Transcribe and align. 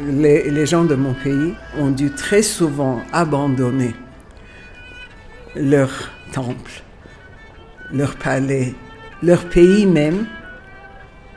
Les, 0.00 0.64
gens 0.66 0.84
de 0.84 0.94
mon 0.94 1.12
pays 1.12 1.54
ont 1.76 1.90
dû 1.90 2.10
très 2.12 2.42
souvent 2.42 3.02
abandonner 3.12 3.94
leur 5.56 5.90
temple, 6.32 6.82
leur 7.92 8.14
palais, 8.14 8.74
leur 9.22 9.48
pays 9.48 9.86
même, 9.86 10.26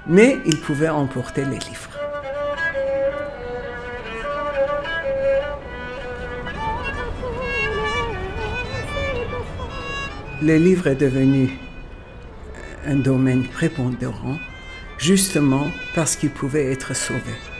mais 0.05 0.37
ils 0.45 0.59
pouvaient 0.59 0.89
emporter 0.89 1.43
les 1.43 1.57
livres. 1.57 1.89
Le 10.43 10.55
livre 10.57 10.87
est 10.87 10.95
devenu 10.95 11.49
un 12.85 12.95
domaine 12.95 13.43
prépondérant 13.43 14.37
justement 14.97 15.67
parce 15.95 16.15
qu'il 16.15 16.29
pouvait 16.29 16.71
être 16.71 16.95
sauvé. 16.95 17.50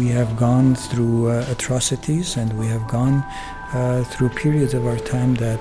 We 0.00 0.08
have 0.08 0.34
gone 0.38 0.76
through 0.76 1.28
uh, 1.28 1.44
atrocities 1.50 2.38
and 2.38 2.58
we 2.58 2.66
have 2.68 2.88
gone 2.88 3.22
uh, 3.74 4.02
through 4.04 4.30
periods 4.30 4.72
of 4.72 4.86
our 4.86 4.96
time 4.96 5.34
that 5.34 5.60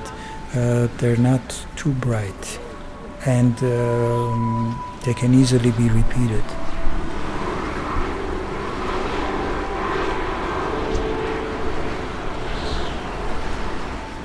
uh, 0.55 0.87
they're 0.97 1.17
not 1.17 1.41
too 1.75 1.91
bright 1.91 2.59
and 3.25 3.61
um, 3.61 4.81
they 5.03 5.13
can 5.13 5.33
easily 5.33 5.71
be 5.71 5.89
repeated. 5.89 6.45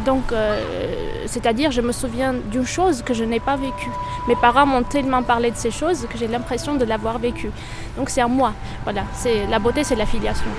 Donc, 0.04 0.30
euh, 0.30 1.13
c'est-à-dire, 1.26 1.70
je 1.70 1.80
me 1.80 1.92
souviens 1.92 2.34
d'une 2.50 2.66
chose 2.66 3.02
que 3.02 3.14
je 3.14 3.24
n'ai 3.24 3.40
pas 3.40 3.56
vécue. 3.56 3.90
Mes 4.28 4.36
parents 4.36 4.66
m'ont 4.66 4.82
tellement 4.82 5.22
parlé 5.22 5.50
de 5.50 5.56
ces 5.56 5.70
choses 5.70 6.06
que 6.10 6.18
j'ai 6.18 6.28
l'impression 6.28 6.74
de 6.74 6.84
l'avoir 6.84 7.18
vécue. 7.18 7.50
Donc, 7.96 8.10
c'est 8.10 8.20
à 8.20 8.28
moi. 8.28 8.52
Voilà, 8.84 9.02
c'est 9.14 9.46
la 9.46 9.58
beauté, 9.58 9.84
c'est 9.84 9.96
la 9.96 10.06
filiation. 10.06 10.50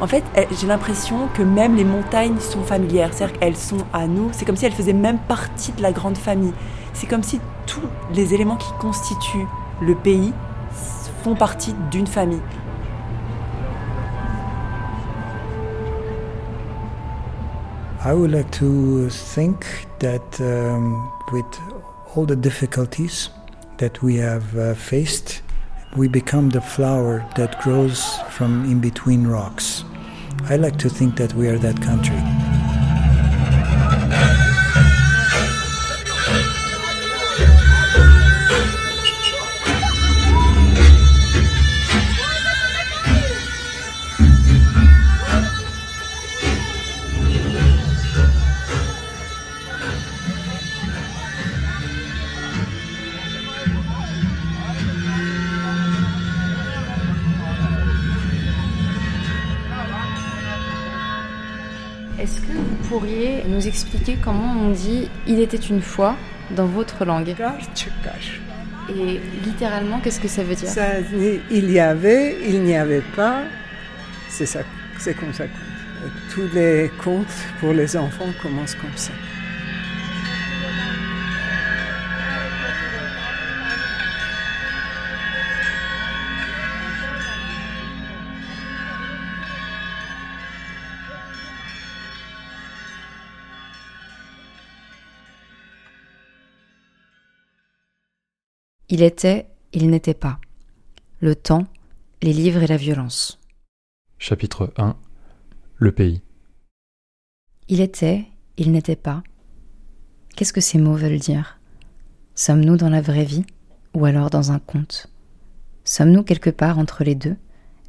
En 0.00 0.06
fait, 0.06 0.22
j'ai 0.52 0.68
l'impression 0.68 1.28
que 1.34 1.42
même 1.42 1.74
les 1.74 1.82
montagnes 1.82 2.38
sont 2.38 2.62
familières, 2.62 3.10
c'est-à-dire 3.12 3.40
qu'elles 3.40 3.56
sont 3.56 3.84
à 3.92 4.06
nous. 4.06 4.28
C'est 4.30 4.44
comme 4.44 4.54
si 4.54 4.64
elles 4.64 4.72
faisaient 4.72 4.92
même 4.92 5.18
partie 5.18 5.72
de 5.72 5.82
la 5.82 5.90
grande 5.90 6.16
famille. 6.16 6.52
C'est 6.92 7.08
comme 7.08 7.24
si 7.24 7.40
tous 7.66 7.82
les 8.14 8.32
éléments 8.32 8.56
qui 8.56 8.70
constituent 8.78 9.46
le 9.80 9.96
pays 9.96 10.32
font 11.22 11.34
partie 11.34 11.74
d'une 11.90 12.06
famille. 12.06 12.42
I 18.04 18.14
would 18.14 18.30
like 18.30 18.50
to 18.52 19.10
think 19.10 19.66
that 19.98 20.40
um, 20.40 21.10
with 21.32 21.44
all 22.14 22.24
the 22.24 22.36
difficulties 22.36 23.30
that 23.78 24.02
we 24.02 24.16
have 24.16 24.56
uh, 24.56 24.74
faced, 24.74 25.42
we 25.96 26.08
become 26.08 26.50
the 26.50 26.60
flower 26.60 27.26
that 27.36 27.60
grows 27.60 28.18
from 28.30 28.64
in 28.64 28.80
between 28.80 29.26
rocks. 29.26 29.84
I 30.48 30.56
like 30.56 30.78
to 30.78 30.88
think 30.88 31.16
that 31.16 31.34
we 31.34 31.48
are 31.48 31.58
that 31.58 31.80
country. 31.82 32.22
Comment 64.16 64.54
on 64.60 64.70
dit 64.70 65.08
il 65.26 65.40
était 65.40 65.56
une 65.56 65.82
fois 65.82 66.16
dans 66.50 66.66
votre 66.66 67.04
langue 67.04 67.34
Et 68.88 69.20
littéralement, 69.44 70.00
qu'est-ce 70.00 70.20
que 70.20 70.28
ça 70.28 70.42
veut 70.42 70.54
dire? 70.54 70.68
Ça, 70.68 71.00
Il 71.50 71.70
y 71.70 71.78
avait, 71.78 72.38
il 72.48 72.62
n'y 72.62 72.76
avait 72.76 73.02
pas, 73.14 73.42
c'est 74.30 74.46
ça, 74.46 74.60
c'est 74.98 75.14
comme 75.14 75.32
ça. 75.34 75.44
Tous 76.32 76.48
les 76.54 76.90
contes 77.02 77.26
pour 77.60 77.72
les 77.72 77.96
enfants 77.96 78.32
commencent 78.40 78.76
comme 78.76 78.96
ça. 78.96 79.12
Il 98.90 99.02
était, 99.02 99.50
il 99.74 99.90
n'était 99.90 100.14
pas. 100.14 100.40
Le 101.20 101.34
temps, 101.34 101.66
les 102.22 102.32
livres 102.32 102.62
et 102.62 102.66
la 102.66 102.78
violence. 102.78 103.38
Chapitre 104.16 104.72
1 104.78 104.96
Le 105.76 105.92
pays. 105.92 106.22
Il 107.68 107.82
était, 107.82 108.24
il 108.56 108.72
n'était 108.72 108.96
pas. 108.96 109.22
Qu'est-ce 110.34 110.54
que 110.54 110.62
ces 110.62 110.78
mots 110.78 110.94
veulent 110.94 111.18
dire? 111.18 111.60
Sommes-nous 112.34 112.78
dans 112.78 112.88
la 112.88 113.02
vraie 113.02 113.26
vie 113.26 113.44
ou 113.92 114.06
alors 114.06 114.30
dans 114.30 114.52
un 114.52 114.58
conte? 114.58 115.12
Sommes-nous 115.84 116.22
quelque 116.22 116.48
part 116.48 116.78
entre 116.78 117.04
les 117.04 117.14
deux, 117.14 117.36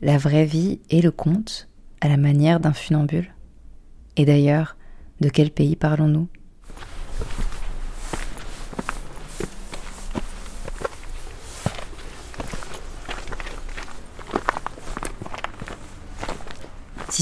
la 0.02 0.18
vraie 0.18 0.46
vie 0.46 0.82
et 0.90 1.02
le 1.02 1.12
conte, 1.12 1.70
à 2.02 2.10
la 2.10 2.18
manière 2.18 2.60
d'un 2.60 2.74
funambule? 2.74 3.34
Et 4.18 4.26
d'ailleurs, 4.26 4.76
de 5.22 5.30
quel 5.30 5.52
pays 5.52 5.78
parlons-nous? 5.78 6.28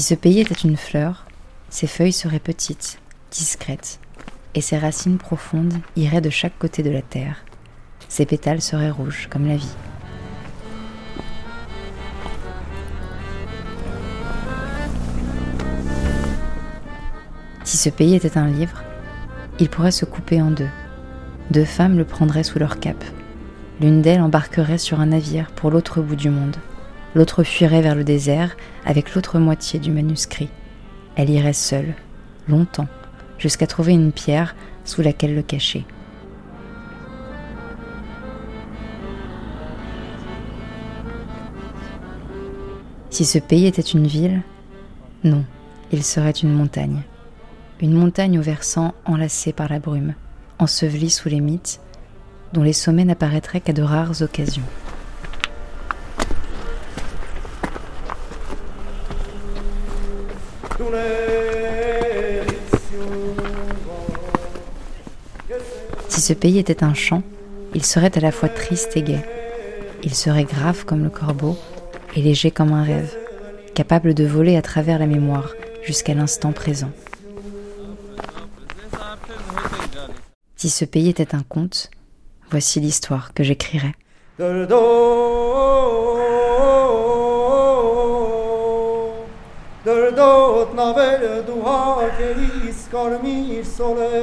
Ce 0.08 0.14
pays 0.14 0.40
était 0.40 0.54
une 0.54 0.78
fleur, 0.78 1.26
ses 1.68 1.86
feuilles 1.86 2.14
seraient 2.14 2.38
petites, 2.38 2.98
discrètes, 3.30 4.00
et 4.54 4.62
ses 4.62 4.78
racines 4.78 5.18
profondes 5.18 5.74
iraient 5.96 6.22
de 6.22 6.30
chaque 6.30 6.58
côté 6.58 6.82
de 6.82 6.88
la 6.88 7.02
terre. 7.02 7.44
Ses 8.08 8.24
pétales 8.24 8.62
seraient 8.62 8.88
rouges 8.88 9.28
comme 9.30 9.46
la 9.46 9.58
vie. 9.58 9.74
Si 17.64 17.76
ce 17.76 17.90
pays 17.90 18.14
était 18.14 18.38
un 18.38 18.48
livre, 18.48 18.82
il 19.60 19.68
pourrait 19.68 19.90
se 19.90 20.06
couper 20.06 20.40
en 20.40 20.50
deux. 20.50 20.70
Deux 21.50 21.66
femmes 21.66 21.98
le 21.98 22.06
prendraient 22.06 22.44
sous 22.44 22.58
leur 22.58 22.80
cape. 22.80 23.04
L'une 23.82 24.00
d'elles 24.00 24.22
embarquerait 24.22 24.78
sur 24.78 25.00
un 25.00 25.06
navire 25.06 25.50
pour 25.50 25.70
l'autre 25.70 26.00
bout 26.00 26.16
du 26.16 26.30
monde. 26.30 26.56
L'autre 27.18 27.42
fuirait 27.42 27.82
vers 27.82 27.96
le 27.96 28.04
désert 28.04 28.56
avec 28.86 29.16
l'autre 29.16 29.40
moitié 29.40 29.80
du 29.80 29.90
manuscrit. 29.90 30.50
Elle 31.16 31.30
irait 31.30 31.52
seule, 31.52 31.96
longtemps, 32.46 32.86
jusqu'à 33.38 33.66
trouver 33.66 33.92
une 33.92 34.12
pierre 34.12 34.54
sous 34.84 35.02
laquelle 35.02 35.34
le 35.34 35.42
cacher. 35.42 35.84
Si 43.10 43.24
ce 43.24 43.40
pays 43.40 43.66
était 43.66 43.82
une 43.82 44.06
ville, 44.06 44.42
non, 45.24 45.44
il 45.90 46.04
serait 46.04 46.30
une 46.30 46.54
montagne. 46.54 47.02
Une 47.80 47.94
montagne 47.94 48.38
au 48.38 48.42
versant 48.42 48.94
enlacé 49.06 49.52
par 49.52 49.68
la 49.68 49.80
brume, 49.80 50.14
ensevelie 50.60 51.10
sous 51.10 51.28
les 51.28 51.40
mythes, 51.40 51.80
dont 52.52 52.62
les 52.62 52.72
sommets 52.72 53.04
n'apparaîtraient 53.04 53.60
qu'à 53.60 53.72
de 53.72 53.82
rares 53.82 54.22
occasions. 54.22 54.62
Ce 66.28 66.34
pays 66.34 66.58
était 66.58 66.84
un 66.84 66.92
chant, 66.92 67.22
il 67.74 67.82
serait 67.82 68.18
à 68.18 68.20
la 68.20 68.32
fois 68.32 68.50
triste 68.50 68.98
et 68.98 69.02
gai. 69.02 69.22
Il 70.02 70.14
serait 70.14 70.44
grave 70.44 70.84
comme 70.84 71.02
le 71.02 71.08
corbeau 71.08 71.56
et 72.14 72.20
léger 72.20 72.50
comme 72.50 72.74
un 72.74 72.82
rêve, 72.82 73.16
capable 73.74 74.12
de 74.12 74.26
voler 74.26 74.54
à 74.58 74.60
travers 74.60 74.98
la 74.98 75.06
mémoire 75.06 75.54
jusqu'à 75.82 76.12
l'instant 76.12 76.52
présent. 76.52 76.90
Si 80.56 80.68
ce 80.68 80.84
pays 80.84 81.08
était 81.08 81.34
un 81.34 81.42
conte, 81.48 81.88
voici 82.50 82.78
l'histoire 82.78 83.32
que 83.32 83.42
j'écrirais. 83.42 83.94
դոտ 90.18 90.70
նավեր 90.78 91.24
դու 91.46 91.58
հակերիս 91.64 92.80
կարմիր 92.92 93.66
սոլե 93.72 94.22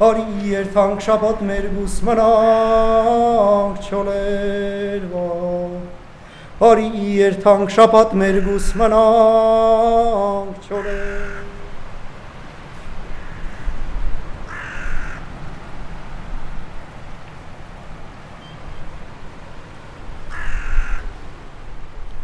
Արի 0.00 0.50
երթանք 0.50 1.02
շաբատ 1.04 1.42
մեր 1.50 1.66
բուս 1.76 1.96
մնանք 2.08 3.88
չոլերվա 3.90 5.26
Արի 6.70 6.90
երթանք 7.20 7.74
շաբատ 7.76 8.14
մեր 8.22 8.40
բուս 8.48 8.70
մնանք 8.80 10.70
չոլերվա 10.70 11.19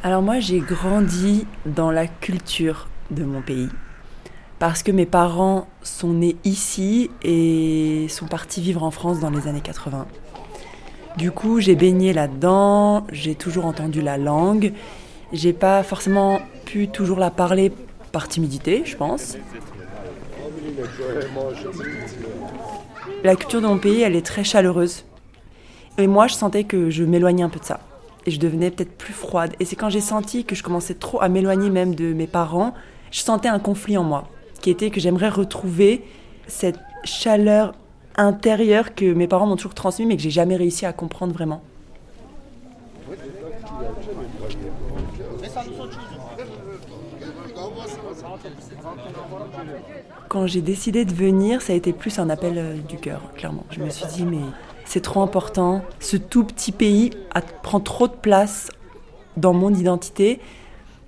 Alors 0.06 0.22
moi 0.22 0.38
j'ai 0.38 0.60
grandi 0.60 1.48
dans 1.64 1.90
la 1.90 2.06
culture 2.06 2.86
de 3.10 3.24
mon 3.24 3.42
pays 3.42 3.68
parce 4.60 4.84
que 4.84 4.92
mes 4.92 5.04
parents 5.04 5.66
sont 5.82 6.12
nés 6.12 6.36
ici 6.44 7.10
et 7.24 8.06
sont 8.08 8.26
partis 8.28 8.60
vivre 8.60 8.84
en 8.84 8.92
France 8.92 9.18
dans 9.18 9.30
les 9.30 9.48
années 9.48 9.62
80. 9.62 10.06
Du 11.16 11.32
coup 11.32 11.58
j'ai 11.58 11.74
baigné 11.74 12.12
là-dedans, 12.12 13.04
j'ai 13.10 13.34
toujours 13.34 13.64
entendu 13.64 14.00
la 14.00 14.16
langue, 14.16 14.74
j'ai 15.32 15.52
pas 15.52 15.82
forcément 15.82 16.40
pu 16.66 16.86
toujours 16.86 17.18
la 17.18 17.32
parler 17.32 17.72
par 18.12 18.28
timidité 18.28 18.84
je 18.84 18.96
pense. 18.96 19.36
La 23.24 23.34
culture 23.34 23.60
de 23.60 23.66
mon 23.66 23.78
pays 23.78 24.02
elle 24.02 24.14
est 24.14 24.24
très 24.24 24.44
chaleureuse 24.44 25.04
et 25.98 26.06
moi 26.06 26.28
je 26.28 26.34
sentais 26.34 26.62
que 26.62 26.90
je 26.90 27.02
m'éloignais 27.02 27.42
un 27.42 27.48
peu 27.48 27.58
de 27.58 27.64
ça 27.64 27.80
et 28.26 28.30
je 28.30 28.40
devenais 28.40 28.70
peut-être 28.70 28.96
plus 28.96 29.14
froide. 29.14 29.54
Et 29.60 29.64
c'est 29.64 29.76
quand 29.76 29.88
j'ai 29.88 30.00
senti 30.00 30.44
que 30.44 30.54
je 30.54 30.62
commençais 30.62 30.94
trop 30.94 31.22
à 31.22 31.28
m'éloigner 31.28 31.70
même 31.70 31.94
de 31.94 32.12
mes 32.12 32.26
parents, 32.26 32.74
je 33.10 33.20
sentais 33.20 33.48
un 33.48 33.58
conflit 33.58 33.96
en 33.96 34.04
moi, 34.04 34.28
qui 34.60 34.70
était 34.70 34.90
que 34.90 35.00
j'aimerais 35.00 35.28
retrouver 35.28 36.04
cette 36.48 36.78
chaleur 37.04 37.74
intérieure 38.16 38.94
que 38.94 39.12
mes 39.12 39.28
parents 39.28 39.46
m'ont 39.46 39.56
toujours 39.56 39.74
transmise, 39.74 40.08
mais 40.08 40.16
que 40.16 40.22
j'ai 40.22 40.30
jamais 40.30 40.56
réussi 40.56 40.86
à 40.86 40.92
comprendre 40.92 41.32
vraiment. 41.32 41.62
Quand 50.28 50.46
j'ai 50.46 50.60
décidé 50.60 51.04
de 51.04 51.14
venir, 51.14 51.62
ça 51.62 51.72
a 51.72 51.76
été 51.76 51.92
plus 51.92 52.18
un 52.18 52.28
appel 52.28 52.58
euh, 52.58 52.76
du 52.76 52.96
cœur, 52.96 53.32
clairement. 53.34 53.64
Je 53.70 53.80
me 53.80 53.88
suis 53.90 54.06
dit, 54.06 54.24
mais 54.24 54.42
c'est 54.86 55.00
trop 55.00 55.20
important. 55.20 55.82
Ce 56.00 56.16
tout 56.16 56.44
petit 56.44 56.72
pays 56.72 57.10
prend 57.62 57.80
trop 57.80 58.08
de 58.08 58.14
place 58.14 58.70
dans 59.36 59.52
mon 59.52 59.74
identité. 59.74 60.40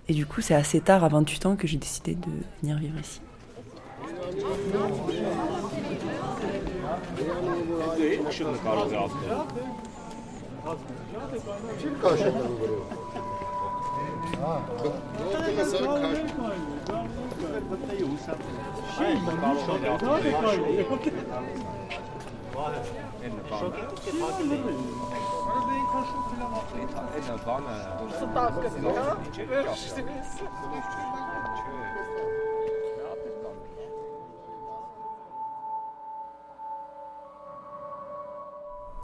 Et 0.09 0.15
du 0.15 0.27
coup, 0.27 0.41
c'est 0.41 0.55
assez 0.55 0.81
tard, 0.81 1.05
à 1.05 1.09
28 1.09 1.47
ans, 1.47 1.57
que 1.57 1.67
j'ai 1.67 1.79
décidé 1.79 2.15
de 2.15 2.29
venir 2.63 2.79
vivre 2.79 2.99
ici. 2.99 3.21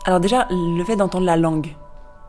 Alors 0.07 0.21
déjà, 0.21 0.47
le 0.51 0.85
fait 0.85 0.97
d'entendre 0.97 1.25
la 1.25 1.37
langue 1.37 1.75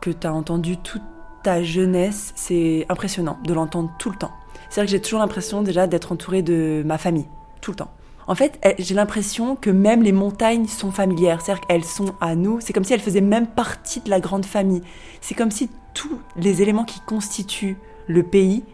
que 0.00 0.10
tu 0.10 0.26
as 0.26 0.32
entendu 0.32 0.78
toute 0.78 1.02
ta 1.42 1.62
jeunesse, 1.62 2.32
c'est 2.34 2.86
impressionnant 2.88 3.38
de 3.44 3.52
l'entendre 3.52 3.90
tout 3.98 4.10
le 4.10 4.16
temps. 4.16 4.30
C'est-à-dire 4.70 4.90
que 4.90 4.96
j'ai 4.96 5.02
toujours 5.02 5.20
l'impression 5.20 5.62
déjà 5.62 5.86
d'être 5.86 6.12
entourée 6.12 6.42
de 6.42 6.82
ma 6.86 6.98
famille, 6.98 7.28
tout 7.60 7.72
le 7.72 7.76
temps. 7.76 7.90
En 8.28 8.34
fait, 8.34 8.58
j'ai 8.78 8.94
l'impression 8.94 9.54
que 9.54 9.70
même 9.70 10.02
les 10.02 10.10
montagnes 10.10 10.66
sont 10.66 10.90
familières, 10.90 11.40
c'est-à-dire 11.40 11.66
qu'elles 11.66 11.84
sont 11.84 12.14
à 12.20 12.34
nous. 12.34 12.60
C'est 12.60 12.72
comme 12.72 12.82
si 12.82 12.92
elles 12.92 13.00
faisaient 13.00 13.20
même 13.20 13.46
partie 13.46 14.00
de 14.00 14.10
la 14.10 14.18
grande 14.18 14.44
famille. 14.44 14.82
C'est 15.20 15.34
comme 15.34 15.52
si 15.52 15.70
tous 15.94 16.18
les 16.34 16.60
éléments 16.60 16.84
qui 16.84 17.00
constituent 17.00 17.78
le 18.08 18.24
pays 18.24 18.64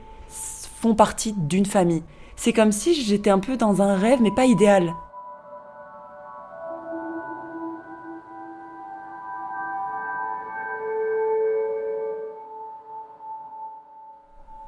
font 0.81 0.95
partie 0.95 1.35
d'une 1.35 1.67
famille. 1.67 2.03
C'est 2.35 2.55
comme 2.55 2.73
si 2.73 2.95
j'étais 2.95 3.31
un 3.31 3.39
peu 3.39 3.59
dans 3.59 3.83
un 3.83 3.95
rêve, 3.95 4.21
mais 4.23 4.31
pas 4.31 4.47
idéal. 4.47 4.95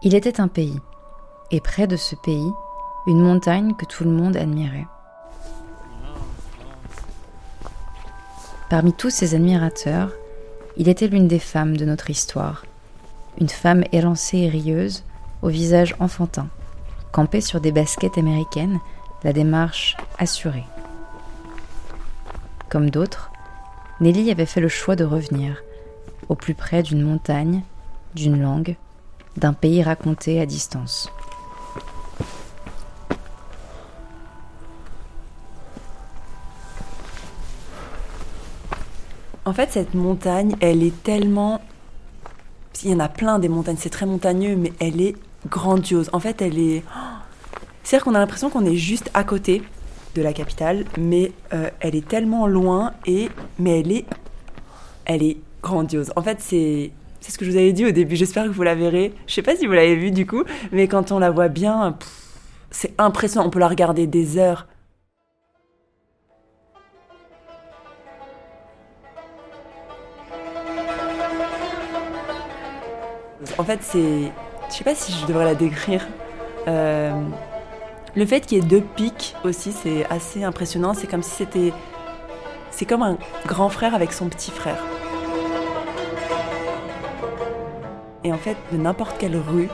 Il 0.02 0.14
était 0.14 0.38
un 0.42 0.48
pays, 0.48 0.78
et 1.50 1.60
près 1.62 1.86
de 1.86 1.96
ce 1.96 2.14
pays, 2.14 2.52
une 3.06 3.20
montagne 3.20 3.74
que 3.74 3.84
tout 3.84 4.04
le 4.04 4.10
monde 4.10 4.36
admirait. 4.36 4.86
Parmi 8.70 8.92
tous 8.92 9.10
ces 9.10 9.34
admirateurs, 9.34 10.10
il 10.76 10.88
était 10.88 11.06
l'une 11.06 11.28
des 11.28 11.38
femmes 11.38 11.76
de 11.76 11.84
notre 11.84 12.10
histoire, 12.10 12.64
une 13.38 13.48
femme 13.48 13.84
élancée 13.92 14.38
et 14.38 14.48
rieuse, 14.48 15.04
au 15.42 15.48
visage 15.48 15.94
enfantin, 16.00 16.48
campée 17.12 17.40
sur 17.40 17.60
des 17.60 17.72
baskets 17.72 18.18
américaines, 18.18 18.80
la 19.22 19.32
démarche 19.32 19.96
assurée. 20.18 20.64
Comme 22.70 22.90
d'autres, 22.90 23.30
Nelly 24.00 24.30
avait 24.30 24.46
fait 24.46 24.60
le 24.60 24.68
choix 24.68 24.96
de 24.96 25.04
revenir, 25.04 25.62
au 26.28 26.34
plus 26.34 26.54
près 26.54 26.82
d'une 26.82 27.02
montagne, 27.02 27.62
d'une 28.14 28.40
langue, 28.40 28.76
d'un 29.36 29.52
pays 29.52 29.82
raconté 29.82 30.40
à 30.40 30.46
distance. 30.46 31.12
En 39.44 39.52
fait, 39.52 39.70
cette 39.70 39.94
montagne, 39.94 40.54
elle 40.60 40.82
est 40.82 41.02
tellement. 41.02 41.60
Il 42.82 42.90
y 42.90 42.94
en 42.94 43.00
a 43.00 43.08
plein 43.08 43.38
des 43.38 43.48
montagnes, 43.48 43.76
c'est 43.78 43.90
très 43.90 44.06
montagneux, 44.06 44.56
mais 44.56 44.72
elle 44.80 45.00
est 45.00 45.14
grandiose. 45.48 46.10
En 46.12 46.20
fait, 46.20 46.40
elle 46.42 46.58
est. 46.58 46.82
C'est-à-dire 47.82 48.04
qu'on 48.04 48.14
a 48.14 48.18
l'impression 48.18 48.48
qu'on 48.50 48.64
est 48.64 48.76
juste 48.76 49.10
à 49.14 49.24
côté 49.24 49.62
de 50.14 50.22
la 50.22 50.32
capitale, 50.32 50.84
mais 50.98 51.32
euh, 51.52 51.70
elle 51.80 51.94
est 51.94 52.06
tellement 52.06 52.46
loin 52.46 52.92
et 53.06 53.28
mais 53.58 53.80
elle 53.80 53.92
est, 53.92 54.06
elle 55.04 55.22
est 55.22 55.36
grandiose. 55.62 56.12
En 56.16 56.22
fait, 56.22 56.38
c'est 56.40 56.92
c'est 57.20 57.32
ce 57.32 57.38
que 57.38 57.44
je 57.44 57.50
vous 57.50 57.56
avais 57.56 57.72
dit 57.72 57.86
au 57.86 57.90
début. 57.90 58.16
J'espère 58.16 58.44
que 58.44 58.50
vous 58.50 58.62
la 58.62 58.74
verrez. 58.74 59.14
Je 59.26 59.34
sais 59.34 59.42
pas 59.42 59.56
si 59.56 59.66
vous 59.66 59.72
l'avez 59.72 59.96
vue 59.96 60.10
du 60.10 60.26
coup, 60.26 60.44
mais 60.72 60.88
quand 60.88 61.12
on 61.12 61.18
la 61.18 61.30
voit 61.30 61.48
bien, 61.48 61.96
c'est 62.70 62.94
impressionnant. 62.98 63.46
On 63.46 63.50
peut 63.50 63.58
la 63.60 63.68
regarder 63.68 64.06
des 64.06 64.38
heures. 64.38 64.66
En 73.58 73.64
fait, 73.64 73.80
c'est. 73.82 74.32
Je 74.68 74.74
sais 74.74 74.84
pas 74.84 74.94
si 74.94 75.12
je 75.12 75.26
devrais 75.26 75.44
la 75.44 75.54
décrire. 75.54 76.06
Euh, 76.68 77.12
le 78.14 78.26
fait 78.26 78.40
qu'il 78.40 78.58
y 78.58 78.60
ait 78.60 78.64
deux 78.64 78.80
pics 78.80 79.34
aussi, 79.44 79.72
c'est 79.72 80.06
assez 80.10 80.44
impressionnant. 80.44 80.94
C'est 80.94 81.06
comme 81.06 81.22
si 81.22 81.30
c'était. 81.30 81.72
C'est 82.70 82.86
comme 82.86 83.02
un 83.02 83.18
grand 83.46 83.68
frère 83.68 83.94
avec 83.94 84.12
son 84.12 84.28
petit 84.28 84.50
frère. 84.50 84.82
Et 88.24 88.32
en 88.32 88.38
fait, 88.38 88.56
de 88.72 88.78
n'importe 88.78 89.18
quelle 89.18 89.36
rue, 89.36 89.68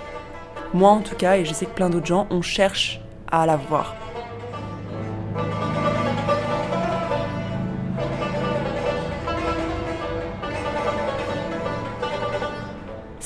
moi 0.74 0.90
en 0.90 1.00
tout 1.00 1.14
cas, 1.14 1.36
et 1.36 1.44
je 1.44 1.54
sais 1.54 1.66
que 1.66 1.70
plein 1.70 1.88
d'autres 1.88 2.06
gens, 2.06 2.26
on 2.30 2.42
cherche 2.42 3.00
à 3.30 3.46
la 3.46 3.56
voir. 3.56 3.94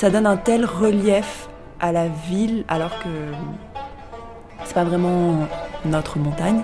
Ça 0.04 0.10
donne 0.10 0.26
un 0.26 0.36
tel 0.36 0.66
relief 0.66 1.48
à 1.80 1.90
la 1.90 2.08
ville 2.08 2.66
alors 2.68 2.98
que 2.98 3.08
c'est 4.62 4.74
pas 4.74 4.84
vraiment 4.84 5.48
notre 5.86 6.18
montagne. 6.18 6.60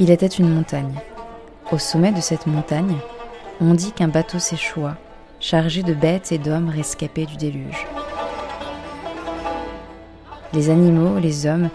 Il 0.00 0.10
était 0.10 0.26
une 0.26 0.52
montagne. 0.52 0.94
Au 1.70 1.78
sommet 1.78 2.10
de 2.10 2.20
cette 2.20 2.48
montagne, 2.48 2.96
on 3.60 3.74
dit 3.74 3.92
qu'un 3.92 4.08
bateau 4.08 4.40
s'échoua, 4.40 4.96
chargé 5.38 5.84
de 5.84 5.94
bêtes 5.94 6.32
et 6.32 6.38
d'hommes 6.38 6.70
rescapés 6.70 7.26
du 7.26 7.36
déluge. 7.36 7.86
Les 10.52 10.70
animaux, 10.70 11.20
les 11.20 11.46
hommes, 11.46 11.70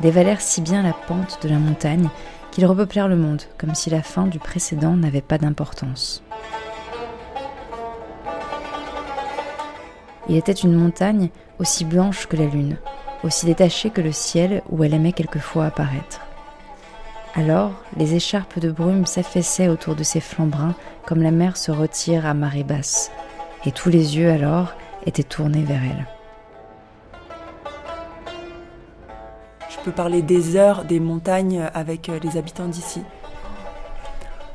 dévalèrent 0.00 0.40
si 0.40 0.60
bien 0.60 0.82
la 0.82 0.92
pente 0.92 1.38
de 1.42 1.48
la 1.48 1.58
montagne 1.58 2.08
qu'ils 2.50 2.66
repeuplèrent 2.66 3.08
le 3.08 3.16
monde, 3.16 3.42
comme 3.58 3.74
si 3.74 3.90
la 3.90 4.02
fin 4.02 4.26
du 4.26 4.38
précédent 4.38 4.96
n'avait 4.96 5.20
pas 5.20 5.38
d'importance. 5.38 6.22
Il 10.28 10.36
était 10.36 10.52
une 10.52 10.74
montagne 10.74 11.30
aussi 11.58 11.84
blanche 11.84 12.26
que 12.26 12.36
la 12.36 12.46
lune, 12.46 12.76
aussi 13.24 13.46
détachée 13.46 13.90
que 13.90 14.00
le 14.00 14.12
ciel 14.12 14.62
où 14.70 14.84
elle 14.84 14.94
aimait 14.94 15.12
quelquefois 15.12 15.66
apparaître. 15.66 16.20
Alors, 17.34 17.72
les 17.96 18.14
écharpes 18.14 18.60
de 18.60 18.70
brume 18.70 19.06
s'affaissaient 19.06 19.68
autour 19.68 19.96
de 19.96 20.04
ses 20.04 20.20
flancs 20.20 20.46
bruns 20.46 20.76
comme 21.04 21.22
la 21.22 21.32
mer 21.32 21.56
se 21.56 21.72
retire 21.72 22.26
à 22.26 22.34
marée 22.34 22.62
basse, 22.62 23.10
et 23.66 23.72
tous 23.72 23.90
les 23.90 24.16
yeux 24.16 24.30
alors 24.30 24.74
étaient 25.04 25.24
tournés 25.24 25.62
vers 25.64 25.82
elle. 25.82 26.06
Parler 29.90 30.22
des 30.22 30.56
heures 30.56 30.84
des 30.84 31.00
montagnes 31.00 31.62
avec 31.74 32.08
euh, 32.08 32.18
les 32.22 32.36
habitants 32.36 32.68
d'ici. 32.68 33.02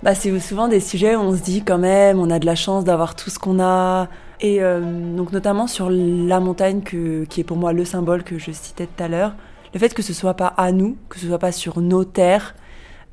Bah, 0.02 0.16
c'est 0.16 0.38
souvent 0.40 0.68
des 0.68 0.80
sujets 0.80 1.16
où 1.16 1.20
on 1.20 1.36
se 1.36 1.42
dit 1.42 1.62
quand 1.64 1.78
même, 1.78 2.20
on 2.20 2.30
a 2.30 2.40
de 2.40 2.46
la 2.46 2.56
chance 2.56 2.86
d'avoir 2.86 3.16
tout 3.16 3.30
ce 3.30 3.38
qu'on 3.38 3.60
a. 3.60 4.08
Et 4.40 4.64
euh, 4.64 5.16
donc 5.16 5.34
notamment 5.34 5.68
sur 5.68 5.90
la 5.90 6.40
montagne 6.40 6.82
qui 6.82 7.42
est 7.42 7.44
pour 7.44 7.58
moi 7.58 7.74
le 7.74 7.84
symbole 7.84 8.24
que 8.24 8.40
je 8.40 8.52
citais 8.52 8.88
tout 8.88 9.04
à 9.04 9.10
l'heure, 9.10 9.36
le 9.74 9.80
fait 9.80 9.94
que 9.94 10.02
ce 10.02 10.14
soit 10.14 10.36
pas 10.36 10.48
à 10.48 10.72
nous, 10.72 10.98
que 11.10 11.20
ce 11.20 11.28
soit 11.28 11.40
pas 11.40 11.52
sur 11.52 11.82
nos 11.82 12.06
terres, 12.06 12.56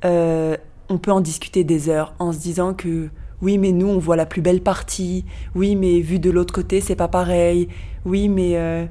euh, 0.04 0.56
on 0.88 0.98
peut 0.98 1.10
en 1.10 1.20
discuter 1.20 1.64
des 1.64 1.88
heures 1.88 2.14
en 2.20 2.32
se 2.32 2.38
disant 2.38 2.74
que 2.74 3.08
oui, 3.42 3.58
mais 3.58 3.72
nous, 3.72 3.88
on 3.88 3.98
voit 3.98 4.16
la 4.16 4.24
plus 4.24 4.40
belle 4.40 4.62
partie. 4.62 5.26
Oui, 5.54 5.76
mais 5.76 6.00
vu 6.00 6.18
de 6.18 6.30
l'autre 6.30 6.54
côté, 6.54 6.80
c'est 6.80 6.96
pas 6.96 7.08
pareil. 7.08 7.68
Oui, 8.06 8.30
mais. 8.30 8.88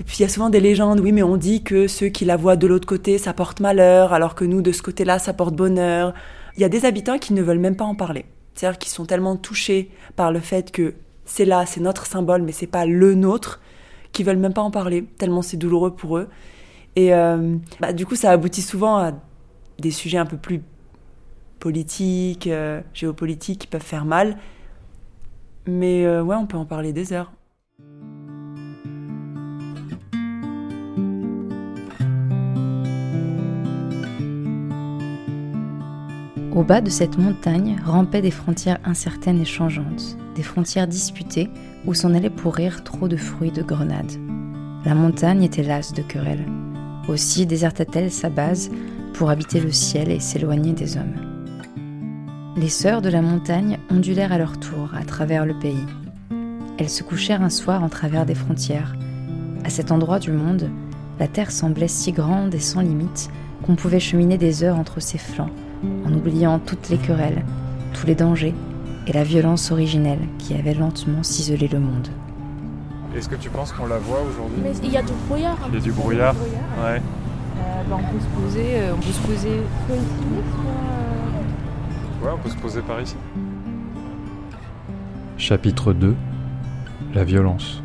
Et 0.00 0.04
puis 0.04 0.18
il 0.18 0.22
y 0.22 0.24
a 0.24 0.28
souvent 0.28 0.50
des 0.50 0.60
légendes. 0.60 1.00
Oui, 1.00 1.12
mais 1.12 1.22
on 1.22 1.36
dit 1.36 1.62
que 1.62 1.86
ceux 1.86 2.08
qui 2.08 2.24
la 2.24 2.36
voient 2.36 2.56
de 2.56 2.66
l'autre 2.66 2.86
côté, 2.86 3.18
ça 3.18 3.32
porte 3.32 3.60
malheur, 3.60 4.12
alors 4.12 4.34
que 4.34 4.44
nous, 4.44 4.62
de 4.62 4.72
ce 4.72 4.82
côté-là, 4.82 5.18
ça 5.18 5.32
porte 5.32 5.54
bonheur. 5.54 6.14
Il 6.56 6.60
y 6.60 6.64
a 6.64 6.68
des 6.68 6.84
habitants 6.84 7.18
qui 7.18 7.34
ne 7.34 7.42
veulent 7.42 7.58
même 7.58 7.76
pas 7.76 7.84
en 7.84 7.94
parler. 7.94 8.24
C'est-à-dire 8.54 8.78
qu'ils 8.78 8.92
sont 8.92 9.06
tellement 9.06 9.36
touchés 9.36 9.90
par 10.16 10.32
le 10.32 10.40
fait 10.40 10.70
que 10.72 10.94
c'est 11.24 11.44
là, 11.44 11.64
c'est 11.66 11.80
notre 11.80 12.06
symbole, 12.06 12.42
mais 12.42 12.52
c'est 12.52 12.66
pas 12.66 12.84
le 12.84 13.14
nôtre, 13.14 13.60
qu'ils 14.12 14.26
veulent 14.26 14.36
même 14.36 14.52
pas 14.52 14.62
en 14.62 14.70
parler, 14.70 15.04
tellement 15.18 15.42
c'est 15.42 15.56
douloureux 15.56 15.94
pour 15.94 16.18
eux. 16.18 16.28
Et 16.96 17.14
euh, 17.14 17.56
bah, 17.80 17.92
du 17.92 18.04
coup, 18.04 18.16
ça 18.16 18.30
aboutit 18.30 18.62
souvent 18.62 18.98
à 18.98 19.12
des 19.78 19.90
sujets 19.90 20.18
un 20.18 20.26
peu 20.26 20.36
plus 20.36 20.62
politiques, 21.58 22.46
euh, 22.48 22.80
géopolitiques 22.92 23.60
qui 23.60 23.66
peuvent 23.66 23.80
faire 23.80 24.04
mal. 24.04 24.36
Mais 25.66 26.04
euh, 26.04 26.22
ouais, 26.22 26.36
on 26.36 26.46
peut 26.46 26.56
en 26.56 26.66
parler 26.66 26.92
des 26.92 27.12
heures. 27.12 27.32
Au 36.54 36.64
bas 36.64 36.82
de 36.82 36.90
cette 36.90 37.16
montagne 37.16 37.78
rampaient 37.82 38.20
des 38.20 38.30
frontières 38.30 38.78
incertaines 38.84 39.40
et 39.40 39.46
changeantes, 39.46 40.18
des 40.36 40.42
frontières 40.42 40.86
disputées 40.86 41.48
où 41.86 41.94
s'en 41.94 42.12
allait 42.12 42.28
pourrir 42.28 42.84
trop 42.84 43.08
de 43.08 43.16
fruits 43.16 43.50
de 43.50 43.62
grenade. 43.62 44.12
La 44.84 44.94
montagne 44.94 45.44
était 45.44 45.62
lasse 45.62 45.94
de 45.94 46.02
querelles. 46.02 46.46
Aussi 47.08 47.46
déserta-t-elle 47.46 48.10
sa 48.10 48.28
base 48.28 48.70
pour 49.14 49.30
habiter 49.30 49.60
le 49.60 49.72
ciel 49.72 50.10
et 50.10 50.20
s'éloigner 50.20 50.74
des 50.74 50.98
hommes. 50.98 51.14
Les 52.58 52.68
sœurs 52.68 53.00
de 53.00 53.08
la 53.08 53.22
montagne 53.22 53.78
ondulèrent 53.90 54.32
à 54.32 54.38
leur 54.38 54.60
tour 54.60 54.90
à 54.94 55.04
travers 55.04 55.46
le 55.46 55.58
pays. 55.58 55.86
Elles 56.76 56.90
se 56.90 57.02
couchèrent 57.02 57.42
un 57.42 57.50
soir 57.50 57.82
en 57.82 57.88
travers 57.88 58.26
des 58.26 58.34
frontières. 58.34 58.94
À 59.64 59.70
cet 59.70 59.90
endroit 59.90 60.18
du 60.18 60.32
monde, 60.32 60.68
la 61.18 61.28
terre 61.28 61.50
semblait 61.50 61.88
si 61.88 62.12
grande 62.12 62.54
et 62.54 62.60
sans 62.60 62.82
limite 62.82 63.30
qu'on 63.62 63.74
pouvait 63.74 64.00
cheminer 64.00 64.36
des 64.36 64.64
heures 64.64 64.78
entre 64.78 65.00
ses 65.00 65.18
flancs, 65.18 65.50
en 66.06 66.12
oubliant 66.12 66.58
toutes 66.58 66.88
les 66.88 66.98
querelles, 66.98 67.44
tous 67.94 68.06
les 68.06 68.14
dangers 68.14 68.54
et 69.06 69.12
la 69.12 69.24
violence 69.24 69.70
originelle 69.70 70.20
qui 70.38 70.54
avait 70.54 70.74
lentement 70.74 71.22
ciselé 71.22 71.68
le 71.68 71.80
monde. 71.80 72.08
Est-ce 73.16 73.28
que 73.28 73.34
tu 73.36 73.50
penses 73.50 73.72
qu'on 73.72 73.86
la 73.86 73.98
voit 73.98 74.20
aujourd'hui? 74.22 74.62
Mais 74.62 74.72
il 74.82 74.90
y 74.90 74.96
a 74.96 75.02
du 75.02 75.12
brouillard. 75.26 75.58
Il 75.68 75.74
y 75.74 75.76
a 75.76 75.80
du 75.80 75.92
brouillard, 75.92 76.34
ouais. 76.34 77.00
Euh, 77.58 77.82
bah, 77.88 77.98
on 77.98 78.12
peut 78.12 78.20
se 78.20 78.40
poser, 78.40 78.66
euh, 78.74 78.94
on 78.94 79.00
peut 79.00 79.12
se 79.12 79.20
poser 79.20 79.60
soit 79.86 79.96
ici, 79.96 80.06
soit. 82.20 82.26
Ouais, 82.26 82.34
on 82.34 82.38
peut 82.38 82.48
se 82.48 82.56
poser 82.56 82.80
par 82.80 83.00
ici. 83.00 83.16
Chapitre 85.36 85.92
2 85.92 86.14
La 87.14 87.24
violence. 87.24 87.81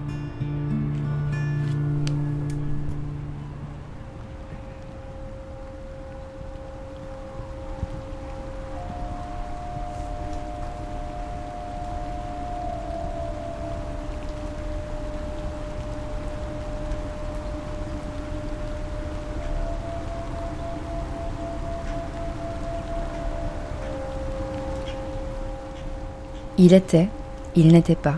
Il 26.60 26.74
était, 26.74 27.08
il 27.56 27.72
n'était 27.72 27.96
pas, 27.96 28.16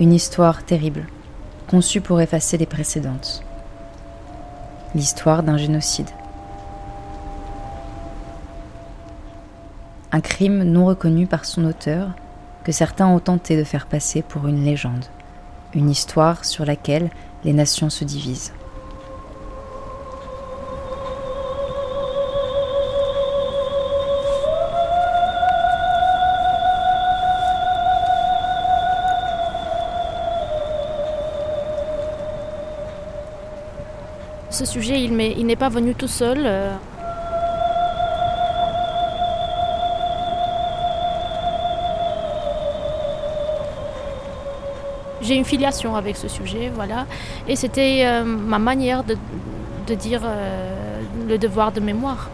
une 0.00 0.14
histoire 0.14 0.64
terrible, 0.64 1.06
conçue 1.68 2.00
pour 2.00 2.22
effacer 2.22 2.56
les 2.56 2.64
précédentes. 2.64 3.42
L'histoire 4.94 5.42
d'un 5.42 5.58
génocide. 5.58 6.08
Un 10.10 10.22
crime 10.22 10.62
non 10.62 10.86
reconnu 10.86 11.26
par 11.26 11.44
son 11.44 11.66
auteur 11.66 12.12
que 12.64 12.72
certains 12.72 13.08
ont 13.08 13.20
tenté 13.20 13.58
de 13.58 13.64
faire 13.64 13.86
passer 13.86 14.22
pour 14.22 14.46
une 14.46 14.64
légende, 14.64 15.04
une 15.74 15.90
histoire 15.90 16.46
sur 16.46 16.64
laquelle 16.64 17.10
les 17.44 17.52
nations 17.52 17.90
se 17.90 18.04
divisent. 18.04 18.54
Ce 34.56 34.64
sujet, 34.64 35.02
il 35.02 35.14
n'est 35.14 35.54
pas 35.54 35.68
venu 35.68 35.94
tout 35.94 36.08
seul. 36.08 36.38
euh. 36.46 36.74
J'ai 45.20 45.34
une 45.34 45.44
filiation 45.44 45.94
avec 45.94 46.16
ce 46.16 46.28
sujet, 46.28 46.72
voilà. 46.74 47.04
Et 47.46 47.54
c'était 47.54 48.04
euh, 48.06 48.24
ma 48.24 48.58
manière 48.58 49.04
de, 49.04 49.18
de 49.88 49.94
dire 49.94 50.22
euh, 50.24 51.02
le 51.28 51.36
devoir 51.36 51.70
de 51.70 51.80
mémoire. 51.80 52.30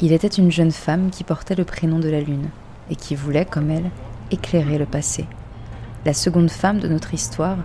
Il 0.00 0.14
était 0.14 0.28
une 0.28 0.50
jeune 0.50 0.72
femme 0.72 1.10
qui 1.10 1.24
portait 1.24 1.56
le 1.56 1.64
prénom 1.64 1.98
de 1.98 2.08
la 2.08 2.20
lune 2.20 2.48
et 2.88 2.96
qui 2.96 3.14
voulait, 3.14 3.44
comme 3.44 3.70
elle, 3.70 3.90
éclairer 4.30 4.78
le 4.78 4.86
passé. 4.86 5.26
La 6.04 6.14
seconde 6.14 6.50
femme 6.50 6.80
de 6.80 6.88
notre 6.88 7.14
histoire, 7.14 7.58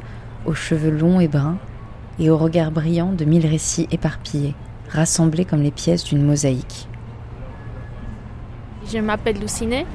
aux 0.46 0.54
cheveux 0.54 0.92
longs 0.92 1.20
et 1.20 1.28
bruns 1.28 1.58
et 2.20 2.30
au 2.30 2.38
regard 2.38 2.70
brillant 2.70 3.12
de 3.12 3.26
mille 3.26 3.48
récits 3.48 3.88
éparpillés, 3.90 4.54
rassemblés 4.90 5.44
comme 5.44 5.64
les 5.64 5.72
pièces 5.72 6.04
d'une 6.04 6.24
mosaïque. 6.24 6.88
Je 8.94 9.00
m'appelle 9.00 9.40
Luciné, 9.40 9.88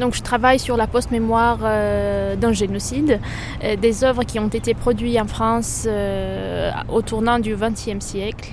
donc 0.00 0.14
je 0.14 0.22
travaille 0.22 0.58
sur 0.58 0.78
la 0.78 0.86
post-mémoire 0.86 1.58
euh, 1.62 2.34
d'un 2.34 2.52
génocide, 2.52 3.20
euh, 3.62 3.76
des 3.76 4.04
œuvres 4.04 4.24
qui 4.24 4.38
ont 4.40 4.48
été 4.48 4.72
produites 4.72 5.20
en 5.20 5.26
France 5.26 5.84
euh, 5.86 6.70
au 6.88 7.02
tournant 7.02 7.38
du 7.38 7.54
XXe 7.54 8.04
siècle 8.04 8.52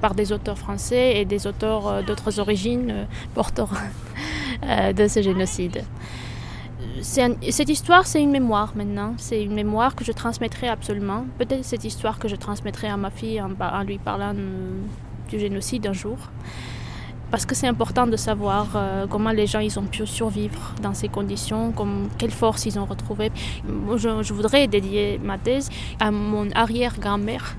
par 0.00 0.14
des 0.14 0.32
auteurs 0.32 0.56
français 0.56 1.16
et 1.16 1.24
des 1.24 1.48
auteurs 1.48 2.04
d'autres 2.04 2.38
origines 2.38 3.06
porteurs 3.34 3.72
de 4.96 5.08
ce 5.08 5.20
génocide. 5.20 5.82
Cette 7.02 7.68
histoire, 7.68 8.06
c'est 8.06 8.22
une 8.22 8.30
mémoire 8.30 8.72
maintenant. 8.74 9.14
C'est 9.18 9.42
une 9.42 9.54
mémoire 9.54 9.94
que 9.94 10.04
je 10.04 10.12
transmettrai 10.12 10.68
absolument. 10.68 11.24
Peut-être 11.38 11.64
cette 11.64 11.84
histoire 11.84 12.18
que 12.18 12.28
je 12.28 12.36
transmettrai 12.36 12.88
à 12.88 12.96
ma 12.96 13.10
fille 13.10 13.40
en 13.40 13.82
lui 13.82 13.98
parlant 13.98 14.34
euh, 14.36 14.80
du 15.28 15.38
génocide 15.38 15.86
un 15.86 15.92
jour. 15.92 16.18
parce 17.30 17.44
que 17.44 17.54
c'est 17.54 17.66
important 17.66 18.06
de 18.06 18.16
savoir 18.16 18.68
euh, 18.76 19.06
comment 19.08 19.30
les 19.30 19.46
gens 19.46 19.58
ils 19.58 19.78
ont 19.78 19.84
pu 19.84 20.06
survivre 20.06 20.74
dans 20.80 20.94
ces 20.94 21.08
conditions, 21.08 21.72
comme, 21.72 22.08
quelle 22.18 22.30
force 22.30 22.66
ils 22.66 22.78
ont 22.78 22.84
retrouvé. 22.84 23.32
Je, 23.96 24.22
je 24.22 24.32
voudrais 24.32 24.68
dédier 24.68 25.18
ma 25.22 25.36
thèse 25.36 25.68
à 25.98 26.10
mon 26.10 26.50
arrière-grand-mère 26.52 27.56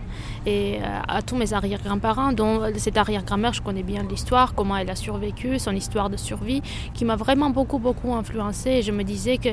et 0.48 0.80
euh, 0.82 1.00
à 1.10 1.22
tous 1.22 1.36
mes 1.36 1.52
arrière-grands-parents, 1.52 2.32
dont 2.32 2.62
cette 2.78 2.96
arrière-grand-mère, 2.96 3.52
je 3.52 3.62
connais 3.62 3.84
bien 3.84 4.04
l'histoire, 4.04 4.56
comment 4.56 4.78
elle 4.78 4.90
a 4.90 4.96
survécu, 4.96 5.60
son 5.60 5.76
histoire 5.76 6.10
de 6.10 6.16
survie, 6.16 6.62
qui 6.94 7.04
m'a 7.04 7.18
vraiment 7.18 7.50
beaucoup, 7.50 7.80
beaucoup 7.80 8.14
influencée. 8.14 8.82
Je 8.82 8.94
me 8.94 9.04
disais 9.04 9.38
que 9.38 9.50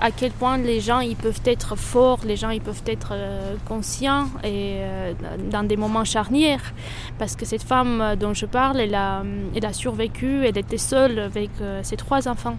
à 0.00 0.12
quel 0.12 0.30
point 0.30 0.58
les 0.58 0.80
gens 0.80 1.00
ils 1.00 1.16
peuvent 1.16 1.42
être 1.44 1.74
forts, 1.74 2.20
les 2.24 2.36
gens 2.36 2.50
ils 2.50 2.60
peuvent 2.60 2.84
être 2.86 3.10
euh, 3.12 3.56
conscients 3.66 4.28
et 4.44 4.76
euh, 4.78 5.12
dans 5.50 5.64
des 5.64 5.76
moments 5.76 6.04
charnières. 6.04 6.72
Parce 7.18 7.34
que 7.34 7.44
cette 7.44 7.64
femme 7.64 8.14
dont 8.18 8.32
je 8.32 8.46
parle, 8.46 8.78
elle 8.78 8.94
a, 8.94 9.24
elle 9.56 9.66
a 9.66 9.72
survécu, 9.72 10.46
elle 10.46 10.56
était 10.56 10.78
seule 10.78 11.18
avec 11.18 11.50
ses 11.82 11.96
trois 11.96 12.28
enfants, 12.28 12.56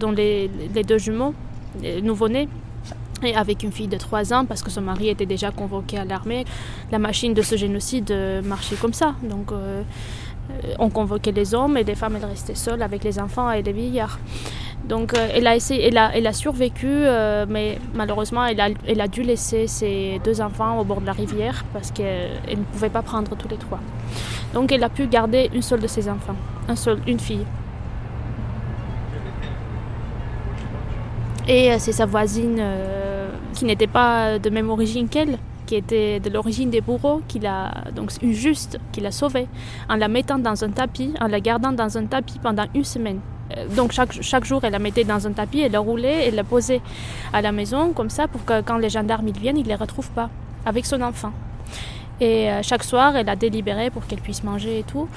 dont 0.00 0.10
les 0.10 0.48
deux 0.48 0.98
jumeaux 0.98 1.34
nouveau-nés 2.02 2.48
et 3.22 3.34
avec 3.34 3.62
une 3.62 3.72
fille 3.72 3.88
de 3.88 3.96
3 3.96 4.32
ans 4.32 4.44
parce 4.44 4.62
que 4.62 4.70
son 4.70 4.82
mari 4.82 5.08
était 5.08 5.26
déjà 5.26 5.50
convoqué 5.50 5.98
à 5.98 6.04
l'armée. 6.04 6.44
La 6.90 6.98
machine 6.98 7.34
de 7.34 7.42
ce 7.42 7.56
génocide 7.56 8.10
euh, 8.10 8.42
marchait 8.42 8.76
comme 8.76 8.92
ça. 8.92 9.14
Donc 9.22 9.52
euh, 9.52 9.82
euh, 10.50 10.74
on 10.78 10.90
convoquait 10.90 11.32
les 11.32 11.54
hommes 11.54 11.76
et 11.76 11.84
les 11.84 11.94
femmes 11.94 12.16
elles 12.16 12.28
restaient 12.28 12.54
seules 12.54 12.82
avec 12.82 13.04
les 13.04 13.18
enfants 13.18 13.50
et 13.50 13.62
les 13.62 13.72
vieillards. 13.72 14.18
Donc 14.88 15.12
elle, 15.14 15.46
a 15.46 15.54
essayé, 15.54 15.88
elle, 15.88 15.98
a, 15.98 16.16
elle 16.16 16.26
a 16.26 16.32
survécu, 16.32 16.88
mais 17.48 17.78
malheureusement 17.94 18.46
elle 18.46 18.60
a, 18.60 18.68
elle 18.86 19.00
a 19.02 19.08
dû 19.08 19.22
laisser 19.22 19.66
ses 19.66 20.20
deux 20.24 20.40
enfants 20.40 20.78
au 20.78 20.84
bord 20.84 21.02
de 21.02 21.06
la 21.06 21.12
rivière 21.12 21.66
parce 21.74 21.90
qu'elle 21.90 22.58
ne 22.58 22.64
pouvait 22.64 22.88
pas 22.88 23.02
prendre 23.02 23.36
tous 23.36 23.46
les 23.48 23.58
trois. 23.58 23.78
Donc 24.54 24.72
elle 24.72 24.82
a 24.82 24.88
pu 24.88 25.06
garder 25.06 25.50
une 25.54 25.60
seule 25.60 25.80
de 25.80 25.86
ses 25.86 26.08
enfants, 26.08 26.34
un 26.66 26.76
seul, 26.76 26.98
une 27.06 27.20
fille. 27.20 27.44
Et 31.50 31.72
euh, 31.72 31.76
c'est 31.80 31.90
sa 31.90 32.06
voisine 32.06 32.58
euh, 32.60 33.28
qui 33.54 33.64
n'était 33.64 33.88
pas 33.88 34.38
de 34.38 34.50
même 34.50 34.70
origine 34.70 35.08
qu'elle, 35.08 35.36
qui 35.66 35.74
était 35.74 36.20
de 36.20 36.30
l'origine 36.30 36.70
des 36.70 36.80
bourreaux, 36.80 37.22
qui 37.26 37.40
l'a 37.40 37.72
donc 37.92 38.12
une 38.22 38.32
juste 38.32 38.78
qui 38.92 39.00
l'a 39.00 39.10
sauvée 39.10 39.48
en 39.88 39.96
la 39.96 40.06
mettant 40.06 40.38
dans 40.38 40.62
un 40.62 40.70
tapis, 40.70 41.12
en 41.20 41.26
la 41.26 41.40
gardant 41.40 41.72
dans 41.72 41.98
un 41.98 42.04
tapis 42.04 42.38
pendant 42.40 42.66
une 42.72 42.84
semaine. 42.84 43.18
Euh, 43.56 43.66
Donc 43.74 43.90
chaque, 43.90 44.12
chaque 44.22 44.44
jour, 44.44 44.60
elle 44.62 44.70
la 44.70 44.78
mettait 44.78 45.02
dans 45.02 45.26
un 45.26 45.32
tapis, 45.32 45.62
elle 45.62 45.72
la 45.72 45.80
roulait, 45.80 46.28
elle 46.28 46.36
la 46.36 46.44
posait 46.44 46.80
à 47.32 47.42
la 47.42 47.50
maison 47.50 47.92
comme 47.92 48.10
ça 48.10 48.28
pour 48.28 48.44
que 48.44 48.60
quand 48.60 48.78
les 48.78 48.90
gendarmes 48.90 49.26
ils 49.26 49.36
viennent, 49.36 49.58
ils 49.58 49.64
ne 49.64 49.70
les 49.70 49.74
retrouvent 49.74 50.10
pas 50.12 50.30
avec 50.64 50.86
son 50.86 51.02
enfant. 51.02 51.32
Et 52.20 52.48
chaque 52.62 52.84
soir, 52.84 53.16
elle 53.16 53.30
a 53.30 53.34
délibéré 53.34 53.88
pour 53.88 54.06
qu'elle 54.06 54.20
puisse 54.20 54.44
manger 54.44 54.80
et 54.80 54.82
tout. 54.82 55.08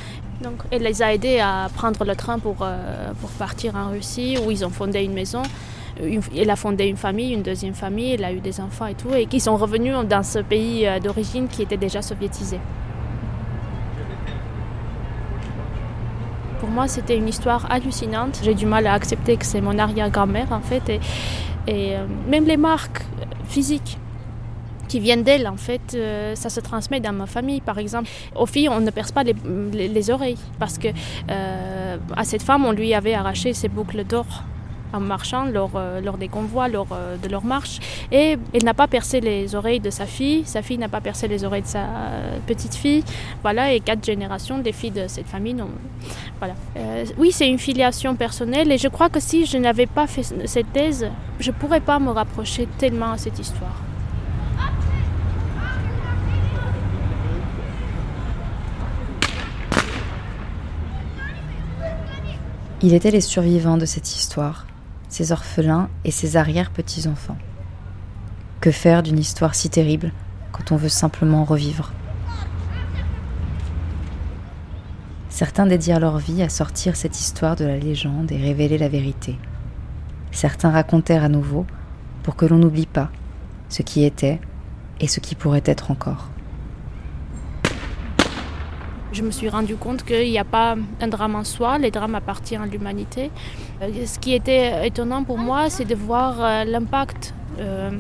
Donc 0.42 0.64
elle 0.72 0.84
les 0.84 1.04
a 1.04 1.14
aidés 1.14 1.40
à 1.40 1.70
prendre 1.76 2.06
le 2.06 2.16
train 2.16 2.40
pour, 2.40 2.66
pour 3.20 3.30
partir 3.38 3.76
en 3.76 3.90
Russie 3.92 4.38
où 4.44 4.50
ils 4.52 4.64
ont 4.64 4.70
fondé 4.70 5.04
une 5.04 5.12
maison. 5.14 5.44
Une- 6.02 6.22
elle 6.36 6.50
a 6.50 6.56
fondé 6.56 6.86
une 6.86 6.98
famille, 6.98 7.34
une 7.34 7.44
deuxième 7.44 7.74
famille, 7.76 8.14
elle 8.14 8.24
a 8.24 8.32
eu 8.34 8.40
des 8.40 8.60
enfants 8.60 8.88
et 8.88 8.96
tout, 8.96 9.14
et 9.14 9.26
qui 9.28 9.40
sont 9.40 9.56
revenus 9.58 9.94
dans 10.10 10.24
ce 10.24 10.40
pays 10.40 10.88
euh, 10.88 11.00
d'origine 11.00 11.48
qui 11.48 11.62
était 11.62 11.78
déjà 11.78 12.02
soviétisé. 12.02 12.60
Pour 16.60 16.70
moi, 16.70 16.88
c'était 16.88 17.18
une 17.18 17.28
histoire 17.28 17.70
hallucinante. 17.72 18.40
J'ai 18.44 18.54
du 18.54 18.66
mal 18.66 18.88
à 18.88 18.94
accepter 18.94 19.36
que 19.38 19.46
c'est 19.46 19.62
mon 19.62 19.78
arrière-grand-mère, 19.78 20.52
en 20.52 20.62
fait, 20.62 20.90
et, 20.90 21.00
euh, 21.96 22.06
même 22.28 22.46
les 22.46 22.58
marques 22.58 23.02
physiques 23.46 23.98
qui 24.88 25.00
viennent 25.00 25.24
d'elle, 25.24 25.48
en 25.48 25.58
fait, 25.58 25.94
euh, 25.96 26.36
ça 26.36 26.50
se 26.50 26.60
transmet 26.60 27.00
dans 27.00 27.14
ma 27.14 27.26
famille. 27.26 27.62
Par 27.62 27.80
exemple, 27.80 28.10
aux 28.36 28.46
filles, 28.46 28.70
on 28.70 28.80
ne 28.80 28.92
perce 28.92 29.12
pas 29.12 29.24
les, 29.24 29.36
les- 29.74 29.88
les 29.88 30.10
oreilles 30.10 30.38
parce 30.60 30.78
que 30.78 30.88
euh, 31.30 31.98
à 32.16 32.24
cette 32.24 32.44
femme, 32.44 32.66
on 32.66 32.72
lui 32.72 32.94
avait 32.94 33.14
arraché 33.14 33.54
ses 33.54 33.68
boucles 33.70 34.04
d'or 34.04 34.26
en 34.94 35.00
marchant 35.00 35.46
lors, 35.46 35.72
euh, 35.76 36.02
lors 36.02 36.18
des 36.18 36.28
convois, 36.28 36.68
lors 36.68 36.88
euh, 36.92 37.18
de 37.18 37.28
leur 37.28 37.44
marche. 37.44 37.80
Et 38.12 38.38
elle 38.54 38.64
n'a 38.64 38.74
pas 38.74 38.88
percé 38.88 39.20
les 39.20 39.56
oreilles 39.56 39.80
de 39.80 39.90
sa 39.90 40.06
fille, 40.06 40.44
sa 40.46 40.62
fille 40.62 40.78
n'a 40.78 40.90
pas 40.90 41.02
percé 41.02 41.28
les 41.28 41.44
oreilles 41.44 41.64
de 41.64 41.68
sa 41.68 41.84
euh, 41.84 42.38
petite 42.46 42.76
fille. 42.76 43.04
Voilà, 43.42 43.74
et 43.74 43.80
quatre 43.80 44.06
générations 44.06 44.60
des 44.60 44.72
filles 44.72 44.92
de 44.92 45.08
cette 45.08 45.28
famille. 45.28 45.56
Voilà. 46.40 46.56
Oui, 47.18 47.32
c'est 47.32 47.48
une 47.48 47.60
filiation 47.60 48.16
personnelle 48.16 48.72
et 48.72 48.78
je 48.78 48.88
crois 48.88 49.10
que 49.10 49.20
si 49.20 49.46
je 49.46 49.58
n'avais 49.58 49.86
pas 49.86 50.08
fait 50.08 50.24
cette 50.46 50.72
thèse, 50.74 51.08
je 51.40 51.52
ne 51.52 51.56
pourrais 51.56 51.80
pas 51.80 52.00
me 52.00 52.10
rapprocher 52.10 52.68
tellement 52.78 53.12
à 53.12 53.18
cette 53.18 53.40
histoire. 53.40 53.84
Il 62.86 62.94
était 62.94 63.12
les 63.12 63.22
survivants 63.22 63.78
de 63.78 63.86
cette 63.86 64.14
histoire, 64.14 64.68
ses 65.14 65.32
orphelins 65.32 65.90
et 66.06 66.10
ses 66.10 66.38
arrière-petits-enfants. 66.38 67.38
Que 68.62 68.72
faire 68.72 69.04
d'une 69.04 69.20
histoire 69.20 69.54
si 69.54 69.70
terrible 69.70 70.12
quand 70.52 70.72
on 70.72 70.76
veut 70.76 70.90
simplement 70.90 71.44
revivre? 71.44 71.94
Certains 75.30 75.68
dédièrent 75.68 76.00
leur 76.00 76.18
vie 76.18 76.42
à 76.42 76.50
sortir 76.50 76.96
cette 76.96 77.20
histoire 77.20 77.56
de 77.56 77.64
la 77.64 77.78
légende 77.78 78.32
et 78.32 78.38
révéler 78.38 78.80
la 78.80 78.90
vérité. 78.90 79.38
Certains 80.32 80.72
racontèrent 80.72 81.24
à 81.24 81.30
nouveau 81.30 81.68
pour 82.24 82.36
que 82.36 82.48
l'on 82.48 82.58
n'oublie 82.58 82.88
pas 82.88 83.12
ce 83.70 83.84
qui 83.84 84.04
était 84.06 84.42
et 85.00 85.08
ce 85.08 85.20
qui 85.20 85.36
pourrait 85.36 85.62
être 85.66 85.92
encore. 85.92 86.33
Je 89.14 89.22
me 89.22 89.30
suis 89.30 89.48
rendu 89.48 89.76
compte 89.76 90.04
qu'il 90.04 90.30
n'y 90.32 90.40
a 90.40 90.44
pas 90.44 90.76
un 91.00 91.08
drame 91.08 91.36
en 91.36 91.44
soi, 91.44 91.78
les 91.78 91.92
drames 91.92 92.16
appartiennent 92.16 92.64
à 92.64 92.66
l'humanité. 92.66 93.30
Euh, 93.82 93.90
Ce 94.08 94.18
qui 94.18 94.34
était 94.34 94.88
étonnant 94.88 95.24
pour 95.24 95.38
moi, 95.38 95.70
c'est 95.70 95.86
de 95.86 95.94
voir 95.94 96.34
euh, 96.40 96.64
l'impact 96.64 97.34
euh, 97.60 97.92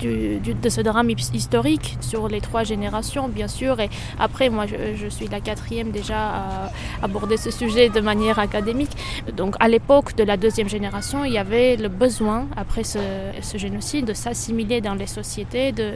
de 0.00 0.68
ce 0.68 0.80
drame 0.80 1.10
his- 1.10 1.30
historique 1.34 1.98
sur 2.00 2.28
les 2.28 2.40
trois 2.40 2.62
générations, 2.62 3.28
bien 3.28 3.48
sûr. 3.48 3.80
Et 3.80 3.90
après, 4.18 4.48
moi, 4.48 4.64
je, 4.66 5.08
suis 5.08 5.26
la 5.28 5.40
quatrième 5.40 5.90
déjà 5.90 6.18
à 6.18 6.72
aborder 7.02 7.36
ce 7.36 7.50
sujet 7.50 7.88
de 7.88 8.00
manière 8.00 8.38
académique. 8.38 8.92
Donc, 9.36 9.56
à 9.60 9.68
l'époque 9.68 10.14
de 10.16 10.24
la 10.24 10.36
deuxième 10.36 10.68
génération, 10.68 11.24
il 11.24 11.32
y 11.32 11.38
avait 11.38 11.76
le 11.76 11.88
besoin, 11.88 12.46
après 12.56 12.84
ce 12.84 13.58
génocide, 13.58 14.06
de 14.06 14.14
s'assimiler 14.14 14.80
dans 14.80 14.94
les 14.94 15.06
sociétés, 15.08 15.72
de 15.72 15.94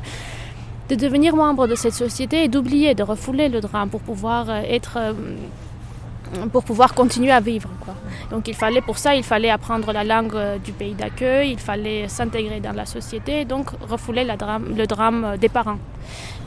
de 0.89 0.95
devenir 0.95 1.35
membre 1.35 1.67
de 1.67 1.75
cette 1.75 1.95
société 1.95 2.45
et 2.45 2.49
d'oublier, 2.49 2.95
de 2.95 3.03
refouler 3.03 3.49
le 3.49 3.61
drame 3.61 3.89
pour 3.89 4.01
pouvoir 4.01 4.49
euh, 4.51 4.61
être 4.69 4.97
euh, 4.99 5.13
pour 6.53 6.65
pouvoir 6.65 6.95
continuer 6.95 7.33
à 7.33 7.41
vivre. 7.41 7.69
Quoi. 7.81 7.95
Donc 8.31 8.49
il 8.49 8.55
fallait 8.55 8.81
pour 8.81 8.99
ça, 8.99 9.15
il 9.15 9.23
fallait 9.23 9.51
apprendre 9.51 9.93
la 9.93 10.05
langue 10.05 10.35
euh, 10.35 10.59
du 10.59 10.73
pays 10.73 10.95
d'accueil, 10.95 11.53
il 11.53 11.59
fallait 11.59 12.09
s'intégrer 12.09 12.61
dans 12.61 12.73
la 12.73 12.87
société, 12.87 13.45
donc 13.45 13.71
refouler 13.89 14.25
le 14.25 14.87
drame 14.87 15.25
euh, 15.25 15.37
des 15.37 15.49
parents. 15.49 15.79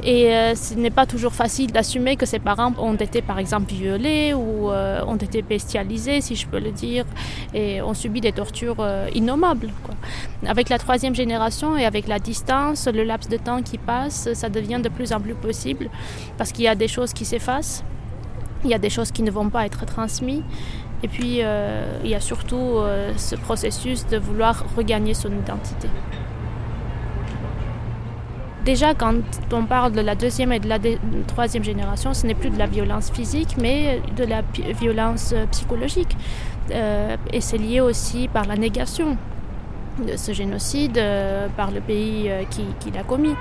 Et 0.03 0.33
euh, 0.33 0.55
ce 0.55 0.73
n'est 0.75 0.91
pas 0.91 1.05
toujours 1.05 1.33
facile 1.33 1.71
d'assumer 1.71 2.15
que 2.15 2.25
ces 2.25 2.39
parents 2.39 2.73
ont 2.77 2.95
été 2.95 3.21
par 3.21 3.39
exemple 3.39 3.73
violés 3.73 4.33
ou 4.33 4.69
ont 4.69 5.17
été 5.17 5.41
bestialisés, 5.41 6.21
si 6.21 6.35
je 6.35 6.47
peux 6.47 6.59
le 6.59 6.71
dire, 6.71 7.05
et 7.53 7.81
ont 7.81 7.93
subi 7.93 8.21
des 8.21 8.31
tortures 8.31 8.77
innommables. 9.13 9.71
Avec 10.47 10.69
la 10.69 10.77
troisième 10.77 11.15
génération 11.15 11.75
et 11.75 11.85
avec 11.85 12.07
la 12.07 12.19
distance, 12.19 12.87
le 12.87 13.03
laps 13.03 13.29
de 13.29 13.37
temps 13.37 13.61
qui 13.61 13.77
passe, 13.77 14.31
ça 14.33 14.47
devient 14.47 14.79
de 14.81 14.89
plus 14.89 15.11
en 15.11 15.19
plus 15.19 15.35
possible 15.35 15.89
parce 16.37 16.53
qu'il 16.53 16.63
y 16.63 16.69
a 16.69 16.75
des 16.75 16.87
choses 16.87 17.11
qui 17.11 17.25
s'effacent, 17.25 17.83
il 18.63 18.69
y 18.69 18.73
a 18.73 18.79
des 18.79 18.89
choses 18.89 19.11
qui 19.11 19.23
ne 19.23 19.31
vont 19.31 19.49
pas 19.49 19.65
être 19.65 19.85
transmises. 19.85 20.43
Et 21.01 21.07
puis, 21.07 21.39
euh, 21.41 21.97
il 22.03 22.09
y 22.09 22.15
a 22.15 22.19
surtout 22.19 22.57
euh, 22.57 23.13
ce 23.15 23.35
processus 23.35 24.05
de 24.07 24.17
vouloir 24.17 24.65
regagner 24.75 25.13
son 25.13 25.29
identité. 25.29 25.87
Déjà, 28.65 28.93
quand 28.93 29.15
on 29.53 29.63
parle 29.63 29.93
de 29.93 30.01
la 30.01 30.15
deuxième 30.15 30.51
et 30.51 30.59
de 30.59 30.67
la 30.67 30.77
troisième 31.27 31.63
génération, 31.63 32.13
ce 32.13 32.27
n'est 32.27 32.35
plus 32.35 32.49
de 32.49 32.59
la 32.59 32.67
violence 32.67 33.09
physique, 33.09 33.55
mais 33.57 34.01
de 34.15 34.25
la 34.25 34.41
violence 34.79 35.33
psychologique. 35.51 36.15
Euh, 36.71 37.15
et 37.31 37.41
c'est 37.41 37.57
lié 37.57 37.79
aussi 37.79 38.27
par 38.27 38.45
la 38.45 38.57
négation 38.57 39.17
de 40.05 40.17
ce 40.17 40.33
génocide 40.33 41.01
par 41.57 41.71
le 41.71 41.79
pays 41.79 42.29
qui 42.49 42.91
l'a 42.91 43.03
commis. 43.03 43.35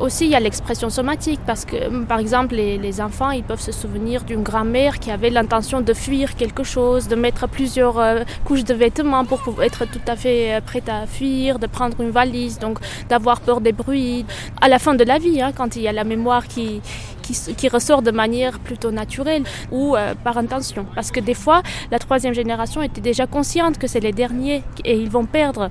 Aussi, 0.00 0.24
il 0.24 0.32
y 0.32 0.34
a 0.34 0.40
l'expression 0.40 0.90
somatique, 0.90 1.40
parce 1.46 1.64
que, 1.64 1.86
hum, 1.86 2.04
par 2.06 2.18
exemple, 2.18 2.56
les, 2.56 2.78
les 2.78 3.00
enfants, 3.00 3.30
ils 3.30 3.44
peuvent 3.44 3.60
se 3.60 3.70
souvenir 3.70 4.24
d'une 4.24 4.42
grand-mère 4.42 4.98
qui 4.98 5.10
avait 5.12 5.30
l'intention 5.30 5.80
de 5.80 5.94
fuir 5.94 6.34
quelque 6.34 6.64
chose, 6.64 7.06
de 7.06 7.14
mettre 7.14 7.48
plusieurs 7.48 7.98
euh, 7.98 8.22
couches 8.44 8.64
de 8.64 8.74
vêtements 8.74 9.24
pour 9.24 9.62
être 9.62 9.84
tout 9.84 10.00
à 10.08 10.16
fait 10.16 10.54
euh, 10.54 10.60
prête 10.60 10.88
à 10.88 11.06
fuir, 11.06 11.60
de 11.60 11.68
prendre 11.68 12.00
une 12.00 12.10
valise, 12.10 12.58
donc 12.58 12.78
d'avoir 13.08 13.40
peur 13.40 13.60
des 13.60 13.72
bruits. 13.72 14.26
À 14.60 14.68
la 14.68 14.80
fin 14.80 14.94
de 14.94 15.04
la 15.04 15.18
vie, 15.18 15.40
hein, 15.40 15.52
quand 15.54 15.76
il 15.76 15.82
y 15.82 15.88
a 15.88 15.92
la 15.92 16.04
mémoire 16.04 16.48
qui, 16.48 16.80
qui, 17.22 17.54
qui 17.54 17.68
ressort 17.68 18.02
de 18.02 18.10
manière 18.10 18.58
plutôt 18.58 18.90
naturelle 18.90 19.44
ou 19.70 19.96
euh, 19.96 20.14
par 20.24 20.36
intention. 20.38 20.86
Parce 20.94 21.12
que 21.12 21.20
des 21.20 21.34
fois, 21.34 21.62
la 21.92 22.00
troisième 22.00 22.34
génération 22.34 22.82
était 22.82 23.00
déjà 23.00 23.26
consciente 23.26 23.78
que 23.78 23.86
c'est 23.86 24.00
les 24.00 24.12
derniers 24.12 24.62
et 24.84 24.96
ils 24.96 25.10
vont 25.10 25.24
perdre 25.24 25.70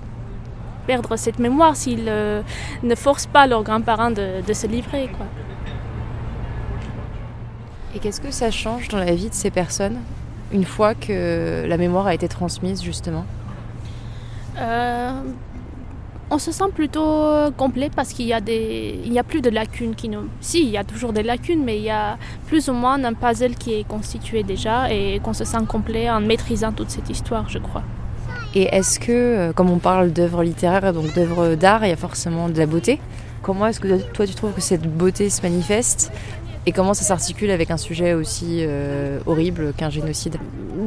perdre 0.86 1.16
cette 1.18 1.40
mémoire 1.40 1.76
s'ils 1.76 2.06
euh, 2.08 2.42
ne 2.84 2.96
forcent 2.96 3.28
pas 3.28 3.48
leurs 3.48 3.64
grands-parents 3.64 4.12
de, 4.12 4.46
de 4.46 4.54
se 4.54 4.68
livrer. 4.68 5.10
Quoi. 5.16 5.26
Et 7.96 8.00
qu'est-ce 8.00 8.22
que 8.22 8.32
ça 8.32 8.52
change 8.52 8.88
dans 8.88 8.98
la 8.98 9.14
vie 9.14 9.30
de 9.30 9.34
ces 9.34 9.52
personnes 9.52 9.98
une 10.52 10.66
fois 10.66 10.94
que 10.94 11.66
la 11.68 11.78
mémoire 11.78 12.08
a 12.08 12.14
été 12.14 12.28
transmise 12.28 12.84
justement? 12.84 13.26
Euh, 14.58 15.12
on 16.30 16.38
se 16.38 16.52
sent 16.52 16.72
plutôt 16.74 17.52
complet 17.58 17.90
parce 17.96 18.14
qu'il 18.14 18.26
y 18.26 18.34
a 18.34 18.42
des, 18.42 19.00
il 19.06 19.14
y 19.14 19.20
a 19.20 19.24
plus 19.24 19.42
de 19.42 19.50
lacunes 19.50 19.96
qui 19.96 20.10
nous. 20.10 20.28
Si, 20.42 20.62
il 20.64 20.70
y 20.70 20.78
a 20.78 20.84
toujours 20.84 21.14
des 21.14 21.24
lacunes, 21.24 21.64
mais 21.64 21.78
il 21.78 21.84
y 21.84 21.92
a 21.92 22.18
plus 22.48 22.70
ou 22.70 22.74
moins 22.74 23.04
un 23.04 23.14
puzzle 23.14 23.56
qui 23.56 23.74
est 23.74 23.88
constitué 23.88 24.44
déjà 24.44 24.92
et 24.92 25.20
qu'on 25.24 25.34
se 25.34 25.44
sent 25.44 25.66
complet 25.68 26.10
en 26.10 26.22
maîtrisant 26.22 26.72
toute 26.72 26.90
cette 26.90 27.10
histoire, 27.10 27.50
je 27.50 27.60
crois. 27.60 27.84
Et 28.56 28.64
est-ce 28.76 29.00
que, 29.00 29.12
euh, 29.12 29.54
comme 29.54 29.70
on 29.70 29.80
parle 29.80 30.12
d'œuvres 30.12 30.44
littéraires 30.44 30.94
donc 30.94 31.14
d'œuvres 31.14 31.56
d'art, 31.56 31.86
il 31.86 31.90
y 31.90 31.94
a 31.94 31.98
forcément 31.98 32.50
de 32.50 32.58
la 32.58 32.66
beauté? 32.66 33.00
Comment 33.42 33.68
est-ce 33.68 33.80
que 33.80 34.02
toi 34.14 34.28
tu 34.28 34.36
trouves 34.36 34.54
que 34.54 34.62
cette 34.62 34.84
beauté 34.84 35.30
se 35.30 35.42
manifeste? 35.42 36.12
Et 36.66 36.72
comment 36.72 36.94
ça 36.94 37.04
s'articule 37.04 37.52
avec 37.52 37.72
un 37.72 37.78
sujet 37.78 38.14
aussi 38.14 38.60
euh, 38.62 39.20
horrible 39.26 39.74
qu'un 39.74 39.90
génocide? 39.90 40.38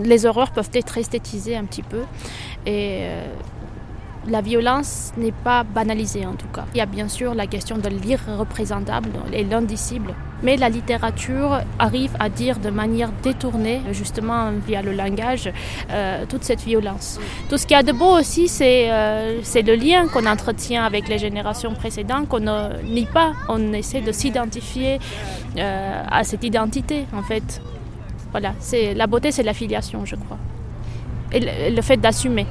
Les 0.05 0.25
horreurs 0.25 0.53
peuvent 0.53 0.71
être 0.73 0.97
esthétisées 0.97 1.57
un 1.57 1.65
petit 1.65 1.83
peu. 1.83 2.03
Et 2.65 3.01
euh, 3.03 3.27
la 4.29 4.41
violence 4.41 5.13
n'est 5.17 5.33
pas 5.33 5.63
banalisée 5.63 6.27
en 6.27 6.35
tout 6.35 6.49
cas. 6.49 6.65
Il 6.75 6.79
y 6.79 6.81
a 6.81 6.87
bien 6.87 7.09
sûr 7.09 7.35
la 7.35 7.47
question 7.47 7.79
de 7.79 7.89
l'irreprésentable 7.89 9.11
et 9.33 9.45
l'indicible, 9.45 10.15
mais 10.43 10.57
la 10.57 10.69
littérature 10.69 11.61
arrive 11.79 12.15
à 12.19 12.29
dire 12.29 12.59
de 12.59 12.71
manière 12.71 13.11
détournée, 13.23 13.81
justement 13.93 14.51
via 14.67 14.83
le 14.83 14.93
langage, 14.93 15.51
euh, 15.91 16.25
toute 16.29 16.45
cette 16.45 16.63
violence. 16.63 17.21
Tout 17.49 17.57
ce 17.57 17.67
qu'il 17.67 17.77
y 17.77 17.81
a 17.81 17.83
de 17.83 17.93
beau 17.93 18.19
aussi, 18.19 18.49
c'est 18.49 18.91
euh, 18.91 19.41
c'est 19.43 19.63
le 19.63 19.75
lien 19.75 20.09
qu'on 20.09 20.27
entretient 20.27 20.85
avec 20.85 21.09
les 21.09 21.19
générations 21.19 21.75
précédentes, 21.75 22.29
qu'on 22.29 22.41
ne 22.41 22.83
nie 22.83 23.07
pas, 23.07 23.33
on 23.49 23.73
essaie 23.73 24.01
de 24.01 24.13
s'identifier 24.13 24.99
euh, 25.57 26.03
à 26.11 26.25
cette 26.25 26.45
identité 26.45 27.07
en 27.13 27.23
fait. 27.23 27.63
Voilà, 28.33 28.53
la 28.95 29.07
beauté, 29.07 29.33
c'est 29.33 29.45
la 29.45 29.55
filiation, 29.55 30.05
je 30.05 30.15
crois, 30.15 30.37
et 31.33 31.71
le 31.71 31.81
fait 31.81 31.97
d'assumer. 31.97 32.45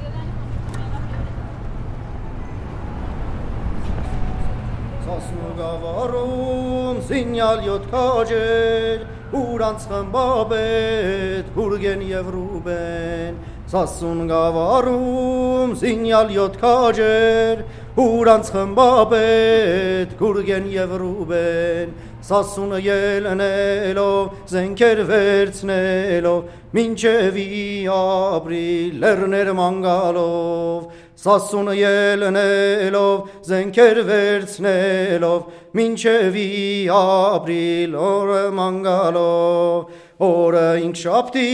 Սասնուգավարում 5.56 6.96
զինյալ 7.08 7.60
յոթ 7.64 7.84
քաջեր 7.88 9.04
ուրանց 9.38 9.84
խմբաբետ 9.88 11.46
հուրգեն 11.56 12.02
եւ 12.10 12.28
ռուբեն 12.34 13.38
Սասուն 13.72 14.20
գավարում 14.28 15.72
զինյալ 15.80 16.34
յոթ 16.36 16.58
քաջեր 16.60 17.62
ուրանց 18.04 18.50
խմբաբետ 18.56 20.12
հուրգեն 20.20 20.68
եւ 20.76 20.92
ռուբեն 21.00 21.96
Սասունը 22.26 22.78
ելնելով 22.82 24.30
զենքեր 24.50 25.00
վերցնելով 25.08 26.40
մինչեւի 26.76 27.50
ապրիլ 27.96 28.96
լեռներ 29.04 29.50
մանգալով 29.60 31.05
Սասունը 31.26 31.72
ելնելով, 31.74 33.22
զենքեր 33.48 33.98
վերցնելով, 34.06 35.40
մինչևի 35.74 36.46
ապրիլ 36.94 37.96
օրը 37.98 38.42
մանգալով, 38.60 39.96
օրը 40.22 40.66
ինք 40.86 41.00
շապտի, 41.02 41.48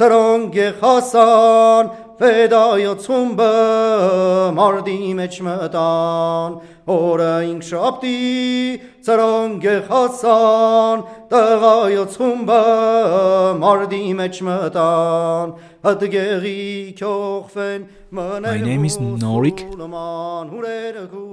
ծրոնք 0.00 0.56
գեխասան, 0.58 1.92
Ֆեդայոց 2.22 3.06
խումբը 3.08 3.46
մարդի 4.54 4.96
մեջ 5.18 5.38
մտան, 5.42 6.52
օրը 6.94 7.30
ինք 7.48 7.64
շապտի, 7.66 8.12
ծրոնք 9.08 9.56
գեխասան, 9.64 11.02
տղայոց 11.32 12.18
խումբը 12.20 12.60
մարդի 13.64 14.02
մեջ 14.20 14.38
մտան, 14.46 15.56
My 15.84 15.96
name 18.60 18.84
is 18.84 19.00
Norik. 19.00 19.66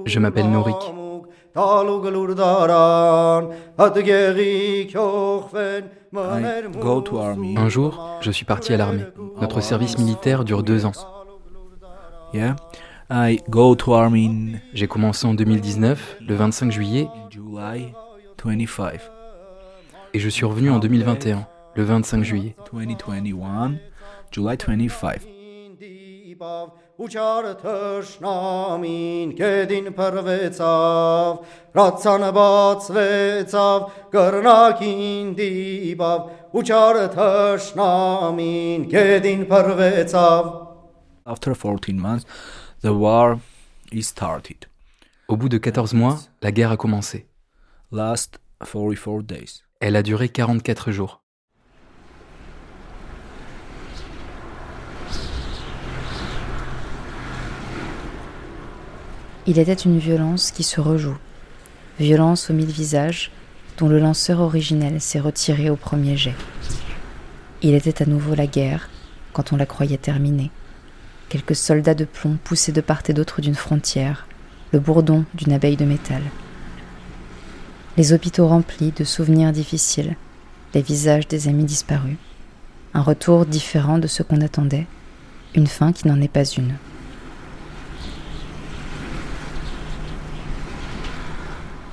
Je 0.06 0.18
m'appelle 0.18 0.50
Norik. 0.50 0.76
I 6.16 6.62
go 6.80 7.00
to 7.00 7.18
army. 7.18 7.54
Un 7.56 7.68
jour, 7.68 8.18
je 8.20 8.32
suis 8.32 8.44
parti 8.44 8.72
à 8.72 8.76
l'armée. 8.76 9.04
Notre 9.40 9.60
service 9.60 9.96
militaire 9.98 10.42
dure 10.42 10.64
deux 10.64 10.84
ans. 10.84 10.92
Yeah? 12.34 12.56
I 13.08 13.38
go 13.48 13.76
to 13.76 13.94
army 13.94 14.56
J'ai 14.74 14.88
commencé 14.88 15.28
en 15.28 15.34
2019, 15.34 16.16
le 16.26 16.34
25 16.34 16.72
juillet, 16.72 17.06
July 17.30 17.92
25. 18.44 18.98
et 20.12 20.18
je 20.18 20.28
suis 20.28 20.44
revenu 20.44 20.70
en 20.70 20.80
2021, 20.80 21.46
le 21.76 21.84
25 21.84 22.24
juillet. 22.24 22.56
2021, 22.72 23.74
July 24.31 24.55
25. 24.57 25.31
Ուչարը 26.95 27.51
թշնամին 27.59 29.31
կեդին 29.35 29.87
պրվեցավ, 29.95 31.39
ռացանը 31.75 32.29
բացվեցավ, 32.37 33.87
կրնակին 34.13 35.33
դիբավ, 35.39 36.29
ուչարը 36.61 37.07
թշնամին 37.15 38.87
կեդին 38.93 39.43
պրվեցավ, 39.51 40.53
After 41.27 41.55
14 41.55 41.99
months, 41.99 42.25
the 42.81 42.93
war 42.93 43.39
is 43.91 44.07
started. 44.07 44.67
Au 45.27 45.35
bout 45.35 45.49
de 45.49 45.57
14 45.57 45.93
mois, 45.93 46.29
la 46.41 46.51
guerre 46.51 46.71
a 46.71 46.77
commencé. 46.77 47.25
Last 47.91 48.39
44 48.63 49.23
days. 49.23 49.63
Elle 49.81 49.95
a 49.95 50.03
duré 50.03 50.29
44 50.29 50.91
jours. 50.91 51.18
Il 59.50 59.58
était 59.58 59.72
une 59.72 59.98
violence 59.98 60.52
qui 60.52 60.62
se 60.62 60.80
rejoue, 60.80 61.18
violence 61.98 62.50
aux 62.50 62.52
mille 62.52 62.70
visages, 62.70 63.32
dont 63.78 63.88
le 63.88 63.98
lanceur 63.98 64.38
originel 64.38 65.00
s'est 65.00 65.18
retiré 65.18 65.70
au 65.70 65.74
premier 65.74 66.16
jet. 66.16 66.36
Il 67.60 67.74
était 67.74 68.00
à 68.00 68.06
nouveau 68.06 68.36
la 68.36 68.46
guerre, 68.46 68.88
quand 69.32 69.52
on 69.52 69.56
la 69.56 69.66
croyait 69.66 69.98
terminée. 69.98 70.52
Quelques 71.28 71.56
soldats 71.56 71.96
de 71.96 72.04
plomb 72.04 72.38
poussés 72.44 72.70
de 72.70 72.80
part 72.80 73.02
et 73.08 73.12
d'autre 73.12 73.40
d'une 73.40 73.56
frontière, 73.56 74.28
le 74.72 74.78
bourdon 74.78 75.24
d'une 75.34 75.52
abeille 75.52 75.76
de 75.76 75.84
métal. 75.84 76.22
Les 77.96 78.12
hôpitaux 78.12 78.46
remplis 78.46 78.92
de 78.92 79.02
souvenirs 79.02 79.50
difficiles, 79.50 80.14
les 80.74 80.82
visages 80.82 81.26
des 81.26 81.48
amis 81.48 81.64
disparus, 81.64 82.18
un 82.94 83.02
retour 83.02 83.46
différent 83.46 83.98
de 83.98 84.06
ce 84.06 84.22
qu'on 84.22 84.42
attendait, 84.42 84.86
une 85.56 85.66
fin 85.66 85.92
qui 85.92 86.06
n'en 86.06 86.20
est 86.20 86.28
pas 86.28 86.44
une. 86.44 86.76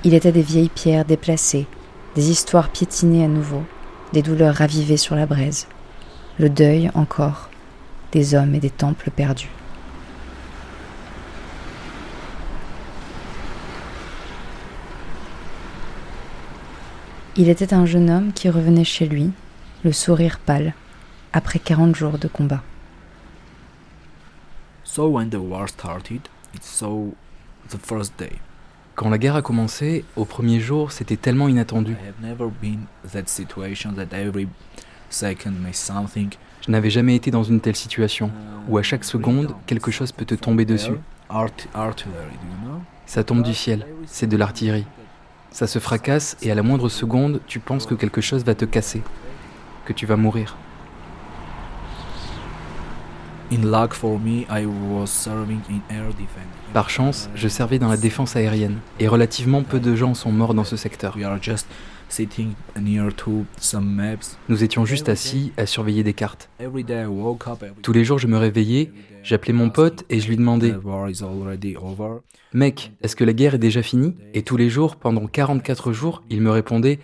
Il 0.03 0.13
était 0.13 0.31
des 0.31 0.43
vieilles 0.43 0.69
pierres 0.69 1.05
déplacées, 1.05 1.65
des 2.15 2.29
histoires 2.29 2.69
piétinées 2.69 3.25
à 3.25 3.27
nouveau, 3.27 3.63
des 4.13 4.21
douleurs 4.21 4.55
ravivées 4.55 4.97
sur 4.97 5.15
la 5.15 5.25
braise, 5.25 5.67
le 6.39 6.49
deuil 6.49 6.91
encore, 6.93 7.49
des 8.11 8.35
hommes 8.35 8.53
et 8.53 8.59
des 8.59 8.69
temples 8.69 9.09
perdus. 9.09 9.49
Il 17.35 17.49
était 17.49 17.73
un 17.73 17.85
jeune 17.85 18.09
homme 18.09 18.33
qui 18.33 18.49
revenait 18.49 18.83
chez 18.83 19.07
lui, 19.07 19.31
le 19.83 19.91
sourire 19.91 20.39
pâle, 20.39 20.73
après 21.33 21.59
40 21.59 21.95
jours 21.95 22.17
de 22.17 22.27
combat. 22.27 22.63
So 24.83 25.07
when 25.07 25.29
the 25.29 25.35
war 25.35 25.67
started, 25.67 26.21
it's 26.55 26.67
so 26.67 27.13
the 27.69 27.77
first 27.77 28.17
day. 28.17 28.39
Quand 28.97 29.09
la 29.11 29.19
guerre 29.19 29.35
a 29.35 29.43
commencé, 29.43 30.03
au 30.15 30.25
premier 30.25 30.59
jour, 30.59 30.91
c'était 30.91 31.17
tellement 31.17 31.47
inattendu. 31.47 31.95
Je 36.65 36.71
n'avais 36.71 36.89
jamais 36.89 37.15
été 37.15 37.29
dans 37.29 37.43
une 37.43 37.61
telle 37.61 37.75
situation, 37.75 38.31
où 38.67 38.79
à 38.79 38.81
chaque 38.81 39.03
seconde, 39.03 39.53
quelque 39.67 39.91
chose 39.91 40.11
peut 40.11 40.25
te 40.25 40.33
tomber 40.33 40.65
dessus. 40.65 40.97
Ça 43.05 43.23
tombe 43.23 43.43
du 43.43 43.53
ciel, 43.53 43.85
c'est 44.07 44.25
de 44.25 44.35
l'artillerie. 44.35 44.87
Ça 45.51 45.67
se 45.67 45.77
fracasse 45.77 46.35
et 46.41 46.49
à 46.49 46.55
la 46.55 46.63
moindre 46.63 46.89
seconde, 46.89 47.39
tu 47.45 47.59
penses 47.59 47.85
que 47.85 47.93
quelque 47.93 48.21
chose 48.21 48.43
va 48.43 48.55
te 48.55 48.65
casser, 48.65 49.03
que 49.85 49.93
tu 49.93 50.07
vas 50.07 50.15
mourir. 50.15 50.57
In 53.51 53.61
luck 53.61 53.93
for 53.93 54.17
me, 54.19 54.47
I 54.49 54.65
was 54.65 55.05
serving 55.05 55.61
in 55.69 55.81
air 55.93 56.07
defense. 56.15 56.56
Par 56.77 56.91
chance, 56.91 57.27
je 57.33 57.47
servais 57.47 57.79
dans 57.79 57.87
la 57.87 57.97
défense 57.97 58.35
aérienne, 58.35 58.77
et 58.99 59.07
relativement 59.07 59.63
peu 59.63 59.79
de 59.79 59.95
gens 59.95 60.13
sont 60.13 60.31
morts 60.31 60.53
dans 60.53 60.63
ce 60.63 60.77
secteur. 60.77 61.17
Nous 64.47 64.63
étions 64.63 64.85
juste 64.85 65.09
assis 65.09 65.53
à 65.57 65.65
surveiller 65.65 66.03
des 66.03 66.13
cartes. 66.13 66.49
Tous 67.81 67.93
les 67.93 68.05
jours, 68.05 68.19
je 68.19 68.27
me 68.27 68.37
réveillais, 68.37 68.91
j'appelais 69.27 69.53
mon 69.53 69.69
pote 69.69 70.05
et 70.09 70.19
je 70.19 70.29
lui 70.29 70.37
demandais. 70.37 70.73
Mec, 72.53 72.93
est-ce 73.01 73.15
que 73.15 73.23
la 73.25 73.33
guerre 73.33 73.55
est 73.55 73.59
déjà 73.59 73.83
finie? 73.83 74.15
Et 74.33 74.41
tous 74.41 74.55
les 74.57 74.69
jours, 74.69 74.95
pendant 74.95 75.27
44 75.27 75.91
jours, 75.91 76.23
il 76.29 76.41
me 76.41 76.49
répondait. 76.49 76.99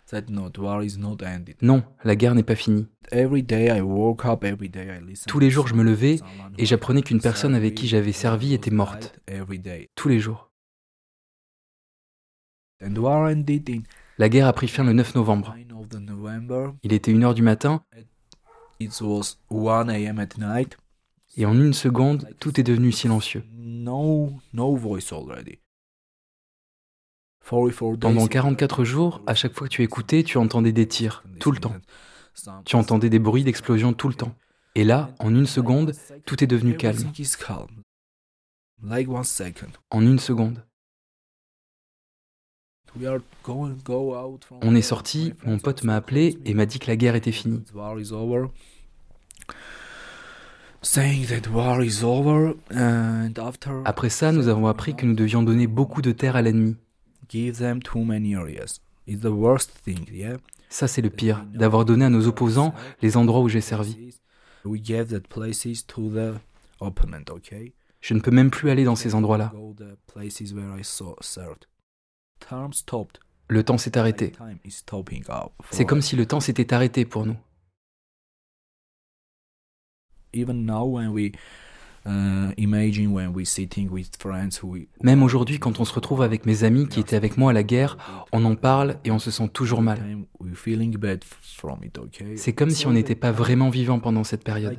Non, 1.62 1.84
la 2.04 2.16
guerre 2.16 2.34
n'est 2.34 2.44
pas 2.44 2.56
finie. 2.56 2.88
Tous 5.28 5.40
les 5.40 5.50
jours, 5.50 5.68
je 5.68 5.76
me 5.76 5.84
levais 5.84 6.20
et 6.58 6.66
j'apprenais 6.66 7.02
qu'une 7.02 7.20
personne 7.20 7.56
avec 7.56 7.76
qui 7.76 7.88
j'avais 7.88 8.14
servi 8.14 8.54
était 8.54 8.72
morte. 8.72 9.20
Tous 9.96 10.08
les 10.08 10.20
jours. 10.20 10.50
La 14.18 14.30
guerre 14.30 14.48
a 14.48 14.54
pris 14.54 14.68
fin 14.68 14.84
le 14.84 14.94
9 14.94 15.16
novembre. 15.16 15.56
9 15.70 15.78
of 15.78 15.90
the 15.90 16.00
November. 16.00 16.72
Il 16.84 16.94
était 16.94 17.12
1h 17.12 17.34
du 17.34 17.42
matin 17.42 17.84
et 21.36 21.46
en 21.46 21.60
une 21.60 21.74
seconde, 21.74 22.28
tout 22.39 22.60
est 22.60 22.63
devenu 22.63 22.91
silencieux. 22.91 23.43
No, 23.54 24.39
no 24.54 24.76
voice 24.76 25.12
already. 25.12 25.60
44 27.50 27.98
days. 27.98 28.00
Pendant 28.00 28.28
44 28.28 28.84
jours, 28.84 29.22
à 29.28 29.36
chaque 29.36 29.54
fois 29.54 29.67
que 29.67 29.74
tu 29.74 29.84
écoutais, 29.84 30.24
tu 30.24 30.38
entendais 30.38 30.72
des 30.72 30.88
tirs, 30.88 31.24
tout 31.39 31.52
le 31.52 31.58
temps. 31.60 31.76
Tu 32.65 32.76
entendais 32.76 33.10
des 33.10 33.19
bruits 33.19 33.43
d'explosion 33.43 33.93
tout 33.93 34.08
le 34.08 34.15
temps. 34.15 34.36
Et 34.76 34.84
là, 34.84 35.13
en 35.19 35.34
une 35.36 35.46
seconde, 35.46 35.93
tout 36.26 36.43
est 36.43 36.48
devenu 36.48 36.78
calme. 36.78 37.12
En 39.91 40.02
une 40.02 40.19
seconde. 40.19 40.65
On 44.62 44.76
est 44.76 44.82
sorti, 44.82 45.34
mon 45.46 45.60
pote 45.60 45.84
m'a 45.84 45.96
appelé 45.96 46.39
et 46.46 46.54
m'a 46.54 46.65
dit 46.65 46.80
que 46.80 46.88
la 46.88 46.96
guerre 46.96 47.15
était 47.15 47.32
finie. 47.32 47.63
Après 53.86 54.10
ça, 54.10 54.32
nous 54.32 54.48
avons 54.50 54.67
appris 54.67 54.96
que 54.96 55.06
nous 55.06 55.15
devions 55.15 55.41
donner 55.41 55.67
beaucoup 55.67 56.02
de 56.02 56.12
terre 56.12 56.36
à 56.36 56.41
l'ennemi. 56.41 56.76
Ça, 60.69 60.88
c'est 60.88 61.02
le 61.02 61.10
pire, 61.10 61.46
d'avoir 61.54 61.86
donné 61.86 62.06
à 62.06 62.10
nos 62.10 62.28
opposants 62.28 62.74
les 63.02 63.15
endroits 63.15 63.41
où 63.41 63.50
j'ai 63.50 63.62
servi. 63.62 64.13
We 64.65 64.82
gave 64.82 65.08
that 65.08 65.28
places 65.30 65.86
to 65.88 66.10
the 66.10 66.34
opponent, 66.80 67.30
okay? 67.30 67.74
Je 68.02 68.13
ne 68.13 68.19
peux 68.19 68.32
même 68.32 68.50
plus 68.50 68.69
aller 68.69 68.84
dans 68.84 68.96
ces 68.96 69.15
endroits-là. 69.15 69.54
Le 73.48 73.63
temps 73.63 73.78
s'est 73.78 73.98
arrêté. 73.98 74.34
C'est 75.72 75.86
comme 75.86 76.02
si 76.02 76.15
le 76.15 76.26
temps 76.26 76.39
s'était 76.39 76.74
arrêté 76.74 77.06
pour 77.06 77.26
nous. 77.26 77.38
Même 85.02 85.24
aujourd'hui, 85.24 85.60
quand 85.60 85.80
on 85.80 85.86
se 85.86 85.93
retrouve 85.93 86.22
avec 86.22 86.46
mes 86.46 86.63
amis 86.63 86.88
qui 86.88 87.00
étaient 87.00 87.15
avec 87.15 87.38
moi 87.38 87.52
à 87.52 87.54
la 87.54 87.63
guerre, 87.63 87.98
on 88.32 88.43
en 88.46 88.56
parle 88.56 88.98
et 89.06 89.12
on 89.12 89.19
se 89.19 89.32
sent 89.32 89.50
toujours 89.54 89.82
mal. 89.82 90.00
time 90.00 90.26
we 90.39 90.54
feeling 90.54 90.98
bad 90.98 91.24
from 91.24 91.80
it, 91.84 91.98
okay? 91.98 92.36
C'est 92.36 92.54
comme 92.54 92.69
si 92.69 92.88
on 92.88 92.91
n'était 92.91 93.15
pas 93.15 93.32
vraiment 93.32 93.69
vivant 93.69 94.00
pendant 94.00 94.24
cette 94.24 94.43
période. 94.43 94.78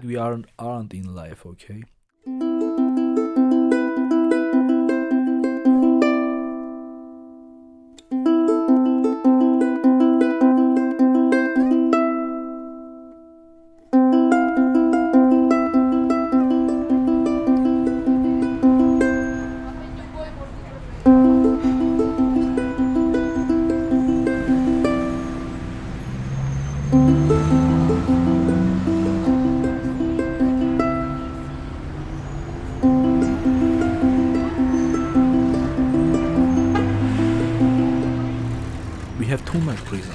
We 39.18 39.26
have 39.26 39.44
too 39.44 39.58
much 39.58 39.76
prison. 39.84 40.12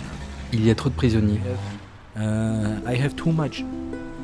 Il 0.53 0.65
y 0.65 0.69
a 0.69 0.75
trop 0.75 0.89
de 0.89 0.95
prisonniers. 0.95 1.39
Uh, 2.15 2.79
I 2.87 2.95
have 2.95 3.15
too 3.15 3.31
much 3.31 3.63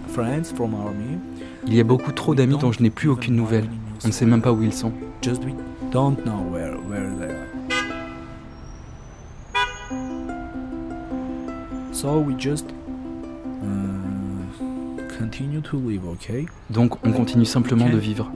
friends 0.08 0.52
from 0.56 0.74
army. 0.76 1.20
Il 1.68 1.74
y 1.74 1.80
a 1.80 1.84
beaucoup 1.84 2.12
trop 2.12 2.36
d'amis 2.36 2.58
dont 2.58 2.72
je 2.72 2.82
n'ai 2.82 2.89
plus 2.89 3.10
aucune 3.10 3.36
nouvelle. 3.36 3.68
On 4.04 4.08
ne 4.08 4.13
sait 4.13 4.26
même 4.26 4.41
pas 4.41 4.52
où 4.52 4.62
ils 4.62 4.74
sont. 4.74 4.94
Just 5.22 5.44
we 5.44 5.54
don't 5.91 6.24
know 6.26 6.41
where 6.52 6.76
where 6.88 7.35
So 12.06 12.20
we 12.20 12.36
just 12.38 12.68
uh, 13.63 13.65
continue 15.18 15.60
to 15.62 15.80
live, 15.80 16.06
okay? 16.10 16.46
Donc 16.70 17.04
on 17.04 17.12
continue 17.12 17.46
simplement 17.46 17.89
de 17.89 17.98
vivre. 17.98 18.32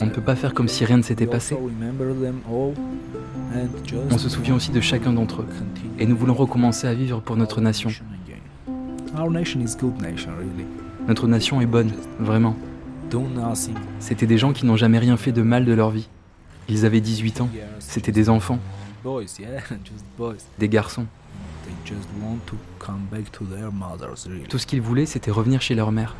On 0.00 0.06
ne 0.06 0.10
peut 0.10 0.22
pas 0.22 0.34
faire 0.34 0.54
comme 0.54 0.68
si 0.68 0.86
rien 0.86 0.96
ne 0.96 1.02
s'était 1.02 1.26
passé. 1.26 1.54
On 4.10 4.16
se 4.16 4.30
souvient 4.30 4.54
aussi 4.54 4.70
de 4.70 4.80
chacun 4.80 5.12
d'entre 5.12 5.42
eux. 5.42 5.46
Et 5.98 6.06
nous 6.06 6.16
voulons 6.16 6.32
recommencer 6.32 6.86
à 6.86 6.94
vivre 6.94 7.20
pour 7.20 7.36
notre 7.36 7.60
nation. 7.60 7.90
Notre 11.06 11.28
nation 11.28 11.60
est 11.60 11.66
bonne, 11.66 11.92
vraiment. 12.18 12.56
C'était 14.00 14.26
des 14.26 14.38
gens 14.38 14.54
qui 14.54 14.64
n'ont 14.64 14.78
jamais 14.78 14.98
rien 14.98 15.18
fait 15.18 15.32
de 15.32 15.42
mal 15.42 15.66
de 15.66 15.74
leur 15.74 15.90
vie. 15.90 16.08
Ils 16.70 16.86
avaient 16.86 17.02
18 17.02 17.42
ans. 17.42 17.50
C'était 17.80 18.12
des 18.12 18.30
enfants, 18.30 18.60
des 20.58 20.68
garçons. 20.70 21.06
They 21.92 21.98
just 21.98 22.08
want 22.22 22.46
to 22.46 22.56
come 22.78 23.06
back 23.10 23.30
to 23.32 23.44
their 23.44 23.70
mothers, 23.70 24.26
really. 24.26 24.48
Tout 24.48 24.58
ce 24.58 24.66
qu'ils 24.66 24.80
voulaient, 24.80 25.04
c'était 25.04 25.30
revenir 25.30 25.60
chez 25.60 25.74
leur 25.74 25.92
mère. 25.92 26.16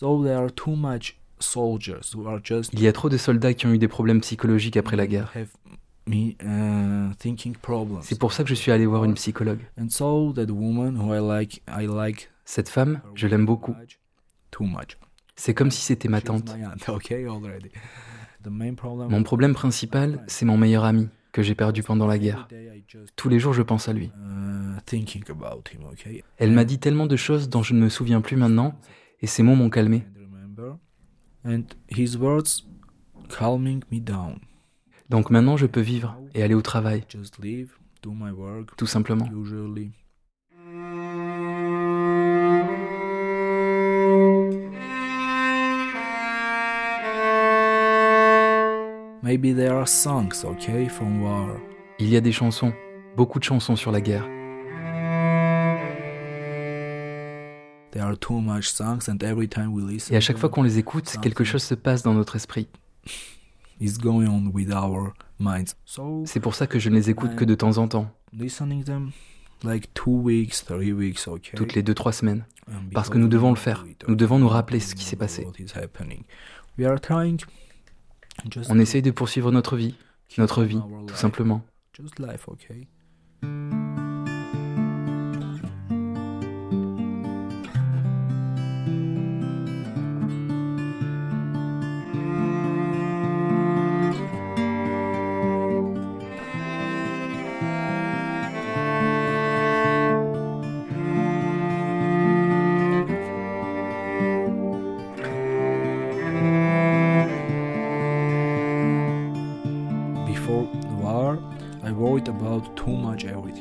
So 0.00 0.22
there 0.22 0.36
are 0.36 0.50
too 0.50 0.76
much 0.76 1.16
soldiers 1.40 2.14
who 2.14 2.28
are 2.28 2.40
just 2.42 2.72
Il 2.72 2.82
y 2.82 2.88
a 2.88 2.92
trop 2.92 3.08
de 3.08 3.16
soldats 3.16 3.54
qui 3.54 3.66
ont 3.66 3.72
eu 3.72 3.78
des 3.78 3.88
problèmes 3.88 4.20
psychologiques 4.20 4.76
après 4.76 4.96
la 4.96 5.06
guerre. 5.06 5.32
have 5.34 5.48
me 6.06 6.34
uh, 6.42 7.14
thinking 7.18 7.54
problems. 7.56 8.02
C'est 8.02 8.18
pour 8.18 8.32
ça 8.32 8.42
que 8.42 8.48
je 8.50 8.54
suis 8.54 8.70
allé 8.70 8.86
voir 8.86 9.04
une 9.04 9.14
psychologue. 9.14 9.60
And 9.80 9.88
so 9.90 10.32
that 10.34 10.50
woman 10.50 10.96
who 10.96 11.14
I 11.14 11.20
like, 11.20 11.62
I 11.68 11.86
like 11.86 12.30
Cette 12.44 12.68
femme, 12.68 13.00
je 13.14 13.26
l'aime 13.26 13.46
beaucoup. 13.46 13.74
too 14.50 14.64
much. 14.64 14.96
C'est 15.38 15.54
comme 15.54 15.70
si 15.70 15.80
c'était 15.80 16.08
ma 16.08 16.20
tante. 16.20 16.54
Mon 19.08 19.22
problème 19.22 19.54
principal, 19.54 20.24
c'est 20.26 20.44
mon 20.44 20.56
meilleur 20.56 20.84
ami, 20.84 21.08
que 21.32 21.42
j'ai 21.42 21.54
perdu 21.54 21.82
pendant 21.82 22.08
la 22.08 22.18
guerre. 22.18 22.48
Tous 23.14 23.28
les 23.28 23.38
jours, 23.38 23.52
je 23.52 23.62
pense 23.62 23.88
à 23.88 23.92
lui. 23.92 24.10
uh. 26.06 26.22
Elle 26.38 26.52
m'a 26.52 26.64
dit 26.64 26.80
tellement 26.80 27.06
de 27.06 27.16
choses 27.16 27.48
dont 27.48 27.62
je 27.62 27.74
ne 27.74 27.80
me 27.80 27.88
souviens 27.88 28.20
plus 28.20 28.36
maintenant, 28.36 28.74
et 29.20 29.28
ces 29.28 29.44
mots 29.44 29.54
m'ont 29.54 29.70
calmé. 29.70 30.04
Donc 35.08 35.30
maintenant, 35.30 35.56
je 35.56 35.66
peux 35.66 35.80
vivre 35.80 36.20
et 36.34 36.42
aller 36.42 36.54
au 36.54 36.62
travail, 36.62 37.04
tout 38.76 38.86
simplement. 38.86 39.28
Maybe 49.28 49.52
there 49.52 49.74
are 49.74 49.86
songs, 49.86 50.42
okay, 50.42 50.88
from 50.88 51.20
war. 51.20 51.60
Il 51.98 52.08
y 52.08 52.16
a 52.16 52.20
des 52.22 52.32
chansons, 52.32 52.72
beaucoup 53.14 53.38
de 53.38 53.44
chansons 53.44 53.76
sur 53.76 53.92
la 53.92 54.00
guerre. 54.00 54.26
There 57.90 58.02
are 58.02 58.16
too 58.16 58.40
much 58.40 58.70
songs, 58.70 59.06
and 59.06 59.22
every 59.22 59.46
time 59.46 59.74
we 59.74 59.84
listen, 59.84 60.14
Et 60.14 60.16
à 60.16 60.20
chaque 60.22 60.38
fois 60.38 60.48
qu'on 60.48 60.62
les 60.62 60.78
écoute, 60.78 61.18
quelque 61.20 61.44
chose 61.44 61.62
se 61.62 61.74
passe 61.74 62.02
dans 62.02 62.14
notre 62.14 62.36
esprit. 62.36 62.68
them, 63.04 63.12
it's 63.86 63.98
going 63.98 64.28
on 64.28 64.50
with 64.50 64.72
our 64.72 65.12
minds. 65.38 65.74
So 65.84 66.22
C'est 66.24 66.40
pour 66.40 66.54
ça 66.54 66.66
que 66.66 66.78
je 66.78 66.88
ne 66.88 66.94
les 66.94 67.10
écoute 67.10 67.36
que 67.36 67.44
de 67.44 67.54
temps 67.54 67.76
en 67.76 67.86
temps, 67.86 68.10
listening 68.32 68.82
them 68.82 69.10
like 69.62 69.92
two 69.92 70.22
weeks, 70.22 70.64
three 70.64 70.94
weeks, 70.94 71.28
okay? 71.28 71.54
toutes 71.54 71.74
les 71.74 71.82
2-3 71.82 72.12
semaines. 72.12 72.46
Parce 72.94 73.10
que 73.10 73.18
nous 73.18 73.28
devons 73.28 73.50
le 73.50 73.56
faire. 73.56 73.84
Nous 74.06 74.14
devons 74.14 74.38
nous 74.38 74.48
rappeler 74.48 74.80
ce 74.80 74.94
qui 74.94 75.04
s'est 75.04 75.16
passé. 75.16 75.46
We 76.78 76.86
are 76.86 76.98
trying 76.98 77.40
On 78.68 78.78
essaye 78.78 79.02
de 79.02 79.10
poursuivre 79.10 79.50
notre 79.52 79.76
vie, 79.76 79.94
notre 80.38 80.64
vie, 80.64 80.78
tout 80.78 81.06
life. 81.08 81.16
simplement. 81.16 81.64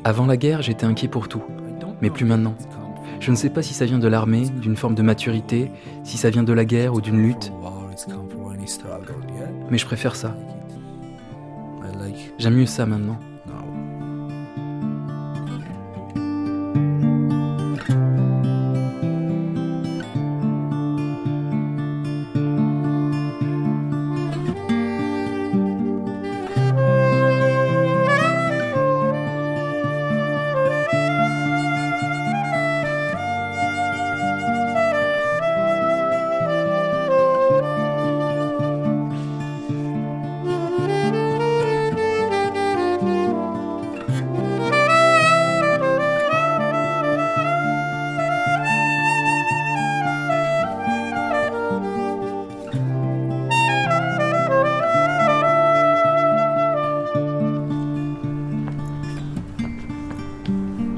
Avant 0.08 0.26
la 0.26 0.38
guerre, 0.38 0.62
j'étais 0.62 0.86
inquiet 0.86 1.10
pour 1.10 1.28
tout, 1.28 1.44
mais 2.02 2.10
plus 2.10 2.24
maintenant. 2.24 2.56
Je 3.20 3.30
ne 3.30 3.36
sais 3.36 3.50
pas 3.50 3.62
si 3.62 3.74
ça 3.74 3.84
vient 3.84 4.00
de 4.00 4.08
l'armée, 4.08 4.48
d'une 4.48 4.78
forme 4.78 4.96
de 4.96 5.02
maturité, 5.02 5.70
si 6.06 6.16
ça 6.16 6.30
vient 6.30 6.44
de 6.44 6.54
la 6.54 6.64
guerre 6.64 6.94
ou 6.94 7.02
d'une 7.02 7.22
lutte. 7.22 7.52
Mais 9.70 9.78
je 9.78 9.86
préfère 9.86 10.16
ça. 10.16 10.34
J'aime 12.38 12.56
mieux 12.56 12.66
ça 12.66 12.86
maintenant. 12.86 13.20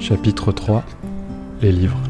Chapitre 0.09 0.51
3 0.51 0.83
Les 1.61 1.71
livres. 1.71 2.08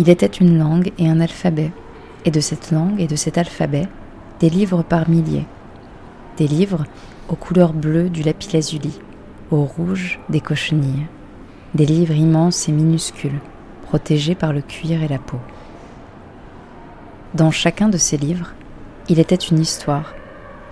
Il 0.00 0.08
était 0.08 0.24
une 0.24 0.58
langue 0.58 0.92
et 0.96 1.10
un 1.10 1.20
alphabet, 1.20 1.72
et 2.24 2.30
de 2.30 2.40
cette 2.40 2.70
langue 2.70 2.98
et 2.98 3.06
de 3.06 3.16
cet 3.16 3.36
alphabet, 3.36 3.86
des 4.40 4.48
livres 4.48 4.82
par 4.82 5.10
milliers. 5.10 5.44
Des 6.38 6.48
livres 6.48 6.86
aux 7.28 7.34
couleurs 7.34 7.74
bleues 7.74 8.08
du 8.08 8.22
lapis-lazuli, 8.22 8.98
au 9.50 9.62
rouge 9.62 10.18
des 10.30 10.40
cochenilles. 10.40 11.06
Des 11.74 11.84
livres 11.84 12.14
immenses 12.14 12.66
et 12.66 12.72
minuscules, 12.72 13.40
protégés 13.82 14.34
par 14.34 14.54
le 14.54 14.62
cuir 14.62 15.02
et 15.02 15.08
la 15.08 15.18
peau. 15.18 15.36
Dans 17.34 17.50
chacun 17.50 17.90
de 17.90 17.98
ces 17.98 18.16
livres, 18.16 18.54
il 19.10 19.18
était 19.18 19.34
une 19.34 19.58
histoire, 19.58 20.14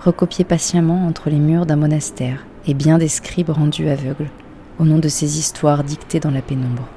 recopiée 0.03 0.43
patiemment 0.43 1.05
entre 1.05 1.29
les 1.29 1.37
murs 1.37 1.67
d'un 1.67 1.75
monastère, 1.75 2.47
et 2.65 2.73
bien 2.73 2.97
des 2.97 3.07
scribes 3.07 3.51
rendus 3.51 3.89
aveugles, 3.89 4.31
au 4.79 4.85
nom 4.85 4.97
de 4.97 5.07
ces 5.07 5.37
histoires 5.37 5.83
dictées 5.83 6.19
dans 6.19 6.31
la 6.31 6.41
pénombre. 6.41 6.87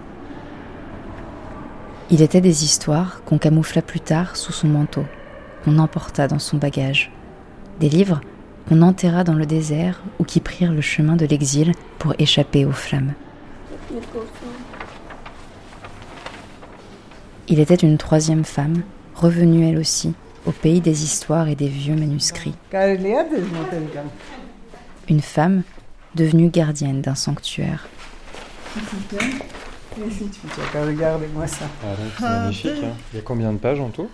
Il 2.12 2.20
était 2.20 2.42
des 2.42 2.62
histoires 2.62 3.22
qu'on 3.24 3.38
camoufla 3.38 3.80
plus 3.80 3.98
tard 3.98 4.36
sous 4.36 4.52
son 4.52 4.68
manteau, 4.68 5.06
qu'on 5.64 5.78
emporta 5.78 6.28
dans 6.28 6.38
son 6.38 6.58
bagage. 6.58 7.10
Des 7.80 7.88
livres 7.88 8.20
qu'on 8.68 8.82
enterra 8.82 9.24
dans 9.24 9.32
le 9.32 9.46
désert 9.46 10.02
ou 10.18 10.24
qui 10.24 10.40
prirent 10.40 10.74
le 10.74 10.82
chemin 10.82 11.16
de 11.16 11.24
l'exil 11.24 11.72
pour 11.98 12.14
échapper 12.18 12.66
aux 12.66 12.72
flammes. 12.72 13.14
Il 17.48 17.60
était 17.60 17.76
une 17.76 17.96
troisième 17.96 18.44
femme, 18.44 18.82
revenue 19.14 19.66
elle 19.66 19.78
aussi, 19.78 20.12
au 20.44 20.52
pays 20.52 20.82
des 20.82 21.04
histoires 21.04 21.48
et 21.48 21.54
des 21.54 21.68
vieux 21.68 21.96
manuscrits. 21.96 22.54
Une 25.08 25.22
femme 25.22 25.62
devenue 26.14 26.50
gardienne 26.50 27.00
d'un 27.00 27.14
sanctuaire. 27.14 27.88
Regardez-moi 30.74 31.46
ça. 31.46 31.64
Ah, 31.84 31.86
c'est 32.18 32.22
magnifique. 32.24 32.70
hein. 32.84 32.92
Il 33.12 33.16
y 33.16 33.18
a 33.20 33.22
combien 33.22 33.52
de 33.52 33.58
pages 33.58 33.80
en 33.80 33.88
tout? 33.90 34.08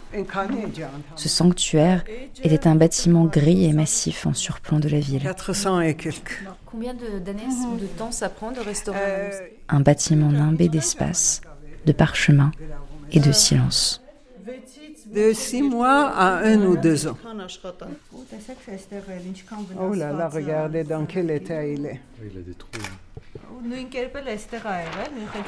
Ce 1.16 1.28
sanctuaire 1.28 2.04
était 2.42 2.66
un 2.66 2.74
bâtiment 2.74 3.24
gris 3.24 3.64
et 3.64 3.72
massif 3.72 4.26
en 4.26 4.34
surplomb 4.34 4.78
de 4.78 4.88
la 4.88 5.00
ville. 5.00 5.22
400 5.22 5.80
et 5.82 5.94
quelques. 5.94 6.44
Combien 6.66 6.94
d'années 6.94 7.42
ou 7.72 7.76
de 7.76 7.86
temps 7.86 8.10
ça 8.12 8.28
prend 8.28 8.50
de 8.50 8.60
restaurer 8.60 8.98
Euh, 9.00 9.30
Un 9.68 9.80
bâtiment 9.80 10.30
nimbé 10.30 10.68
d'espace, 10.68 11.40
de 11.86 11.92
parchemin 11.92 12.50
et 13.12 13.20
de 13.20 13.32
silence. 13.32 14.02
De 15.14 15.32
six 15.32 15.62
mois 15.62 16.08
à 16.10 16.38
un 16.44 16.60
ou 16.66 16.76
deux 16.76 17.06
ans. 17.08 17.16
Oh 19.80 19.94
là 19.94 20.12
là, 20.12 20.28
regardez 20.28 20.84
dans 20.84 21.06
quel 21.06 21.30
état 21.30 21.64
il 21.64 21.86
est. 21.86 22.00
Oui, 22.20 22.28
il 22.32 22.38
a 22.38 22.42
des 22.42 22.54
trous. 22.54 22.68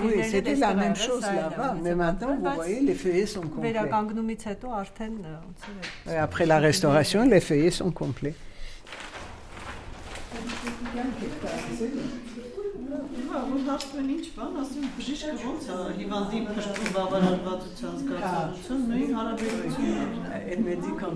Oui, 0.02 0.22
c'était 0.30 0.54
la 0.56 0.74
même 0.74 0.96
chose 0.96 1.22
là-bas, 1.22 1.76
mais 1.82 1.94
maintenant, 1.94 2.36
vous 2.36 2.50
voyez, 2.54 2.80
les 2.80 2.94
feuillets 2.94 3.26
sont 3.26 3.42
complets. 3.42 3.72
Et 6.08 6.16
après 6.16 6.46
la 6.46 6.58
restauration, 6.58 7.24
les 7.24 7.40
feuillets 7.40 7.70
sont 7.70 7.90
complets. 7.90 8.34
Elle 20.48 20.62
me 20.62 20.74
dit 20.74 20.88
quand 20.98 21.12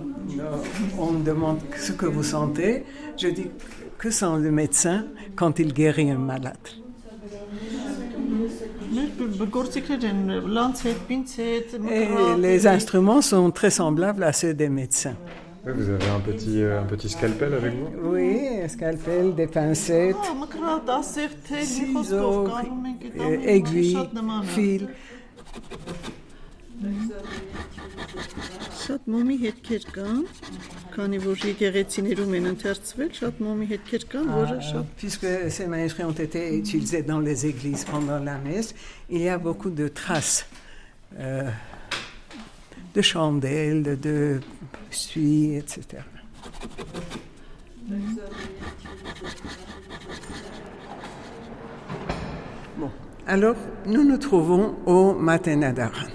on 0.99 1.13
me 1.13 1.25
demande 1.25 1.59
ce 1.77 1.93
que 1.93 2.07
vous 2.07 2.23
sentez, 2.23 2.85
je 3.17 3.29
dis 3.29 3.51
que 3.99 4.11
sent 4.11 4.39
le 4.41 4.51
médecin 4.51 5.07
quand 5.37 5.59
il 5.59 5.73
guérit 5.73 6.11
un 6.11 6.19
malade. 6.19 6.57
Et 11.91 12.09
les 12.39 12.67
instruments 12.67 13.23
sont 13.23 13.51
très 13.51 13.71
semblables 13.71 14.23
à 14.23 14.33
ceux 14.33 14.55
des 14.55 14.69
médecins. 14.69 15.17
Ouais, 15.66 15.74
vous 15.74 15.90
avez 15.90 16.08
un 16.08 16.20
petit, 16.22 16.62
euh, 16.62 16.82
un 16.82 16.86
petit 16.86 17.10
scalpel 17.10 17.54
avec 17.54 17.74
vous 17.74 18.12
Oui, 18.12 18.48
un 18.64 18.68
scalpel, 18.68 19.36
des 19.36 19.48
pincettes, 19.48 20.16
ciseaux, 21.64 22.48
euh, 23.20 23.38
aiguilles, 23.44 23.98
fils. 24.56 24.88
Շատ 28.80 29.08
մոմի 29.12 29.36
հետքեր 29.42 29.86
կան, 29.94 30.22
քանի 30.96 31.18
որ 31.22 31.42
եկեղեցիներում 31.50 32.36
են 32.40 32.48
ընթերցվել, 32.54 33.10
շատ 33.18 33.42
մոմի 33.44 33.68
հետքեր 33.74 34.06
կան, 34.14 34.30
որը 34.38 34.56
Ah, 34.56 34.64
շատ 34.70 34.94
Puisque 35.02 35.28
ces 35.52 35.68
manuscrits 35.68 36.08
ont 36.08 36.20
été 36.28 36.56
utilisés 36.56 37.04
dans 37.04 37.20
les 37.20 37.46
églises 37.46 37.84
pendant 37.84 38.20
la 38.20 38.38
messe, 38.38 38.74
il 39.10 39.22
y 39.22 39.30
a 39.30 39.38
beaucoup 39.38 39.70
de 39.70 39.90
traces 39.90 40.46
euh, 41.20 41.50
de 42.96 43.02
chandelles, 43.02 44.00
de 44.00 44.40
etc. 45.57 46.03
Bon, 52.79 52.91
alors 53.27 53.57
nous 53.87 54.05
nous 54.05 54.19
trouvons 54.19 54.77
au 54.87 55.15
Matenadaran. 55.15 56.09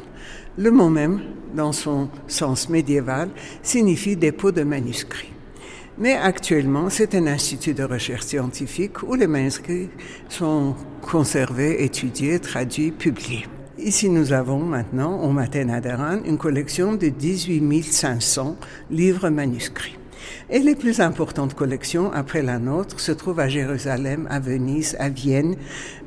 Le 0.58 0.72
mot 0.72 0.90
même, 0.90 1.22
dans 1.54 1.72
son 1.72 2.10
sens 2.28 2.70
médiéval, 2.70 3.30
signifie 3.64 4.16
dépôt 4.16 4.52
de 4.52 4.64
manuscrits. 4.64 5.32
Mais 5.98 6.14
actuellement, 6.14 6.90
c'est 6.90 7.14
un 7.16 7.28
institut 7.28 7.74
de 7.74 7.84
recherche 7.84 8.26
scientifique 8.26 9.04
où 9.04 9.16
les 9.16 9.28
manuscrits 9.28 9.90
sont 10.30 10.76
conservés, 11.02 11.84
étudiés, 11.84 12.40
traduits, 12.40 12.92
publiés. 12.92 13.46
Ici, 13.82 14.10
nous 14.10 14.34
avons 14.34 14.60
maintenant, 14.60 15.22
au 15.22 15.30
Matenadaran, 15.30 16.20
une 16.26 16.38
collection 16.38 16.96
de 16.96 17.08
18 17.08 17.82
500 17.84 18.58
livres 18.92 19.30
manuscrits. 19.30 19.98
Et 20.50 20.60
les 20.60 20.76
plus 20.76 21.00
importantes 21.00 21.54
collections, 21.54 22.12
après 22.12 22.42
la 22.42 22.60
nôtre, 22.60 23.00
se 23.00 23.14
trouvent 23.14 23.40
à 23.40 23.48
Jérusalem, 23.48 24.28
à 24.30 24.42
Venise, 24.42 24.98
à 25.00 25.08
Vienne. 25.08 25.56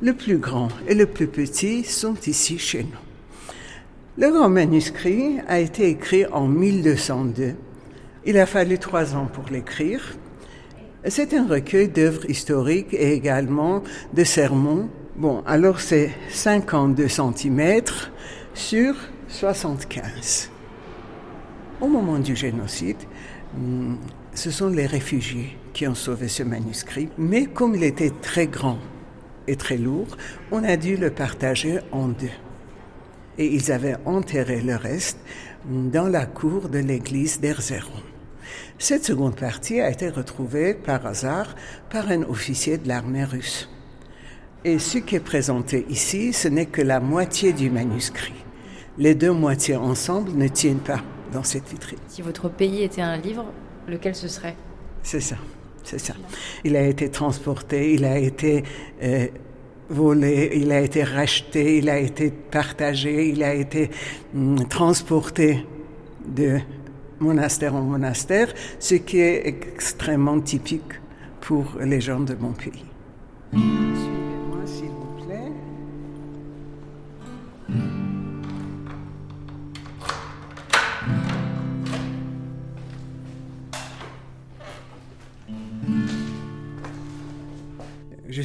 Le 0.03 0.13
plus 0.13 0.37
grand 0.37 0.67
et 0.87 0.93
le 0.93 1.07
plus 1.07 1.25
petit 1.25 1.83
sont 1.83 2.15
ici 2.27 2.59
chez 2.59 2.83
nous. 2.83 4.23
Le 4.23 4.31
grand 4.31 4.49
manuscrit 4.49 5.39
a 5.47 5.59
été 5.59 5.89
écrit 5.89 6.27
en 6.27 6.47
1202. 6.47 7.55
Il 8.25 8.37
a 8.37 8.45
fallu 8.45 8.77
trois 8.77 9.15
ans 9.15 9.27
pour 9.33 9.45
l'écrire. 9.51 10.15
C'est 11.07 11.33
un 11.33 11.47
recueil 11.47 11.87
d'œuvres 11.87 12.29
historiques 12.29 12.93
et 12.93 13.13
également 13.13 13.81
de 14.13 14.23
sermons 14.23 14.89
Bon, 15.15 15.43
alors 15.45 15.79
c'est 15.79 16.09
52 16.29 17.07
cm 17.07 17.83
sur 18.55 18.95
75. 19.27 20.49
Au 21.79 21.87
moment 21.87 22.17
du 22.17 22.35
génocide, 22.35 22.97
hmm, 23.55 23.93
ce 24.33 24.49
sont 24.49 24.69
les 24.69 24.87
réfugiés 24.87 25.55
qui 25.71 25.87
ont 25.87 25.93
sauvé 25.93 26.27
ce 26.27 26.41
manuscrit, 26.41 27.09
mais 27.19 27.45
comme 27.45 27.75
il 27.75 27.83
était 27.83 28.11
très 28.23 28.47
grand 28.47 28.79
et 29.45 29.55
très 29.55 29.77
lourd, 29.77 30.17
on 30.51 30.63
a 30.63 30.77
dû 30.77 30.97
le 30.97 31.11
partager 31.11 31.77
en 31.91 32.07
deux. 32.07 32.33
Et 33.37 33.53
ils 33.53 33.71
avaient 33.71 33.97
enterré 34.05 34.61
le 34.61 34.75
reste 34.75 35.19
dans 35.65 36.07
la 36.07 36.25
cour 36.25 36.69
de 36.69 36.79
l'église 36.79 37.39
d'Erzeron. 37.39 38.01
Cette 38.79 39.05
seconde 39.05 39.35
partie 39.35 39.79
a 39.79 39.91
été 39.91 40.09
retrouvée 40.09 40.73
par 40.73 41.05
hasard 41.05 41.55
par 41.91 42.09
un 42.09 42.23
officier 42.23 42.79
de 42.79 42.87
l'armée 42.87 43.25
russe. 43.25 43.69
Et 44.65 44.79
ce 44.79 44.97
qui 44.97 45.15
est 45.15 45.19
présenté 45.19 45.85
ici, 45.89 46.31
ce 46.31 46.47
n'est 46.47 46.67
que 46.67 46.81
la 46.81 46.99
moitié 46.99 47.51
du 47.51 47.69
manuscrit. 47.69 48.45
Les 48.97 49.13
deux 49.13 49.31
moitiés 49.31 49.75
ensemble 49.75 50.31
ne 50.35 50.47
tiennent 50.47 50.79
pas 50.79 51.01
dans 51.33 51.43
cette 51.43 51.67
vitrine. 51.67 51.99
Si 52.07 52.21
votre 52.21 52.49
pays 52.49 52.83
était 52.83 53.01
un 53.01 53.17
livre, 53.17 53.45
lequel 53.87 54.15
ce 54.15 54.27
serait? 54.27 54.55
C'est 55.01 55.19
ça, 55.19 55.35
c'est 55.83 55.99
ça. 55.99 56.13
Il 56.63 56.77
a 56.77 56.87
été 56.87 57.09
transporté, 57.09 57.93
il 57.93 58.05
a 58.05 58.17
été 58.17 58.63
euh, 59.01 59.27
volé, 59.89 60.51
il 60.55 60.71
a 60.71 60.79
été 60.79 61.03
racheté, 61.03 61.79
il 61.79 61.89
a 61.89 61.99
été 61.99 62.31
partagé, 62.31 63.29
il 63.29 63.43
a 63.43 63.53
été 63.53 63.89
hum, 64.33 64.65
transporté 64.69 65.65
de 66.25 66.59
monastère 67.19 67.75
en 67.75 67.81
monastère, 67.81 68.53
ce 68.79 68.95
qui 68.95 69.19
est 69.19 69.45
extrêmement 69.45 70.39
typique 70.39 71.01
pour 71.41 71.65
les 71.81 71.99
gens 71.99 72.21
de 72.21 72.35
mon 72.35 72.53
pays. 72.53 72.85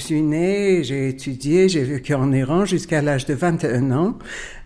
Suis 0.08 0.22
né, 0.22 0.82
j'ai 0.84 1.10
étudié, 1.10 1.68
j'ai 1.68 1.84
vécu 1.84 2.14
en 2.14 2.32
Iran 2.32 2.64
jusqu'à 2.64 3.02
l'âge 3.02 3.26
de 3.26 3.34
21 3.34 3.92
ans. 3.92 4.18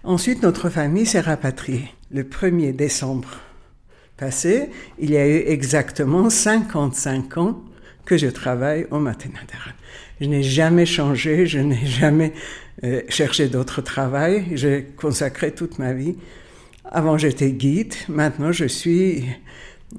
Ensuite, 0.05 0.41
notre 0.45 0.71
famille 0.71 1.05
s'est 1.05 1.19
rapatriée 1.19 1.89
le 2.13 2.23
1er 2.23 2.73
décembre 2.77 3.41
passé. 4.17 4.71
Il 5.01 5.11
y 5.11 5.17
a 5.17 5.27
eu 5.27 5.43
exactement 5.49 6.31
55 6.31 7.39
ans 7.39 7.61
que 8.05 8.17
je 8.17 8.29
travaille 8.29 8.87
au 8.93 9.01
Matenadaran. 9.01 9.73
Je 10.21 10.27
n'ai 10.27 10.45
jamais 10.45 10.87
changé, 10.87 11.45
je 11.49 11.59
n'ai 11.59 11.87
jamais 11.87 12.35
euh, 12.85 13.03
cherché 13.09 13.49
d'autre 13.49 13.83
travail. 13.83 14.45
J'ai 14.53 14.85
consacré 14.97 15.51
toute 15.51 15.81
ma 15.81 15.93
vie. 15.93 16.15
Avant, 16.85 17.19
j'étais 17.19 17.51
guide. 17.51 17.95
Maintenant, 18.09 18.53
je 18.53 18.67
suis 18.67 19.25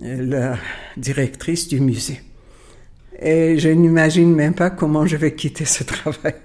euh, 0.02 0.26
la 0.26 0.58
directrice 0.96 1.68
du 1.68 1.82
musée. 1.82 2.22
Et 3.24 3.58
je 3.58 3.70
n'imagine 3.70 4.36
même 4.36 4.54
pas 4.54 4.70
comment 4.70 5.06
je 5.06 5.16
vais 5.16 5.34
quitter 5.34 5.64
ce 5.64 5.86
travail. 5.86 6.36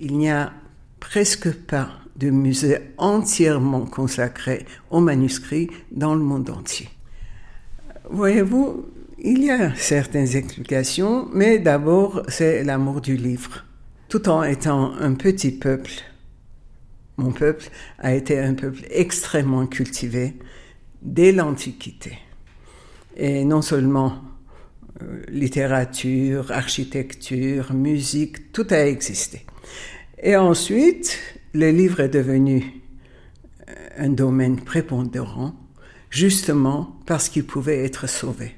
Il 0.00 0.18
n'y 0.18 0.30
a 0.30 0.52
presque 1.00 1.50
pas 1.50 1.88
de 2.16 2.28
musée 2.28 2.78
entièrement 2.98 3.86
consacré 3.86 4.66
aux 4.90 5.00
manuscrits 5.00 5.70
dans 5.90 6.14
le 6.14 6.20
monde 6.20 6.50
entier. 6.50 6.90
Voyez-vous, 8.10 8.84
il 9.18 9.44
y 9.44 9.50
a 9.50 9.74
certaines 9.74 10.36
explications, 10.36 11.28
mais 11.32 11.58
d'abord 11.58 12.22
c'est 12.28 12.64
l'amour 12.64 13.00
du 13.00 13.16
livre. 13.16 13.64
Tout 14.10 14.28
en 14.28 14.42
étant 14.42 14.92
un 15.00 15.14
petit 15.14 15.52
peuple, 15.52 15.92
mon 17.16 17.32
peuple 17.32 17.70
a 17.98 18.14
été 18.14 18.38
un 18.38 18.52
peuple 18.52 18.82
extrêmement 18.90 19.66
cultivé 19.66 20.36
dès 21.00 21.32
l'Antiquité. 21.32 22.18
Et 23.16 23.44
non 23.44 23.62
seulement 23.62 24.31
littérature, 25.28 26.50
architecture, 26.52 27.72
musique, 27.72 28.52
tout 28.52 28.66
a 28.70 28.86
existé. 28.86 29.44
Et 30.22 30.36
ensuite, 30.36 31.18
le 31.52 31.70
livre 31.70 32.00
est 32.00 32.08
devenu 32.08 32.82
euh, 33.68 33.72
un 33.98 34.08
domaine 34.08 34.60
prépondérant, 34.60 35.54
justement 36.10 36.96
parce 37.06 37.28
qu'il 37.28 37.44
pouvait 37.44 37.84
être 37.84 38.08
sauvé. 38.08 38.54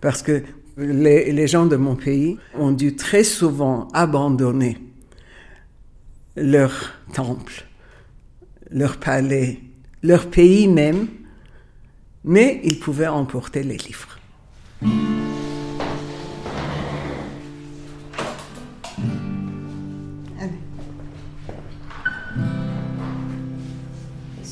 Parce 0.00 0.22
que 0.22 0.42
les, 0.76 1.32
les, 1.32 1.46
gens 1.46 1.66
de 1.66 1.76
mon 1.76 1.96
pays 1.96 2.38
ont 2.54 2.72
dû 2.72 2.96
très 2.96 3.24
souvent 3.24 3.88
abandonner 3.92 4.78
leur 6.36 6.94
temple, 7.12 7.64
leur 8.70 8.98
palais, 8.98 9.60
leur 10.02 10.30
pays 10.30 10.68
même, 10.68 11.08
mais 12.24 12.60
ils 12.64 12.78
pouvaient 12.78 13.06
emporter 13.06 13.62
les 13.62 13.76
livres. 13.76 14.09
Est-ce 14.82 14.88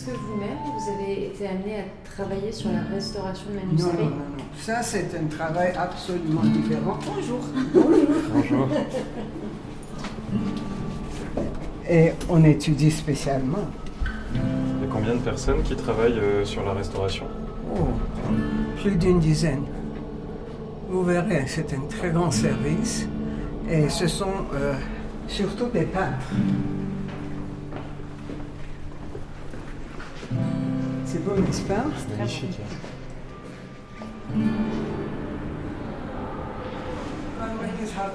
que 0.04 0.10
vous-même, 0.10 0.58
vous 0.66 0.92
avez 0.92 1.28
été 1.28 1.48
amené 1.48 1.76
à 1.76 1.84
travailler 2.04 2.52
sur 2.52 2.70
la 2.70 2.82
restauration 2.94 3.46
de 3.48 3.54
manuscrits 3.54 3.96
Non, 3.96 4.04
non, 4.04 4.10
non, 4.10 4.16
non. 4.16 4.44
Ça, 4.60 4.82
c'est 4.82 5.08
un 5.18 5.24
travail 5.34 5.72
absolument 5.78 6.42
différent. 6.42 6.98
Bonjour. 7.06 7.40
Bonjour. 7.72 8.06
Bonjour. 8.34 8.68
Et 11.88 12.12
on 12.28 12.44
étudie 12.44 12.90
spécialement. 12.90 13.66
Il 14.34 14.40
y 14.86 14.90
a 14.90 14.92
combien 14.92 15.14
de 15.14 15.20
personnes 15.20 15.62
qui 15.62 15.74
travaillent 15.74 16.18
euh, 16.18 16.44
sur 16.44 16.62
la 16.66 16.74
restauration? 16.74 17.24
Oh, 17.74 17.86
plus 18.82 18.96
d'une 18.96 19.20
dizaine. 19.20 19.64
Vous 20.88 21.04
verrez, 21.04 21.44
c'est 21.46 21.72
un 21.74 21.80
très 21.88 22.10
grand 22.10 22.30
service 22.30 23.06
et 23.68 23.88
ce 23.90 24.06
sont 24.06 24.32
euh, 24.54 24.74
surtout 25.26 25.66
des 25.68 25.82
peintres. 25.84 26.26
C'est 31.04 31.22
beau, 31.24 31.36
n'est-ce 31.36 31.62
pas? 31.62 31.84
Magnifique. 32.18 32.58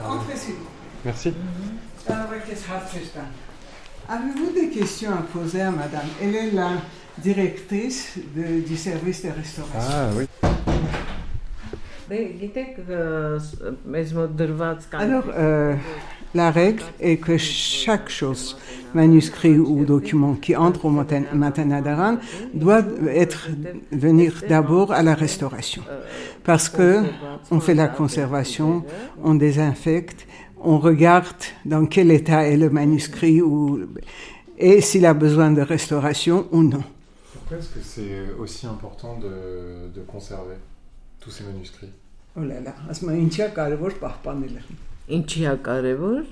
Entrez, 0.08 0.36
s'il 0.36 0.54
vous 0.56 0.60
plaît. 0.60 0.70
Merci. 1.06 1.34
Avez-vous 4.10 4.52
des 4.54 4.70
questions 4.70 5.12
à 5.12 5.22
poser 5.22 5.62
à 5.62 5.72
madame 5.72 6.06
Elle 6.22 6.36
est 6.36 6.52
la 6.52 6.72
directrice 7.18 8.18
de- 8.36 8.62
du 8.62 8.76
service 8.76 9.24
de 9.24 9.30
restauration? 9.30 9.80
Ah 9.80 10.10
oui. 10.16 10.26
Alors, 15.00 15.26
euh, 15.36 15.76
la 16.36 16.52
règle 16.52 16.84
est 17.00 17.18
que 17.18 17.38
chaque 17.38 18.10
chose, 18.10 18.58
manuscrit 18.94 19.58
ou 19.58 19.86
document 19.86 20.36
qui 20.36 20.56
entre 20.56 20.86
au 20.86 20.90
Matan- 20.90 21.24
Matanadaran, 21.34 22.18
doit 22.54 22.84
être, 23.10 23.50
venir 23.92 24.44
d'abord 24.48 24.92
à 24.92 25.02
la 25.04 25.16
restauration. 25.16 25.84
Parce 26.44 26.70
que 26.70 27.04
on 27.52 27.60
fait 27.60 27.74
la 27.76 27.88
conservation, 27.88 28.84
on 29.24 29.36
désinfecte, 29.36 30.28
on 30.62 30.78
regarde 30.80 31.44
dans 31.66 31.86
quel 31.86 32.12
état 32.12 32.48
est 32.48 32.58
le 32.58 32.70
manuscrit 32.70 33.42
ou, 33.42 33.82
et 34.58 34.82
s'il 34.82 35.06
a 35.06 35.14
besoin 35.14 35.52
de 35.52 35.62
restauration 35.62 36.48
ou 36.52 36.64
non. 36.64 36.84
Pourquoi 37.34 37.58
est-ce 37.58 37.70
que 37.70 37.82
c'est 37.84 38.32
aussi 38.40 38.66
important 38.66 39.18
de, 39.20 39.90
de 39.94 40.02
conserver 40.06 40.56
tous 41.20 41.32
ces 41.32 41.44
manuscrits? 41.44 41.90
Oh 42.39 42.45
là 42.47 42.61
là, 42.63 42.73
ասում 42.91 43.09
եմ 43.11 43.23
ինչա 43.29 43.47
կարևոր 43.57 43.95
պահպանելը։ 44.03 44.61
Ինչի 45.17 45.43
է 45.49 45.55
կարևոր 45.67 46.27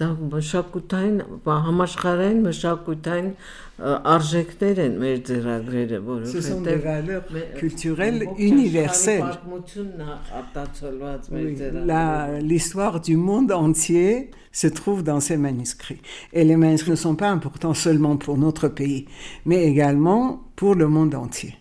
դա 0.00 0.06
մշակութային 0.32 1.16
բա- 1.44 1.56
համաշխարհային 1.66 2.38
մշակութային 2.46 3.26
ը, 3.30 3.90
արժեքներ 4.14 4.78
են 4.84 4.94
մեր 5.02 5.18
ձեռագրերը, 5.28 5.98
Ce 6.30 6.40
sont 6.40 6.62
des 6.62 6.76
որովհետև 6.76 6.84
valeurs 6.84 7.24
մե- 7.34 7.58
culturelles 7.60 8.22
ամբողջ 8.22 8.40
universelles. 8.52 9.24
աշխարհի 9.24 9.40
Պատմությունն 9.40 10.00
է 10.00 10.16
արտացոլված 10.40 11.22
մեր 11.32 11.44
Oui, 11.44 11.54
ձեռագրերում։ 11.60 11.86
la- 11.86 12.38
L'histoire 12.40 13.00
du 13.00 13.16
monde 13.16 13.52
entier 13.52 14.30
se 14.52 14.66
trouve 14.68 15.02
dans 15.02 15.20
ces 15.20 15.36
manuscrits. 15.36 16.00
Et 16.32 16.44
les 16.44 16.56
manuscrits 16.56 16.90
ne 16.92 16.96
sont 16.96 17.14
pas 17.16 17.30
importants 17.30 17.74
seulement 17.74 18.16
pour 18.16 18.38
notre 18.38 18.68
pays, 18.68 19.06
mais 19.44 19.64
également 19.64 20.40
pour 20.56 20.74
le 20.74 20.88
monde 20.88 21.14
entier. 21.14 21.56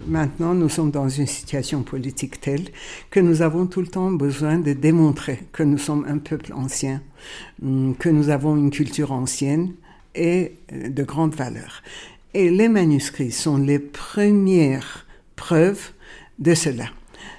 Maintenant, 0.00 0.54
nous 0.54 0.68
sommes 0.68 0.90
dans 0.90 1.08
une 1.08 1.28
situation 1.28 1.84
politique 1.84 2.40
telle 2.40 2.64
que 3.10 3.20
nous 3.20 3.42
avons 3.42 3.66
tout 3.66 3.80
le 3.80 3.86
temps 3.86 4.10
besoin 4.10 4.58
de 4.58 4.72
démontrer 4.72 5.38
que 5.52 5.62
nous 5.62 5.78
sommes 5.78 6.04
un 6.08 6.18
peuple 6.18 6.52
ancien, 6.52 7.00
hum, 7.62 7.94
que 7.96 8.08
nous 8.08 8.28
avons 8.28 8.56
une 8.56 8.70
culture 8.70 9.12
ancienne 9.12 9.72
et 10.16 10.56
euh, 10.72 10.88
de 10.88 11.02
grandes 11.04 11.36
valeurs. 11.36 11.82
Et 12.34 12.50
les 12.50 12.68
manuscrits 12.68 13.30
sont 13.30 13.56
les 13.56 13.78
premières 13.78 15.06
preuves 15.36 15.92
de 16.40 16.54
cela. 16.54 16.86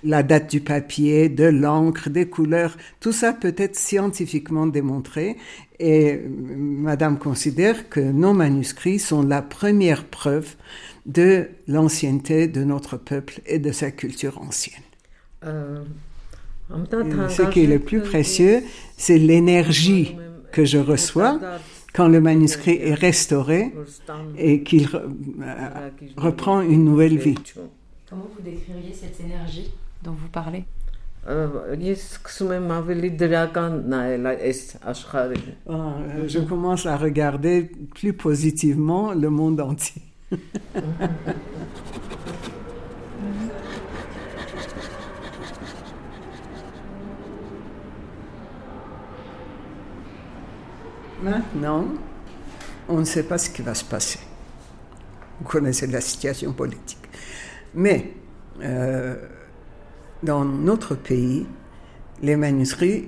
La 0.06 0.24
date 0.24 0.50
du 0.50 0.62
papier, 0.62 1.28
de 1.28 1.44
l'encre, 1.44 2.10
des 2.10 2.30
couleurs, 2.30 2.78
tout 3.02 3.12
ça 3.12 3.34
peut 3.34 3.56
être 3.58 3.76
scientifiquement 3.76 4.66
démontré 4.66 5.36
et 5.78 6.14
euh, 6.14 6.30
Madame 6.30 7.20
considère 7.20 7.90
que 7.90 8.00
nos 8.00 8.34
manuscrits 8.34 9.00
sont 9.00 9.24
la 9.24 9.42
première 9.42 10.06
preuve 10.06 10.56
de 11.06 11.50
l'ancienneté 11.68 12.48
de 12.48 12.64
notre 12.64 12.98
peuple 12.98 13.42
et 13.46 13.60
de 13.60 13.72
sa 13.72 13.92
culture 13.92 14.42
ancienne. 14.42 14.84
Ce 17.30 17.50
qui 17.50 17.64
est 17.64 17.68
le 17.68 17.80
plus 17.80 18.02
précieux, 18.02 18.64
c'est 18.98 19.18
l'énergie 19.18 20.16
que 20.52 20.66
je 20.66 20.78
reçois 20.78 21.40
quand 21.94 22.08
le 22.08 22.20
manuscrit 22.20 22.78
est 22.82 22.94
restauré 22.94 23.74
et 24.38 24.64
qu'il 24.64 24.88
euh, 24.94 25.90
reprend 26.18 26.62
une 26.62 26.84
nouvelle 26.84 27.18
vie. 27.18 27.36
Comment 28.10 28.28
vous 28.36 28.42
décririez 28.44 28.94
cette 28.94 29.20
énergie 29.20 29.72
dont 30.04 30.12
vous 30.12 30.28
parlez? 30.28 30.66
Euh, 31.28 31.48
je 36.28 36.40
commence 36.40 36.86
à 36.86 36.98
regarder 36.98 37.72
plus 37.96 38.14
positivement 38.14 39.14
le 39.14 39.30
monde 39.30 39.62
entier. 39.62 40.02
Maintenant, 51.22 51.86
on 52.88 53.00
ne 53.00 53.06
sait 53.06 53.24
pas 53.24 53.38
ce 53.38 53.50
qui 53.50 53.62
va 53.62 53.74
se 53.74 53.84
passer. 53.84 54.20
Vous 55.40 55.48
connaissez 55.48 55.88
la 55.88 56.02
situation 56.02 56.54
politique. 56.54 57.00
Mais 57.74 58.14
euh, 58.62 59.16
dans 60.24 60.46
notre 60.46 60.96
pays, 60.96 61.46
les 62.22 62.36
manuscrits, 62.36 63.08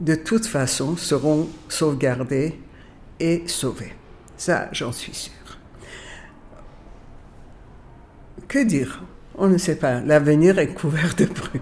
de 0.00 0.14
toute 0.14 0.46
façon, 0.46 0.96
seront 0.96 1.48
sauvegardés 1.68 2.58
et 3.18 3.42
sauvés. 3.46 3.94
Ça, 4.36 4.68
j'en 4.72 4.92
suis 4.92 5.14
sûr. 5.14 5.37
Que 8.48 8.64
dire? 8.64 9.02
On 9.36 9.46
ne 9.48 9.58
sait 9.58 9.76
pas. 9.76 10.00
L'avenir 10.00 10.58
est 10.58 10.72
couvert 10.72 11.14
de 11.14 11.26
brume. 11.26 11.60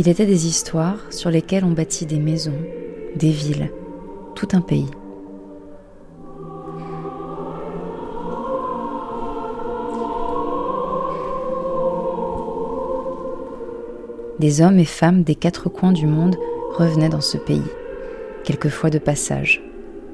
Il 0.00 0.08
était 0.08 0.24
des 0.24 0.46
histoires 0.46 1.12
sur 1.12 1.28
lesquelles 1.28 1.62
on 1.62 1.72
bâtit 1.72 2.06
des 2.06 2.20
maisons, 2.20 2.56
des 3.16 3.28
villes, 3.28 3.70
tout 4.34 4.48
un 4.54 4.62
pays. 4.62 4.88
Des 14.38 14.62
hommes 14.62 14.78
et 14.78 14.86
femmes 14.86 15.22
des 15.22 15.34
quatre 15.34 15.68
coins 15.68 15.92
du 15.92 16.06
monde 16.06 16.36
revenaient 16.78 17.10
dans 17.10 17.20
ce 17.20 17.36
pays, 17.36 17.60
quelquefois 18.42 18.88
de 18.88 18.98
passage, 18.98 19.62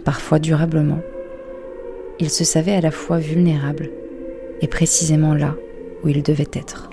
parfois 0.05 0.41
durablement. 0.41 1.01
Ils 2.18 2.30
se 2.30 2.43
savaient 2.43 2.74
à 2.74 2.80
la 2.80 2.91
fois 2.91 3.18
vulnérables 3.18 3.91
et 4.61 4.66
précisément 4.66 5.34
là 5.34 5.55
où 6.03 6.09
ils 6.09 6.24
devaient 6.24 6.51
être. 6.55 6.91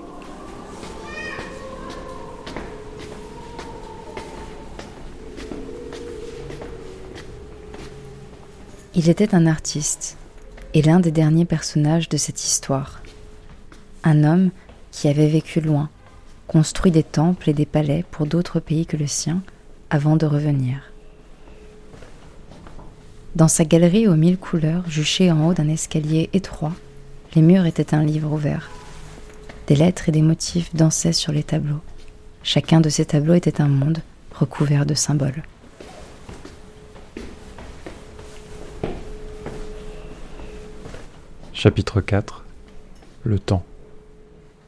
Il 8.96 9.08
était 9.10 9.34
un 9.34 9.46
artiste 9.46 10.16
et 10.72 10.80
l'un 10.80 11.00
des 11.00 11.10
derniers 11.10 11.44
personnages 11.44 12.08
de 12.08 12.16
cette 12.16 12.44
histoire. 12.44 13.02
Un 14.04 14.22
homme 14.22 14.50
qui 14.92 15.08
avait 15.08 15.26
vécu 15.26 15.60
loin, 15.60 15.88
construit 16.46 16.92
des 16.92 17.02
temples 17.02 17.50
et 17.50 17.54
des 17.54 17.66
palais 17.66 18.04
pour 18.12 18.26
d'autres 18.26 18.60
pays 18.60 18.86
que 18.86 18.96
le 18.96 19.08
sien 19.08 19.42
avant 19.90 20.14
de 20.14 20.26
revenir. 20.26 20.76
Dans 23.34 23.48
sa 23.48 23.64
galerie 23.64 24.06
aux 24.06 24.14
mille 24.14 24.38
couleurs, 24.38 24.88
juchée 24.88 25.32
en 25.32 25.44
haut 25.48 25.54
d'un 25.54 25.68
escalier 25.68 26.30
étroit, 26.32 26.74
les 27.34 27.42
murs 27.42 27.66
étaient 27.66 27.96
un 27.96 28.04
livre 28.04 28.32
ouvert. 28.32 28.70
Des 29.66 29.74
lettres 29.74 30.08
et 30.08 30.12
des 30.12 30.22
motifs 30.22 30.72
dansaient 30.72 31.12
sur 31.12 31.32
les 31.32 31.42
tableaux. 31.42 31.80
Chacun 32.44 32.80
de 32.80 32.90
ces 32.90 33.06
tableaux 33.06 33.34
était 33.34 33.60
un 33.60 33.66
monde 33.66 33.98
recouvert 34.38 34.86
de 34.86 34.94
symboles. 34.94 35.42
Chapitre 41.64 42.02
4 42.02 42.44
Le 43.24 43.38
temps. 43.38 43.64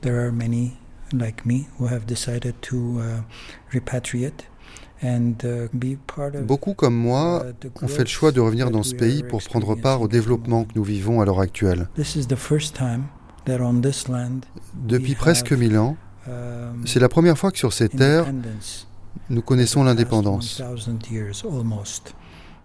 There 0.01 0.19
are 0.19 0.33
many 0.33 0.73
like 1.13 1.45
me 1.45 1.67
who 1.79 1.89
have 1.89 2.07
decided 2.07 2.55
to 2.63 3.01
uh, 3.01 3.21
repatriate 3.71 4.47
and 5.03 5.35
uh, 5.45 5.69
be 5.75 5.99
part 6.07 6.35
of 6.35 6.47
Beaucoup 6.47 6.73
comme 6.73 6.97
moi 6.97 7.45
ont 7.83 7.89
fait 7.89 8.05
le 8.05 8.09
choix 8.09 8.33
de 8.33 8.41
revenir 8.41 8.71
dans 8.71 8.83
ce 8.83 8.95
pays 8.95 9.23
pour 9.23 9.43
prendre 9.43 9.75
part 9.75 10.01
au 10.01 10.09
développement 10.09 10.65
que 10.65 10.73
nous 10.75 10.85
vivons 10.85 11.21
à 11.21 11.27
l'heure 11.27 11.41
actuelle. 11.41 11.91
This 11.97 12.17
is 12.17 12.29
the 12.29 12.35
first 12.35 12.75
time 12.75 13.09
that 13.45 13.61
on 13.61 13.83
this 13.83 14.09
land 14.09 14.47
Depuis 14.73 15.15
presque 15.15 15.53
mille 15.53 15.77
ans, 15.77 15.99
um, 16.27 16.81
c'est 16.87 16.99
la 16.99 17.11
première 17.11 17.37
fois 17.37 17.51
que 17.51 17.59
sur 17.59 17.75
ces 17.75 17.91
terres, 17.91 18.27
independence 18.27 18.89
nous 19.29 19.43
connaissons 19.43 19.85
l'indépendance. 19.85 20.63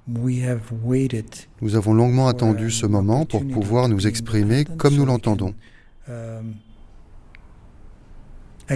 1000 0.08 0.30
years 0.30 0.41
almost. 0.41 0.41
We 0.41 0.43
have 0.43 0.62
waited 0.84 1.26
Nous 1.62 1.76
avons 1.76 1.93
longuement 1.93 2.28
attendu 2.28 2.72
ce 2.72 2.86
moment 2.86 3.26
pour 3.26 3.45
pouvoir 3.47 3.88
nous 3.88 4.08
exprimer 4.08 4.66
comme 4.66 4.95
nous 4.95 5.06
l'entendons. 5.06 5.54
um, 6.08 6.56
uh, 8.70 8.76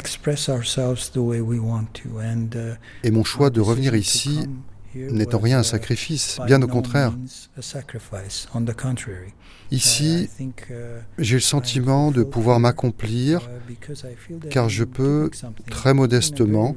Et 3.04 3.12
mon 3.12 3.24
choix 3.24 3.50
de 3.50 3.62
revenir 3.62 3.96
ici 3.96 4.48
n'est 4.96 5.36
en 5.36 5.40
rien 5.40 5.60
un 5.60 5.64
sacrifice, 5.64 6.40
bien 6.46 6.62
au 6.62 6.68
contraire. 6.68 7.14
Ici, 9.72 10.30
j'ai 11.18 11.36
le 11.36 11.42
sentiment 11.42 12.12
de 12.12 12.24
pouvoir 12.24 12.60
m'accomplir 12.60 13.50
car 14.50 14.70
je 14.70 14.84
peux, 14.84 15.30
très 15.70 15.94
modestement, 15.94 16.76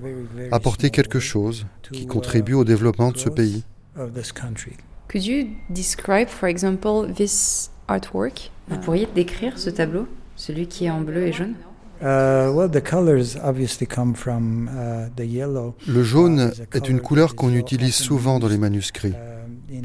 apporter 0.51 0.90
quelque 0.90 1.20
chose 1.20 1.66
qui 1.92 2.07
contribue 2.07 2.55
au 2.55 2.64
développement 2.64 3.12
de 3.12 3.18
ce 3.18 3.28
pays. 3.28 3.64
Of 3.99 4.14
this 4.14 4.32
country 4.32 4.76
Could 5.09 5.24
you 5.24 5.57
describe, 5.70 6.28
for 6.28 6.49
example, 6.49 7.11
this 7.11 7.70
artwork? 7.88 8.51
Vous 8.68 8.76
pourriez 8.78 9.09
décrire 9.14 9.59
ce 9.59 9.70
tableau, 9.70 10.07
celui 10.36 10.66
qui 10.66 10.84
est 10.84 10.90
en 10.90 11.01
bleu 11.01 11.26
et 11.26 11.32
jaune? 11.32 11.55
Uh, 12.01 12.53
well, 12.53 12.68
the 12.70 12.82
colors 12.82 13.36
obviously 13.42 13.86
come 13.86 14.14
from 14.14 14.68
uh, 14.68 15.09
the 15.16 15.26
yellow. 15.26 15.74
Le 15.88 16.05
jaune 16.05 16.53
est 16.72 16.88
une 16.88 17.01
couleur 17.01 17.34
qu'on 17.34 17.53
utilise 17.55 17.94
souvent 17.94 18.38
dans 18.38 18.49
les 18.49 18.59
manuscrits. 18.59 19.14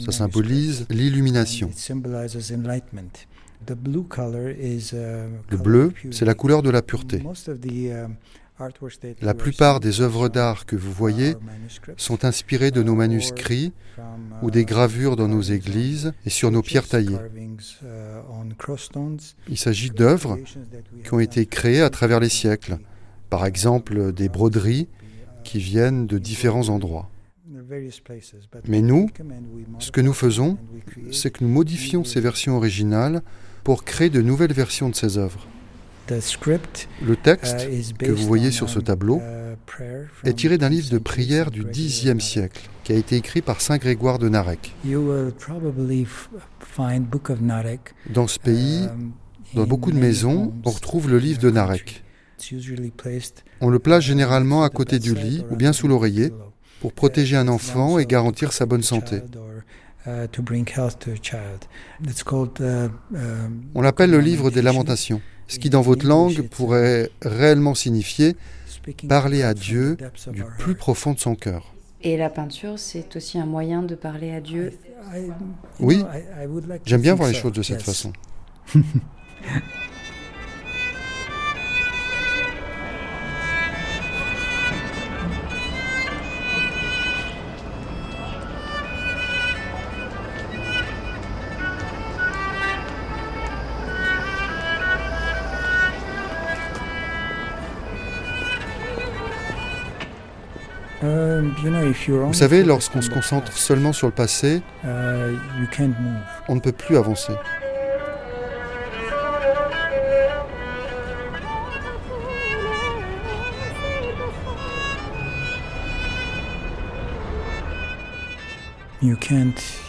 Ça 0.05 0.11
symbolise 0.11 0.86
l'illumination. 0.89 1.70
It 1.70 1.80
symbolizes 1.80 2.51
enlightenment. 2.51 3.26
The 3.66 3.76
blue 3.76 4.03
color 4.03 4.49
is 4.49 4.91
uh, 4.93 5.30
Le 5.49 5.57
bleu, 5.57 5.93
c'est 6.11 6.26
la 6.26 6.34
couleur 6.34 6.61
de 6.61 6.70
la 6.70 6.82
pureté. 6.82 7.24
La 9.22 9.34
plupart 9.34 9.80
des 9.80 10.01
œuvres 10.01 10.30
d'art 10.30 10.66
que 10.66 10.76
vous 10.76 10.91
voyez 10.91 11.36
sont 11.97 12.24
inspirées 12.24 12.72
de 12.72 12.84
nos 12.84 12.95
manuscrits 12.95 13.74
ou 14.41 14.51
des 14.51 14.64
gravures 14.64 15.16
dans 15.16 15.28
nos 15.28 15.41
églises 15.41 16.14
et 16.26 16.30
sur 16.30 16.51
nos 16.51 16.62
pierres 16.62 16.88
taillées. 16.88 17.18
uh. 17.82 17.88
Il 19.49 19.58
s'agit 19.58 19.89
d'œuvres 19.89 20.38
qui 21.04 21.14
ont 21.14 21.20
été 21.20 21.45
créées 21.45 21.82
à 21.82 21.89
travers 21.89 22.20
les 22.20 22.30
siècles, 22.30 22.78
par 23.30 23.45
exemple 23.45 24.14
des 24.14 24.30
broderies 24.30 24.88
qui 25.43 25.60
viennent 25.60 26.06
de 26.06 26.18
différents 26.18 26.70
endroits. 26.70 27.10
Mais 28.68 28.82
nous, 28.82 29.10
ce 29.80 29.91
que 29.91 30.01
nous 30.01 30.14
faisons, 30.14 30.58
c'est 31.12 31.32
que 31.32 31.43
nous 31.43 31.49
modifions 31.49 32.04
ces 32.04 32.22
versions 32.22 32.56
originales 32.56 33.22
pour 33.64 33.84
créer 33.84 34.10
de 34.10 34.22
nouvelles 34.22 34.54
versions 34.54 34.89
de 34.89 34.95
ces 34.95 35.18
œuvres. 35.18 35.47
Le 36.10 37.16
texte 37.16 37.68
uh, 37.70 37.93
que 37.97 38.12
vous 38.12 38.26
voyez 38.26 38.51
sur 38.51 38.70
ce 38.70 38.80
um, 38.80 38.84
tableau 38.84 39.20
uh, 39.20 40.28
est 40.28 40.34
tiré 40.34 40.58
d'un 40.58 40.70
livre 40.70 40.89
de 40.89 40.97
15th 40.97 41.04
prière 41.04 41.51
du 41.51 41.64
Xe 41.64 42.18
siècle, 42.20 42.70
qui 42.84 42.93
a 42.93 42.95
été 42.95 43.16
écrit 43.16 43.41
par 43.41 43.62
Saint 43.62 43.78
Grégoire 43.78 44.20
de 44.20 44.30
Narek. 44.30 44.76
Dans 48.10 48.28
ce 48.28 48.39
pays, 48.39 48.86
um, 48.86 49.12
dans 49.54 49.66
beaucoup 49.66 49.91
de 49.91 49.97
maisons, 49.97 50.54
on 50.66 50.72
retrouve 50.72 51.10
le 51.10 51.20
livre 51.20 51.39
de 51.39 51.49
Narek. 51.49 52.04
On 53.62 53.70
le 53.70 53.80
place 53.80 54.04
généralement 54.04 54.64
à 54.64 54.70
côté 54.70 54.99
du 54.99 55.16
lit 55.16 55.45
ou 55.49 55.56
bien 55.56 55.72
sous 55.72 55.88
l'oreiller 55.88 56.34
pour 56.82 56.91
protéger 56.91 57.38
un 57.38 57.47
enfant 57.47 57.97
et 57.97 58.06
garantir 58.06 58.51
sa 58.51 58.66
bonne 58.66 58.84
santé. 58.84 59.22
On 60.06 60.28
l'appelle 63.82 64.12
le 64.12 64.20
livre 64.20 64.51
des 64.51 64.62
lamentations, 64.62 65.22
ce 65.47 65.59
qui 65.59 65.69
dans 65.69 65.81
votre 65.81 66.05
langue 66.05 66.47
pourrait 66.49 67.09
réellement 67.21 67.75
signifier 67.75 68.35
parler 69.07 69.43
à 69.43 69.53
Dieu 69.53 69.97
du 70.31 70.43
plus 70.57 70.75
profond 70.75 71.13
de 71.13 71.19
son 71.19 71.35
cœur. 71.35 71.73
Et 72.01 72.17
la 72.17 72.29
peinture, 72.29 72.77
c'est 72.77 73.15
aussi 73.15 73.39
un 73.39 73.45
moyen 73.45 73.81
de 73.81 73.95
parler 73.95 74.31
à 74.31 74.41
Dieu. 74.41 74.77
Oui, 75.79 76.03
j'aime 76.85 77.01
bien 77.01 77.15
voir 77.15 77.29
les 77.29 77.35
choses 77.35 77.53
de 77.53 77.61
cette 77.61 77.81
façon. 77.81 78.11
Vous 101.04 102.34
savez, 102.34 102.64
lorsqu'on 102.64 103.01
se 103.01 103.10
concentre 103.10 103.51
seulement 103.51 103.91
sur 103.91 104.08
le 104.08 104.14
passé, 104.14 104.62
on 104.84 106.56
ne 106.56 106.60
peut 106.60 106.72
plus 106.72 106.95
avancer. 106.97 107.34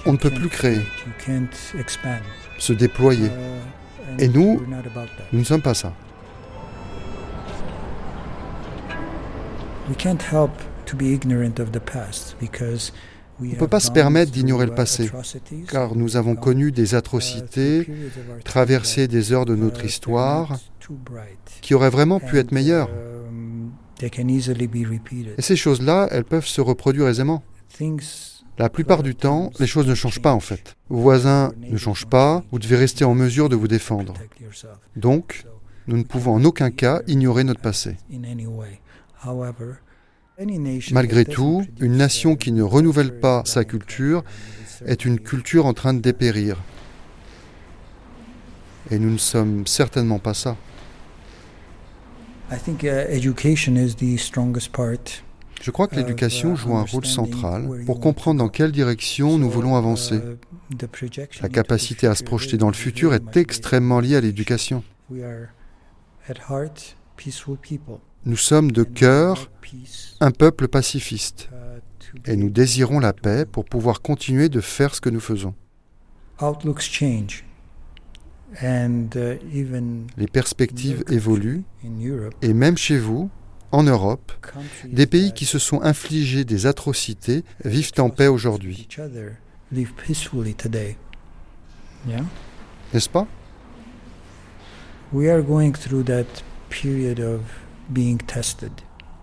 On 0.07 0.12
ne 0.12 0.17
peut 0.17 0.31
plus 0.31 0.49
créer, 0.49 0.81
se 2.59 2.73
déployer. 2.73 3.31
Et 4.19 4.27
nous, 4.27 4.61
nous 5.33 5.39
ne 5.39 5.45
sommes 5.45 5.62
pas 5.62 5.75
ça. 5.75 5.93
On 13.40 13.45
ne 13.45 13.55
peut 13.57 13.68
pas 13.68 13.80
se 13.80 13.90
permettre 13.90 14.30
d'ignorer 14.30 14.66
le 14.66 14.74
passé, 14.74 15.11
car 15.68 15.97
nous 15.97 16.16
avons 16.16 16.36
connu 16.36 16.70
des 16.70 16.95
atrocités, 16.95 17.86
traversé 18.45 19.09
des 19.09 19.32
heures 19.32 19.45
de 19.45 19.57
notre 19.57 19.84
histoire 19.84 20.59
qui 21.61 21.74
auraient 21.74 21.90
vraiment 21.90 22.20
pu 22.20 22.38
être 22.38 22.53
meilleures. 22.53 22.90
Et 24.01 25.42
ces 25.42 25.57
choses-là, 25.57 26.09
elles 26.11 26.24
peuvent 26.24 26.47
se 26.47 26.61
reproduire 26.61 27.09
aisément. 27.09 27.42
La 28.57 28.68
plupart 28.68 29.03
du 29.03 29.16
temps, 29.16 29.51
les 29.59 29.66
choses 29.66 29.88
ne 29.88 29.97
changent 29.97 30.22
pas 30.22 30.32
en 30.32 30.40
fait. 30.40 30.76
Vos 30.88 31.01
voisins 31.01 31.53
ne 31.59 31.76
changent 31.76 32.07
pas, 32.07 32.45
vous 32.53 32.61
devez 32.61 32.76
rester 32.76 33.05
en 33.05 33.14
mesure 33.14 33.49
de 33.49 33.57
vous 33.57 33.66
défendre. 33.66 34.14
Donc, 34.95 35.45
nous 35.88 35.97
ne 35.97 36.05
pouvons 36.05 36.34
en 36.34 36.45
aucun 36.45 36.70
cas 36.70 37.03
ignorer 37.09 37.42
notre 37.42 37.61
passé. 37.61 37.97
Malgré 40.91 41.24
tout, 41.24 41.64
une 41.78 41.97
nation 41.97 42.35
qui 42.35 42.51
ne 42.51 42.62
renouvelle 42.62 43.20
pas 43.20 43.43
sa 43.45 43.64
culture 43.64 44.24
est 44.85 45.05
une 45.05 45.20
culture 45.20 45.66
en 45.66 45.74
train 45.74 45.95
de 45.95 46.01
dépérir. 46.01 46.57
Et 48.91 48.99
nous 48.99 49.11
ne 49.11 49.18
sommes 49.18 49.66
certainement 49.66 50.18
pas 50.18 50.35
ça. 50.35 50.57
Je 55.62 55.70
crois 55.70 55.87
que 55.87 55.95
l'éducation 55.95 56.57
joue 56.57 56.74
un 56.76 56.85
rôle 56.85 57.07
central 57.07 57.85
pour 57.87 58.01
comprendre 58.01 58.39
dans 58.41 58.49
quelle 58.49 58.72
direction 58.72 59.39
nous 59.39 59.49
voulons 59.49 59.76
avancer. 59.76 60.20
La 61.41 61.49
capacité 61.49 62.09
à 62.09 62.14
se 62.16 62.24
projeter 62.24 62.57
dans 62.59 62.66
le 62.66 62.74
futur 62.74 63.14
est 63.14 63.37
extrêmement 63.37 64.01
liée 64.01 64.16
à 64.16 64.20
l'éducation. 64.20 64.82
Nous 68.27 68.37
sommes 68.37 68.72
de 68.72 68.85
cœur 68.85 69.51
un 70.20 70.31
peuple 70.31 70.68
pacifiste 70.68 71.51
et 72.25 72.37
nous 72.37 72.49
désirons 72.49 72.99
la 72.99 73.12
paix 73.12 73.45
pour 73.45 73.64
pouvoir 73.66 74.01
continuer 74.01 74.49
de 74.49 74.61
faire 74.61 74.95
ce 74.95 75.01
que 75.01 75.11
nous 75.11 75.20
faisons. 75.20 75.55
Les 80.16 80.27
perspectives 80.33 81.05
évoluent 81.11 81.64
et 82.41 82.53
même 82.55 82.79
chez 82.79 82.99
vous, 82.99 83.31
en 83.72 83.83
Europe, 83.83 84.33
des 84.87 85.07
pays 85.07 85.33
qui 85.33 85.45
se 85.45 85.59
sont 85.59 85.83
infligés 85.83 86.45
des 86.45 86.66
atrocités 86.66 87.45
vivent 87.64 87.93
en 87.99 88.09
paix 88.09 88.29
aujourd'hui. 88.29 88.89
N'est-ce 92.93 93.09
pas? 93.11 93.27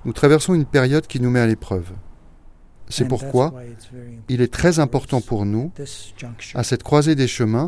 Nous 0.05 0.13
traversons 0.13 0.53
une 0.53 0.65
période 0.65 1.07
qui 1.07 1.19
nous 1.19 1.29
met 1.29 1.39
à 1.39 1.47
l'épreuve. 1.47 1.91
C'est 2.89 3.07
pourquoi 3.07 3.53
il 4.27 4.41
est 4.41 4.51
très 4.51 4.79
important 4.79 5.21
pour 5.21 5.45
nous, 5.45 5.71
à 6.53 6.63
cette 6.63 6.83
croisée 6.83 7.15
des 7.15 7.27
chemins, 7.27 7.67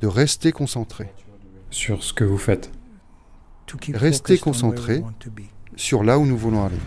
de 0.00 0.06
rester 0.06 0.52
concentrés. 0.52 1.10
Sur 1.70 2.02
ce 2.02 2.12
que 2.12 2.24
vous 2.24 2.38
faites. 2.38 2.70
Rester 3.92 4.38
concentrés 4.38 5.02
sur 5.76 6.02
là 6.02 6.18
où 6.18 6.26
nous 6.26 6.36
voulons 6.36 6.64
aller. 6.64 6.78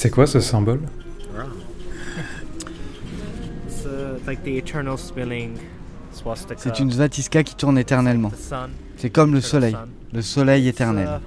C'est 0.00 0.08
quoi 0.08 0.26
ce 0.26 0.40
symbole? 0.40 0.80
C'est 6.56 6.78
une 6.78 6.90
svastika 6.90 7.42
qui 7.42 7.54
tourne 7.54 7.76
éternellement. 7.76 8.32
C'est 8.96 9.10
comme 9.10 9.34
le 9.34 9.42
soleil, 9.42 9.76
le 10.14 10.22
soleil 10.22 10.68
éternel. 10.68 11.20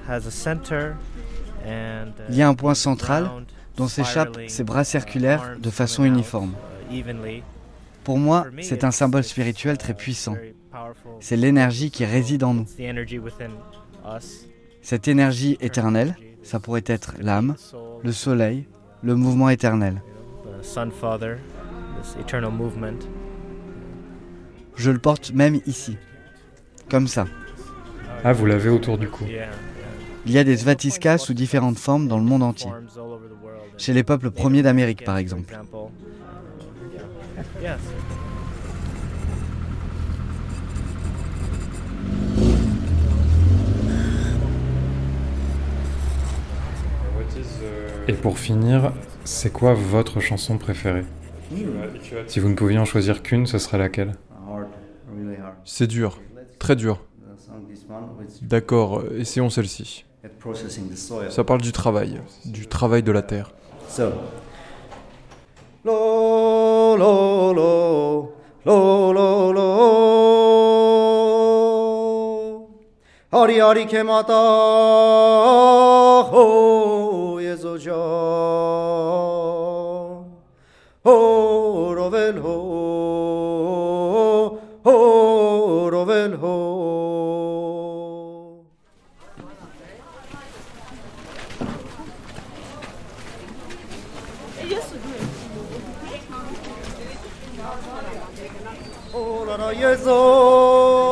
Il 2.30 2.36
y 2.36 2.42
a 2.42 2.48
un 2.48 2.56
point 2.56 2.74
central 2.74 3.30
dont 3.78 3.88
s'échappent 3.88 4.40
ces 4.48 4.64
bras 4.64 4.84
circulaires 4.84 5.56
de 5.60 5.70
façon 5.70 6.04
uniforme. 6.04 6.56
Pour 8.04 8.18
moi, 8.18 8.48
c'est 8.64 8.84
un 8.84 8.92
symbole 8.92 9.24
spirituel 9.24 9.78
très 9.78 9.94
puissant. 9.94 10.36
C'est 11.20 11.38
l'énergie 11.38 11.92
qui 11.92 12.06
réside 12.06 12.44
en 12.44 12.56
nous. 12.56 12.66
Cette 14.82 15.08
énergie 15.08 15.58
éternelle, 15.62 16.16
ça 16.44 16.60
pourrait 16.60 16.84
être 16.86 17.14
l'âme, 17.20 17.56
le 18.04 18.12
soleil, 18.12 18.68
le 19.02 19.16
mouvement 19.16 19.50
éternel. 19.50 20.02
Je 24.76 24.92
le 24.92 25.00
porte 25.00 25.34
même 25.34 25.60
ici, 25.66 25.98
comme 26.90 27.08
ça. 27.08 27.26
Ah, 28.24 28.34
vous 28.34 28.46
l'avez 28.46 28.70
autour 28.70 28.98
du 28.98 29.10
cou. 29.10 29.26
Il 30.26 30.32
y 30.32 30.38
a 30.38 30.44
des 30.44 30.58
svatiskas 30.58 31.18
sous 31.18 31.34
différentes 31.34 31.78
formes 31.78 32.08
dans 32.08 32.18
le 32.18 32.24
monde 32.24 32.44
entier. 32.44 32.72
Chez 33.78 33.94
les 33.94 34.04
peuples 34.04 34.32
premiers 34.32 34.62
d'Amérique, 34.62 35.04
par 35.04 35.18
exemple. 35.18 35.58
Et 48.08 48.14
pour 48.14 48.38
finir, 48.38 48.92
c'est 49.24 49.52
quoi 49.52 49.74
votre 49.74 50.20
chanson 50.20 50.58
préférée 50.58 51.06
Si 52.28 52.40
vous 52.40 52.50
ne 52.50 52.56
pouviez 52.56 52.78
en 52.78 52.86
choisir 52.86 53.24
qu'une, 53.24 53.46
ce 53.48 53.58
serait 53.58 53.78
laquelle 53.78 54.14
C'est 55.64 55.88
dur, 55.88 56.20
très 56.60 56.76
dur. 56.76 57.02
D'accord, 58.42 59.04
essayons 59.18 59.50
celle-ci. 59.50 60.06
Ça 61.30 61.44
parle 61.44 61.62
du 61.62 61.72
travail, 61.72 62.20
du 62.46 62.68
travail 62.68 63.04
de 63.04 63.12
la 63.12 63.22
terre. 63.22 63.52
Lo, 65.86 66.96
lo, 66.98 67.54
lo, 67.54 68.34
lo, 68.66 69.14
lo, 69.14 69.52
lo. 69.54 70.83
آری 73.33 73.61
آری 73.61 73.87
که 73.87 74.03
ماتا 74.03 74.43
هوی 76.33 77.57
زوجان 77.57 77.99
هو 81.07 81.95
روول 81.95 82.39
هو 82.39 82.59
هو 84.87 85.91
روول 85.91 86.35
هو 86.35 86.89
رای 99.59 99.97
زو 99.97 101.12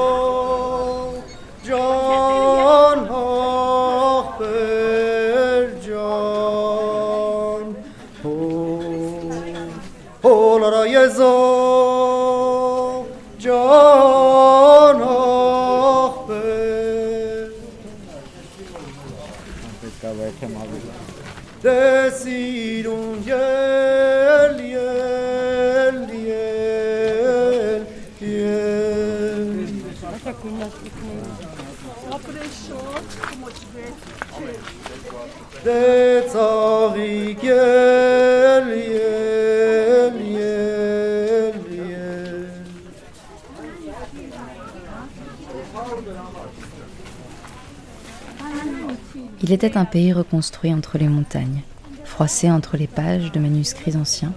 Il 49.62 49.68
était 49.68 49.78
un 49.78 49.86
pays 49.86 50.12
reconstruit 50.12 50.74
entre 50.74 50.98
les 50.98 51.08
montagnes, 51.08 51.62
froissé 52.04 52.50
entre 52.50 52.78
les 52.78 52.88
pages 52.88 53.32
de 53.32 53.40
manuscrits 53.40 53.96
anciens, 53.96 54.34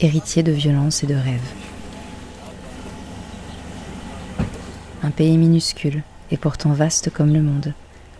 héritier 0.00 0.42
de 0.42 0.52
violence 0.52 1.02
et 1.02 1.06
de 1.06 1.14
rêves. 1.14 1.40
Un 5.02 5.10
pays 5.12 5.38
minuscule 5.38 6.02
et 6.30 6.36
pourtant 6.36 6.72
vaste 6.72 7.08
comme 7.08 7.32
le 7.32 7.40
monde, 7.40 7.72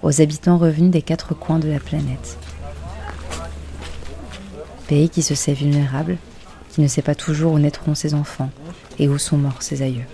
aux 0.03 0.23
habitants 0.23 0.57
revenus 0.57 0.91
des 0.91 1.03
quatre 1.03 1.35
coins 1.35 1.59
de 1.59 1.69
la 1.69 1.79
planète. 1.79 2.39
Pays 4.89 5.11
qui 5.11 5.21
se 5.21 5.35
sait 5.35 5.53
vulnérable, 5.53 6.17
qui 6.71 6.81
ne 6.81 6.89
sait 6.89 7.03
pas 7.03 7.15
toujours 7.15 7.53
où 7.53 7.59
naîtront 7.59 7.95
ses 7.95 8.15
enfants 8.15 8.51
et 8.99 9.09
où 9.09 9.19
sont 9.19 9.37
morts 9.37 9.63
ses 9.63 9.83
aïeux. 9.83 10.07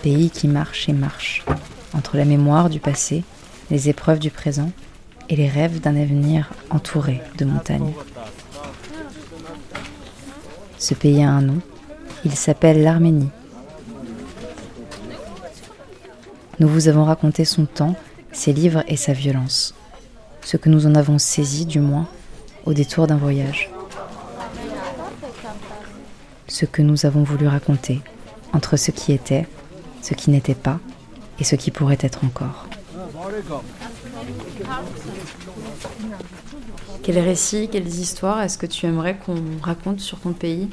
Pays 0.00 0.30
qui 0.30 0.48
marche 0.48 0.88
et 0.88 0.94
marche, 0.94 1.44
entre 1.92 2.16
la 2.16 2.24
mémoire 2.24 2.70
du 2.70 2.80
passé, 2.80 3.22
les 3.70 3.88
épreuves 3.88 4.18
du 4.18 4.30
présent 4.30 4.70
et 5.28 5.36
les 5.36 5.48
rêves 5.48 5.80
d'un 5.80 5.96
avenir 5.96 6.52
entouré 6.70 7.20
de 7.38 7.44
montagnes. 7.44 7.92
Ce 10.78 10.94
pays 10.94 11.22
a 11.22 11.30
un 11.30 11.42
nom, 11.42 11.60
il 12.24 12.34
s'appelle 12.34 12.82
l'Arménie. 12.82 13.30
Nous 16.58 16.68
vous 16.68 16.88
avons 16.88 17.04
raconté 17.04 17.44
son 17.44 17.66
temps, 17.66 17.96
ses 18.32 18.52
livres 18.52 18.84
et 18.88 18.96
sa 18.96 19.12
violence, 19.12 19.74
ce 20.42 20.56
que 20.56 20.68
nous 20.68 20.86
en 20.86 20.94
avons 20.94 21.18
saisi 21.18 21.66
du 21.66 21.80
moins 21.80 22.08
au 22.64 22.72
détour 22.72 23.06
d'un 23.06 23.16
voyage. 23.16 23.70
Ce 26.48 26.64
que 26.64 26.82
nous 26.82 27.04
avons 27.04 27.24
voulu 27.24 27.46
raconter 27.46 28.00
entre 28.52 28.76
ce 28.76 28.90
qui 28.90 29.12
était, 29.12 29.46
ce 30.02 30.14
qui 30.14 30.30
n'était 30.30 30.54
pas 30.54 30.78
et 31.38 31.44
ce 31.44 31.56
qui 31.56 31.70
pourrait 31.70 31.98
être 32.00 32.24
encore. 32.24 32.66
Quels 37.02 37.18
récits, 37.18 37.68
quelles 37.70 37.86
histoires 37.86 38.42
est-ce 38.42 38.58
que 38.58 38.66
tu 38.66 38.86
aimerais 38.86 39.16
qu'on 39.16 39.42
raconte 39.62 40.00
sur 40.00 40.20
ton 40.20 40.32
pays 40.32 40.68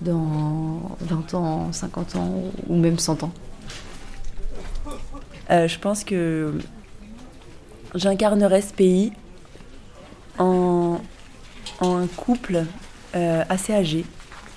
dans 0.00 0.96
20 1.00 1.34
ans, 1.34 1.72
50 1.72 2.16
ans 2.16 2.42
ou 2.68 2.76
même 2.76 2.98
100 2.98 3.24
ans? 3.24 3.32
Euh, 5.50 5.66
je 5.66 5.78
pense 5.78 6.04
que 6.04 6.58
j'incarnerais 7.94 8.62
ce 8.62 8.74
pays 8.74 9.12
en, 10.38 11.00
un 11.80 12.06
couple 12.06 12.64
euh, 13.14 13.44
assez 13.48 13.72
âgé 13.72 14.04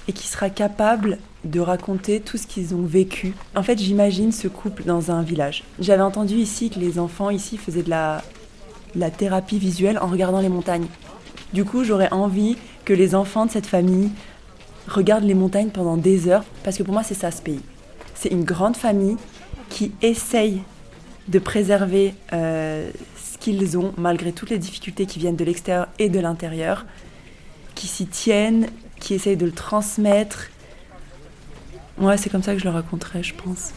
et 0.07 0.13
qui 0.13 0.27
sera 0.27 0.49
capable 0.49 1.17
de 1.43 1.59
raconter 1.59 2.19
tout 2.19 2.37
ce 2.37 2.45
qu'ils 2.45 2.75
ont 2.75 2.83
vécu. 2.83 3.33
En 3.55 3.63
fait, 3.63 3.79
j'imagine 3.79 4.31
ce 4.31 4.47
couple 4.47 4.83
dans 4.83 5.11
un 5.11 5.23
village. 5.23 5.63
J'avais 5.79 6.03
entendu 6.03 6.35
ici 6.35 6.69
que 6.69 6.79
les 6.79 6.99
enfants 6.99 7.29
ici 7.29 7.57
faisaient 7.57 7.83
de 7.83 7.89
la, 7.89 8.21
thérapie 9.17 9.57
visuelle 9.57 9.97
en 9.99 10.07
regardant 10.07 10.39
les 10.39 10.49
montagnes. 10.49 10.87
Du 11.53 11.65
coup, 11.65 11.83
j'aurais 11.83 12.11
envie 12.11 12.57
que 12.85 12.93
les 12.93 13.15
enfants 13.15 13.45
de 13.45 13.51
cette 13.51 13.65
famille 13.65 14.09
regardent 14.87 15.25
les 15.25 15.33
montagnes 15.33 15.69
pendant 15.69 15.97
des 15.97 16.27
heures, 16.27 16.43
parce 16.63 16.77
que 16.77 16.83
pour 16.83 16.93
moi, 16.93 17.03
c'est 17.03 17.13
ça 17.13 17.31
ce 17.31 17.41
pays. 17.41 17.61
C'est 18.13 18.29
une 18.29 18.43
grande 18.43 18.77
famille 18.77 19.17
qui 19.69 19.91
essaye 20.01 20.61
de 21.27 21.39
préserver 21.39 22.13
euh, 22.33 22.89
ce 23.15 23.37
qu'ils 23.37 23.77
ont, 23.77 23.93
malgré 23.97 24.31
toutes 24.31 24.49
les 24.49 24.59
difficultés 24.59 25.05
qui 25.05 25.19
viennent 25.19 25.35
de 25.35 25.45
l'extérieur 25.45 25.87
et 25.97 26.09
de 26.09 26.19
l'intérieur, 26.19 26.85
qui 27.75 27.87
s'y 27.87 28.05
tiennent, 28.05 28.67
qui 28.99 29.13
essayent 29.13 29.37
de 29.37 29.45
le 29.45 29.51
transmettre. 29.51 30.49
Ouais, 32.01 32.17
c'est 32.17 32.31
comme 32.31 32.41
ça 32.41 32.53
que 32.53 32.59
je 32.59 32.63
le 32.65 32.71
raconterais, 32.71 33.21
je 33.21 33.35
pense. 33.35 33.73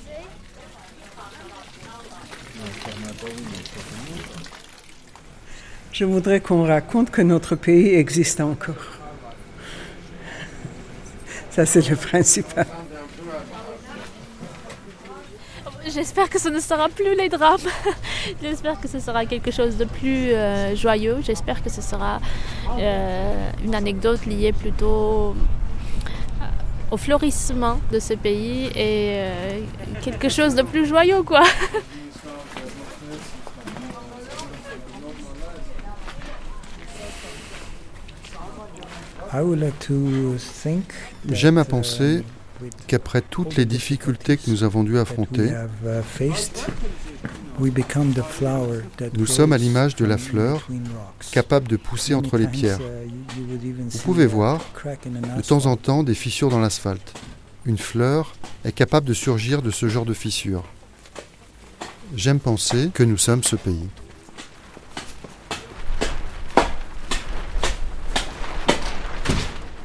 Je 5.93 6.05
voudrais 6.07 6.41
qu'on 6.41 6.65
raconte 6.65 7.11
que 7.11 7.21
notre 7.21 7.55
pays 7.55 7.95
existe 7.95 8.41
encore. 8.41 8.99
Ça, 11.51 11.67
c'est 11.67 11.87
le 11.89 11.97
principal. 11.97 12.67
J'espère 15.87 16.31
que 16.31 16.41
ce 16.41 16.49
ne 16.49 16.61
sera 16.61 16.89
plus 16.89 17.15
les 17.15 17.29
drames. 17.29 17.61
J'espère 18.43 18.81
que 18.81 18.89
ce 18.89 19.01
sera 19.01 19.27
quelque 19.27 19.51
chose 19.51 19.77
de 19.77 19.85
plus 19.85 20.33
euh, 20.33 20.75
joyeux. 20.75 21.19
J'espère 21.23 21.63
que 21.63 21.69
ce 21.69 21.83
sera 21.83 22.21
euh, 22.79 23.51
une 23.63 23.75
anecdote 23.75 24.25
liée 24.25 24.53
plutôt 24.53 25.37
au 26.95 26.97
florissement 26.97 27.81
de 27.93 27.99
ce 27.99 28.15
pays 28.15 28.67
et 28.67 29.17
euh, 29.19 29.61
quelque 30.01 30.29
chose 30.29 30.55
de 30.55 30.63
plus 30.63 30.87
joyeux, 30.87 31.25
quoi. 31.25 31.43
I 39.33 39.41
would 39.43 39.59
like 39.61 39.77
to 39.81 40.37
think 40.39 40.85
that, 41.27 41.35
J'aime 41.35 41.59
à 41.59 41.63
uh, 41.63 41.65
penser 41.65 42.23
qu'après 42.87 43.21
toutes 43.21 43.57
les 43.57 43.65
difficultés 43.65 44.37
que 44.37 44.49
nous 44.49 44.63
avons 44.63 44.85
dû 44.85 44.97
affronter, 44.97 45.51
nous 47.59 49.27
sommes 49.27 49.53
à 49.53 49.59
l'image 49.59 49.97
de 49.97 50.05
la 50.05 50.19
fleur, 50.19 50.69
capable 51.33 51.69
de 51.69 51.77
pousser 51.77 52.15
entre 52.15 52.37
les 52.37 52.47
pierres. 52.47 52.81
uh, 52.81 53.73
Vous 53.91 53.99
pouvez 54.01 54.27
voir, 54.27 54.61
de 55.37 55.43
temps 55.43 55.67
en 55.67 55.77
temps, 55.77 56.03
des 56.03 56.15
fissures 56.15 56.49
dans 56.51 56.61
l'asphalte. 56.61 57.15
Une 57.67 57.79
fleur 57.79 58.35
est 58.65 58.73
capable 58.73 59.07
de 59.07 59.15
surgir 59.15 59.63
de 59.63 59.71
ce 59.71 59.89
genre 59.89 60.05
de 60.05 60.15
fissures. 60.15 60.65
J'aime 62.15 62.39
penser 62.39 62.91
que 62.93 63.03
nous 63.03 63.17
sommes 63.17 63.43
ce 63.43 63.57
pays. 63.57 63.89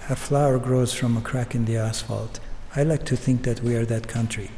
A 0.09 0.15
flower 0.15 0.59
grows 0.59 0.87
from 0.87 1.17
a 1.17 1.21
crack 1.21 1.53
in 1.53 1.65
the 1.65 1.77
asphalt. 1.77 2.39
I 2.75 2.83
like 2.83 3.05
to 3.05 3.15
think 3.15 3.43
that 3.43 3.61
we 3.63 3.75
are 3.75 3.85
that 3.85 4.07
country. 4.07 4.49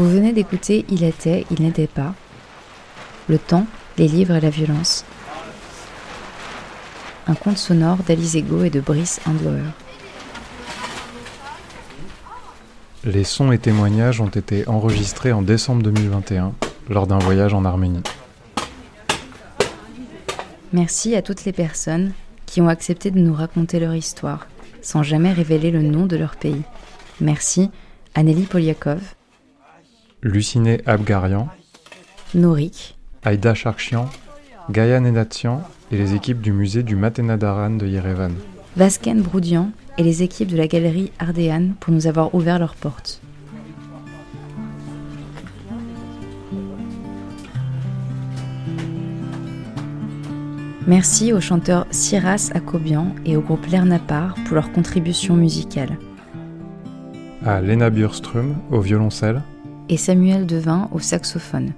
Vous 0.00 0.08
venez 0.08 0.32
d'écouter 0.32 0.86
Il 0.88 1.04
était, 1.04 1.44
il 1.50 1.60
n'était 1.60 1.86
pas. 1.86 2.14
Le 3.28 3.36
temps, 3.36 3.66
les 3.98 4.08
livres 4.08 4.34
et 4.34 4.40
la 4.40 4.48
violence. 4.48 5.04
Un 7.26 7.34
conte 7.34 7.58
sonore 7.58 7.98
d'Alice 8.08 8.34
Ego 8.34 8.64
et 8.64 8.70
de 8.70 8.80
Brice 8.80 9.20
Handloer. 9.26 9.60
Les 13.04 13.24
sons 13.24 13.52
et 13.52 13.58
témoignages 13.58 14.22
ont 14.22 14.28
été 14.28 14.66
enregistrés 14.66 15.32
en 15.32 15.42
décembre 15.42 15.82
2021 15.82 16.54
lors 16.88 17.06
d'un 17.06 17.18
voyage 17.18 17.52
en 17.52 17.66
Arménie. 17.66 18.02
Merci 20.72 21.14
à 21.14 21.20
toutes 21.20 21.44
les 21.44 21.52
personnes 21.52 22.14
qui 22.46 22.62
ont 22.62 22.68
accepté 22.68 23.10
de 23.10 23.18
nous 23.18 23.34
raconter 23.34 23.78
leur 23.78 23.94
histoire, 23.94 24.46
sans 24.80 25.02
jamais 25.02 25.34
révéler 25.34 25.70
le 25.70 25.82
nom 25.82 26.06
de 26.06 26.16
leur 26.16 26.36
pays. 26.36 26.62
Merci 27.20 27.68
à 28.14 28.22
Nelly 28.22 28.44
Polyakov, 28.44 29.02
Luciné 30.22 30.82
Abgarian, 30.84 31.48
Norik, 32.34 32.94
Aïda 33.24 33.54
Charchian, 33.54 34.06
Gaïa 34.70 35.00
Nenatian 35.00 35.62
et 35.90 35.96
les 35.96 36.14
équipes 36.14 36.42
du 36.42 36.52
musée 36.52 36.82
du 36.82 36.94
Matenadaran 36.94 37.70
de 37.70 37.86
Yerevan. 37.86 38.32
Vasken 38.76 39.22
Broudian 39.22 39.70
et 39.96 40.02
les 40.02 40.22
équipes 40.22 40.48
de 40.48 40.58
la 40.58 40.66
galerie 40.66 41.10
Ardéane 41.18 41.72
pour 41.80 41.94
nous 41.94 42.06
avoir 42.06 42.34
ouvert 42.34 42.58
leurs 42.58 42.74
portes. 42.74 43.22
Merci 50.86 51.32
aux 51.32 51.40
chanteurs 51.40 51.86
Siras 51.90 52.50
Akobian 52.52 53.14
et 53.24 53.38
au 53.38 53.40
groupe 53.40 53.64
Lernapar 53.66 54.34
pour 54.44 54.54
leur 54.54 54.70
contribution 54.72 55.34
musicale. 55.34 55.96
À 57.46 57.62
Lena 57.62 57.88
Bjurström 57.88 58.56
au 58.70 58.80
violoncelle. 58.80 59.40
Et 59.90 59.96
Samuel 59.96 60.46
Devin 60.46 60.88
au 60.92 61.00
saxophone. 61.00 61.72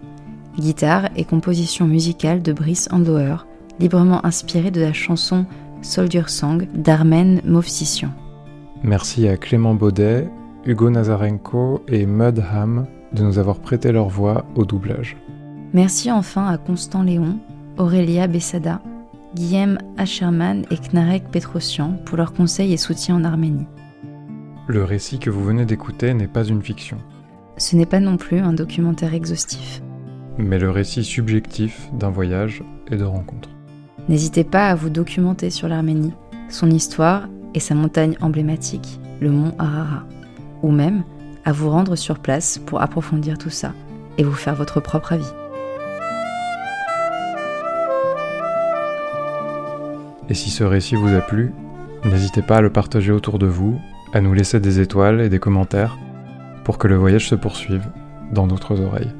Guitare 0.58 1.08
et 1.16 1.24
composition 1.24 1.86
musicale 1.86 2.42
de 2.42 2.52
Brice 2.52 2.86
Andauer, 2.92 3.36
librement 3.80 4.24
inspirée 4.26 4.70
de 4.70 4.82
la 4.82 4.92
chanson 4.92 5.46
Soldier 5.80 6.24
Song 6.28 6.68
d'Armen 6.74 7.40
Movsisyan. 7.46 8.10
Merci 8.82 9.26
à 9.28 9.38
Clément 9.38 9.74
Baudet, 9.74 10.28
Hugo 10.66 10.90
Nazarenko 10.90 11.82
et 11.88 12.04
Mudham 12.04 12.86
de 13.14 13.22
nous 13.22 13.38
avoir 13.38 13.58
prêté 13.60 13.92
leur 13.92 14.08
voix 14.08 14.44
au 14.56 14.66
doublage. 14.66 15.16
Merci 15.72 16.10
enfin 16.12 16.46
à 16.46 16.58
Constant 16.58 17.02
Léon, 17.02 17.38
Aurélia 17.78 18.26
Bessada, 18.26 18.82
Guillaume 19.34 19.78
Asherman 19.96 20.66
et 20.70 20.76
Knarek 20.76 21.30
Petrosian 21.30 21.94
pour 22.04 22.18
leurs 22.18 22.34
conseils 22.34 22.74
et 22.74 22.76
soutien 22.76 23.16
en 23.16 23.24
Arménie. 23.24 23.66
Le 24.66 24.84
récit 24.84 25.18
que 25.18 25.30
vous 25.30 25.42
venez 25.42 25.64
d'écouter 25.64 26.12
n'est 26.12 26.28
pas 26.28 26.44
une 26.44 26.62
fiction. 26.62 26.98
Ce 27.62 27.76
n'est 27.76 27.86
pas 27.86 28.00
non 28.00 28.16
plus 28.16 28.40
un 28.40 28.52
documentaire 28.52 29.14
exhaustif. 29.14 29.82
Mais 30.36 30.58
le 30.58 30.68
récit 30.68 31.04
subjectif 31.04 31.88
d'un 31.92 32.10
voyage 32.10 32.64
et 32.90 32.96
de 32.96 33.04
rencontres. 33.04 33.50
N'hésitez 34.08 34.42
pas 34.42 34.68
à 34.68 34.74
vous 34.74 34.90
documenter 34.90 35.48
sur 35.48 35.68
l'Arménie, 35.68 36.12
son 36.48 36.68
histoire 36.72 37.28
et 37.54 37.60
sa 37.60 37.76
montagne 37.76 38.16
emblématique, 38.20 38.98
le 39.20 39.30
mont 39.30 39.54
Arara. 39.60 40.02
Ou 40.64 40.72
même 40.72 41.04
à 41.44 41.52
vous 41.52 41.70
rendre 41.70 41.94
sur 41.94 42.18
place 42.18 42.58
pour 42.58 42.82
approfondir 42.82 43.38
tout 43.38 43.48
ça 43.48 43.74
et 44.18 44.24
vous 44.24 44.32
faire 44.32 44.56
votre 44.56 44.80
propre 44.80 45.12
avis. 45.12 45.32
Et 50.28 50.34
si 50.34 50.50
ce 50.50 50.64
récit 50.64 50.96
vous 50.96 51.14
a 51.14 51.20
plu, 51.20 51.52
n'hésitez 52.04 52.42
pas 52.42 52.56
à 52.56 52.60
le 52.60 52.70
partager 52.70 53.12
autour 53.12 53.38
de 53.38 53.46
vous, 53.46 53.78
à 54.12 54.20
nous 54.20 54.34
laisser 54.34 54.58
des 54.58 54.80
étoiles 54.80 55.20
et 55.20 55.28
des 55.28 55.38
commentaires 55.38 55.96
pour 56.64 56.78
que 56.78 56.88
le 56.88 56.96
voyage 56.96 57.28
se 57.28 57.34
poursuive 57.34 57.86
dans 58.32 58.46
d'autres 58.46 58.80
oreilles. 58.80 59.12